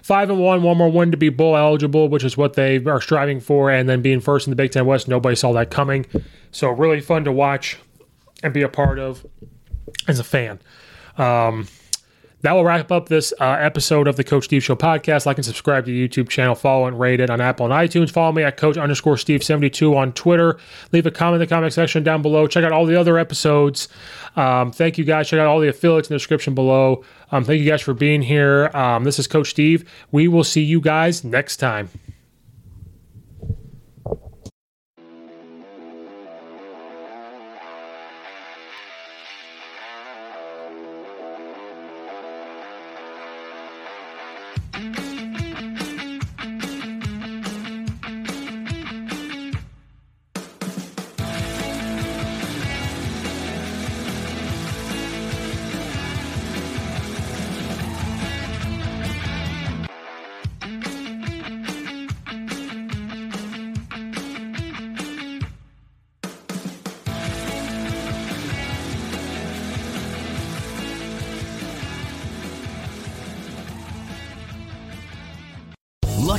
five 0.06 0.30
and 0.30 0.40
one, 0.40 0.62
one 0.62 0.78
more 0.78 0.92
win 0.92 1.10
to 1.10 1.18
be 1.18 1.30
bowl 1.30 1.58
eligible, 1.58 2.10
which 2.10 2.24
is 2.24 2.38
what 2.38 2.54
they 2.54 2.78
are 2.86 3.02
striving 3.02 3.40
for, 3.40 3.72
and 3.72 3.90
then 3.90 4.04
being 4.04 4.20
first 4.20 4.46
in 4.46 4.52
the 4.52 4.56
Big 4.56 4.70
Ten 4.70 4.86
West. 4.86 5.08
Nobody 5.08 5.36
saw 5.36 5.52
that 5.54 5.72
coming, 5.72 6.06
so 6.52 6.70
really 6.70 7.02
fun 7.02 7.24
to 7.24 7.32
watch 7.32 7.80
and 8.44 8.54
be 8.54 8.62
a 8.62 8.70
part 8.70 9.00
of 9.00 9.26
as 10.08 10.20
a 10.20 10.24
fan. 10.24 10.60
Um, 11.18 11.68
that 12.46 12.54
will 12.54 12.64
wrap 12.64 12.92
up 12.92 13.10
this 13.10 13.34
uh, 13.40 13.58
episode 13.60 14.08
of 14.08 14.18
the 14.18 14.24
Coach 14.24 14.46
Steve 14.46 14.64
Show 14.64 14.76
podcast. 14.76 15.26
Like 15.26 15.38
and 15.38 15.46
subscribe 15.46 15.86
to 15.86 15.92
the 15.92 16.08
YouTube 16.08 16.30
channel. 16.30 16.54
Follow 16.54 16.86
and 16.86 17.00
rate 17.00 17.20
it 17.20 17.30
on 17.30 17.42
Apple 17.42 17.72
and 17.72 17.74
iTunes. 17.74 18.12
Follow 18.12 18.32
me 18.32 18.44
at 18.44 18.56
Coach 18.58 18.78
underscore 18.78 19.18
Steve 19.18 19.44
72 19.44 19.96
on 19.96 20.14
Twitter. 20.14 20.60
Leave 20.92 21.06
a 21.08 21.12
comment 21.12 21.42
in 21.42 21.48
the 21.48 21.54
comment 21.54 21.74
section 21.74 22.04
down 22.04 22.22
below. 22.22 22.46
Check 22.46 22.64
out 22.64 22.72
all 22.72 22.86
the 22.86 23.00
other 23.00 23.18
episodes. 23.18 23.88
Um, 24.36 24.72
thank 24.72 24.98
you 24.98 25.04
guys. 25.04 25.28
Check 25.28 25.40
out 25.40 25.48
all 25.48 25.60
the 25.60 25.70
affiliates 25.70 26.10
in 26.10 26.14
the 26.14 26.20
description 26.20 26.54
below. 26.54 27.04
Um, 27.32 27.44
thank 27.44 27.60
you 27.60 27.70
guys 27.70 27.82
for 27.82 27.94
being 27.94 28.22
here. 28.22 28.70
Um, 28.76 29.06
this 29.06 29.18
is 29.18 29.26
Coach 29.26 29.50
Steve. 29.50 29.90
We 30.12 30.28
will 30.28 30.44
see 30.44 30.62
you 30.62 30.82
guys 30.82 31.24
next 31.24 31.58
time. 31.58 31.90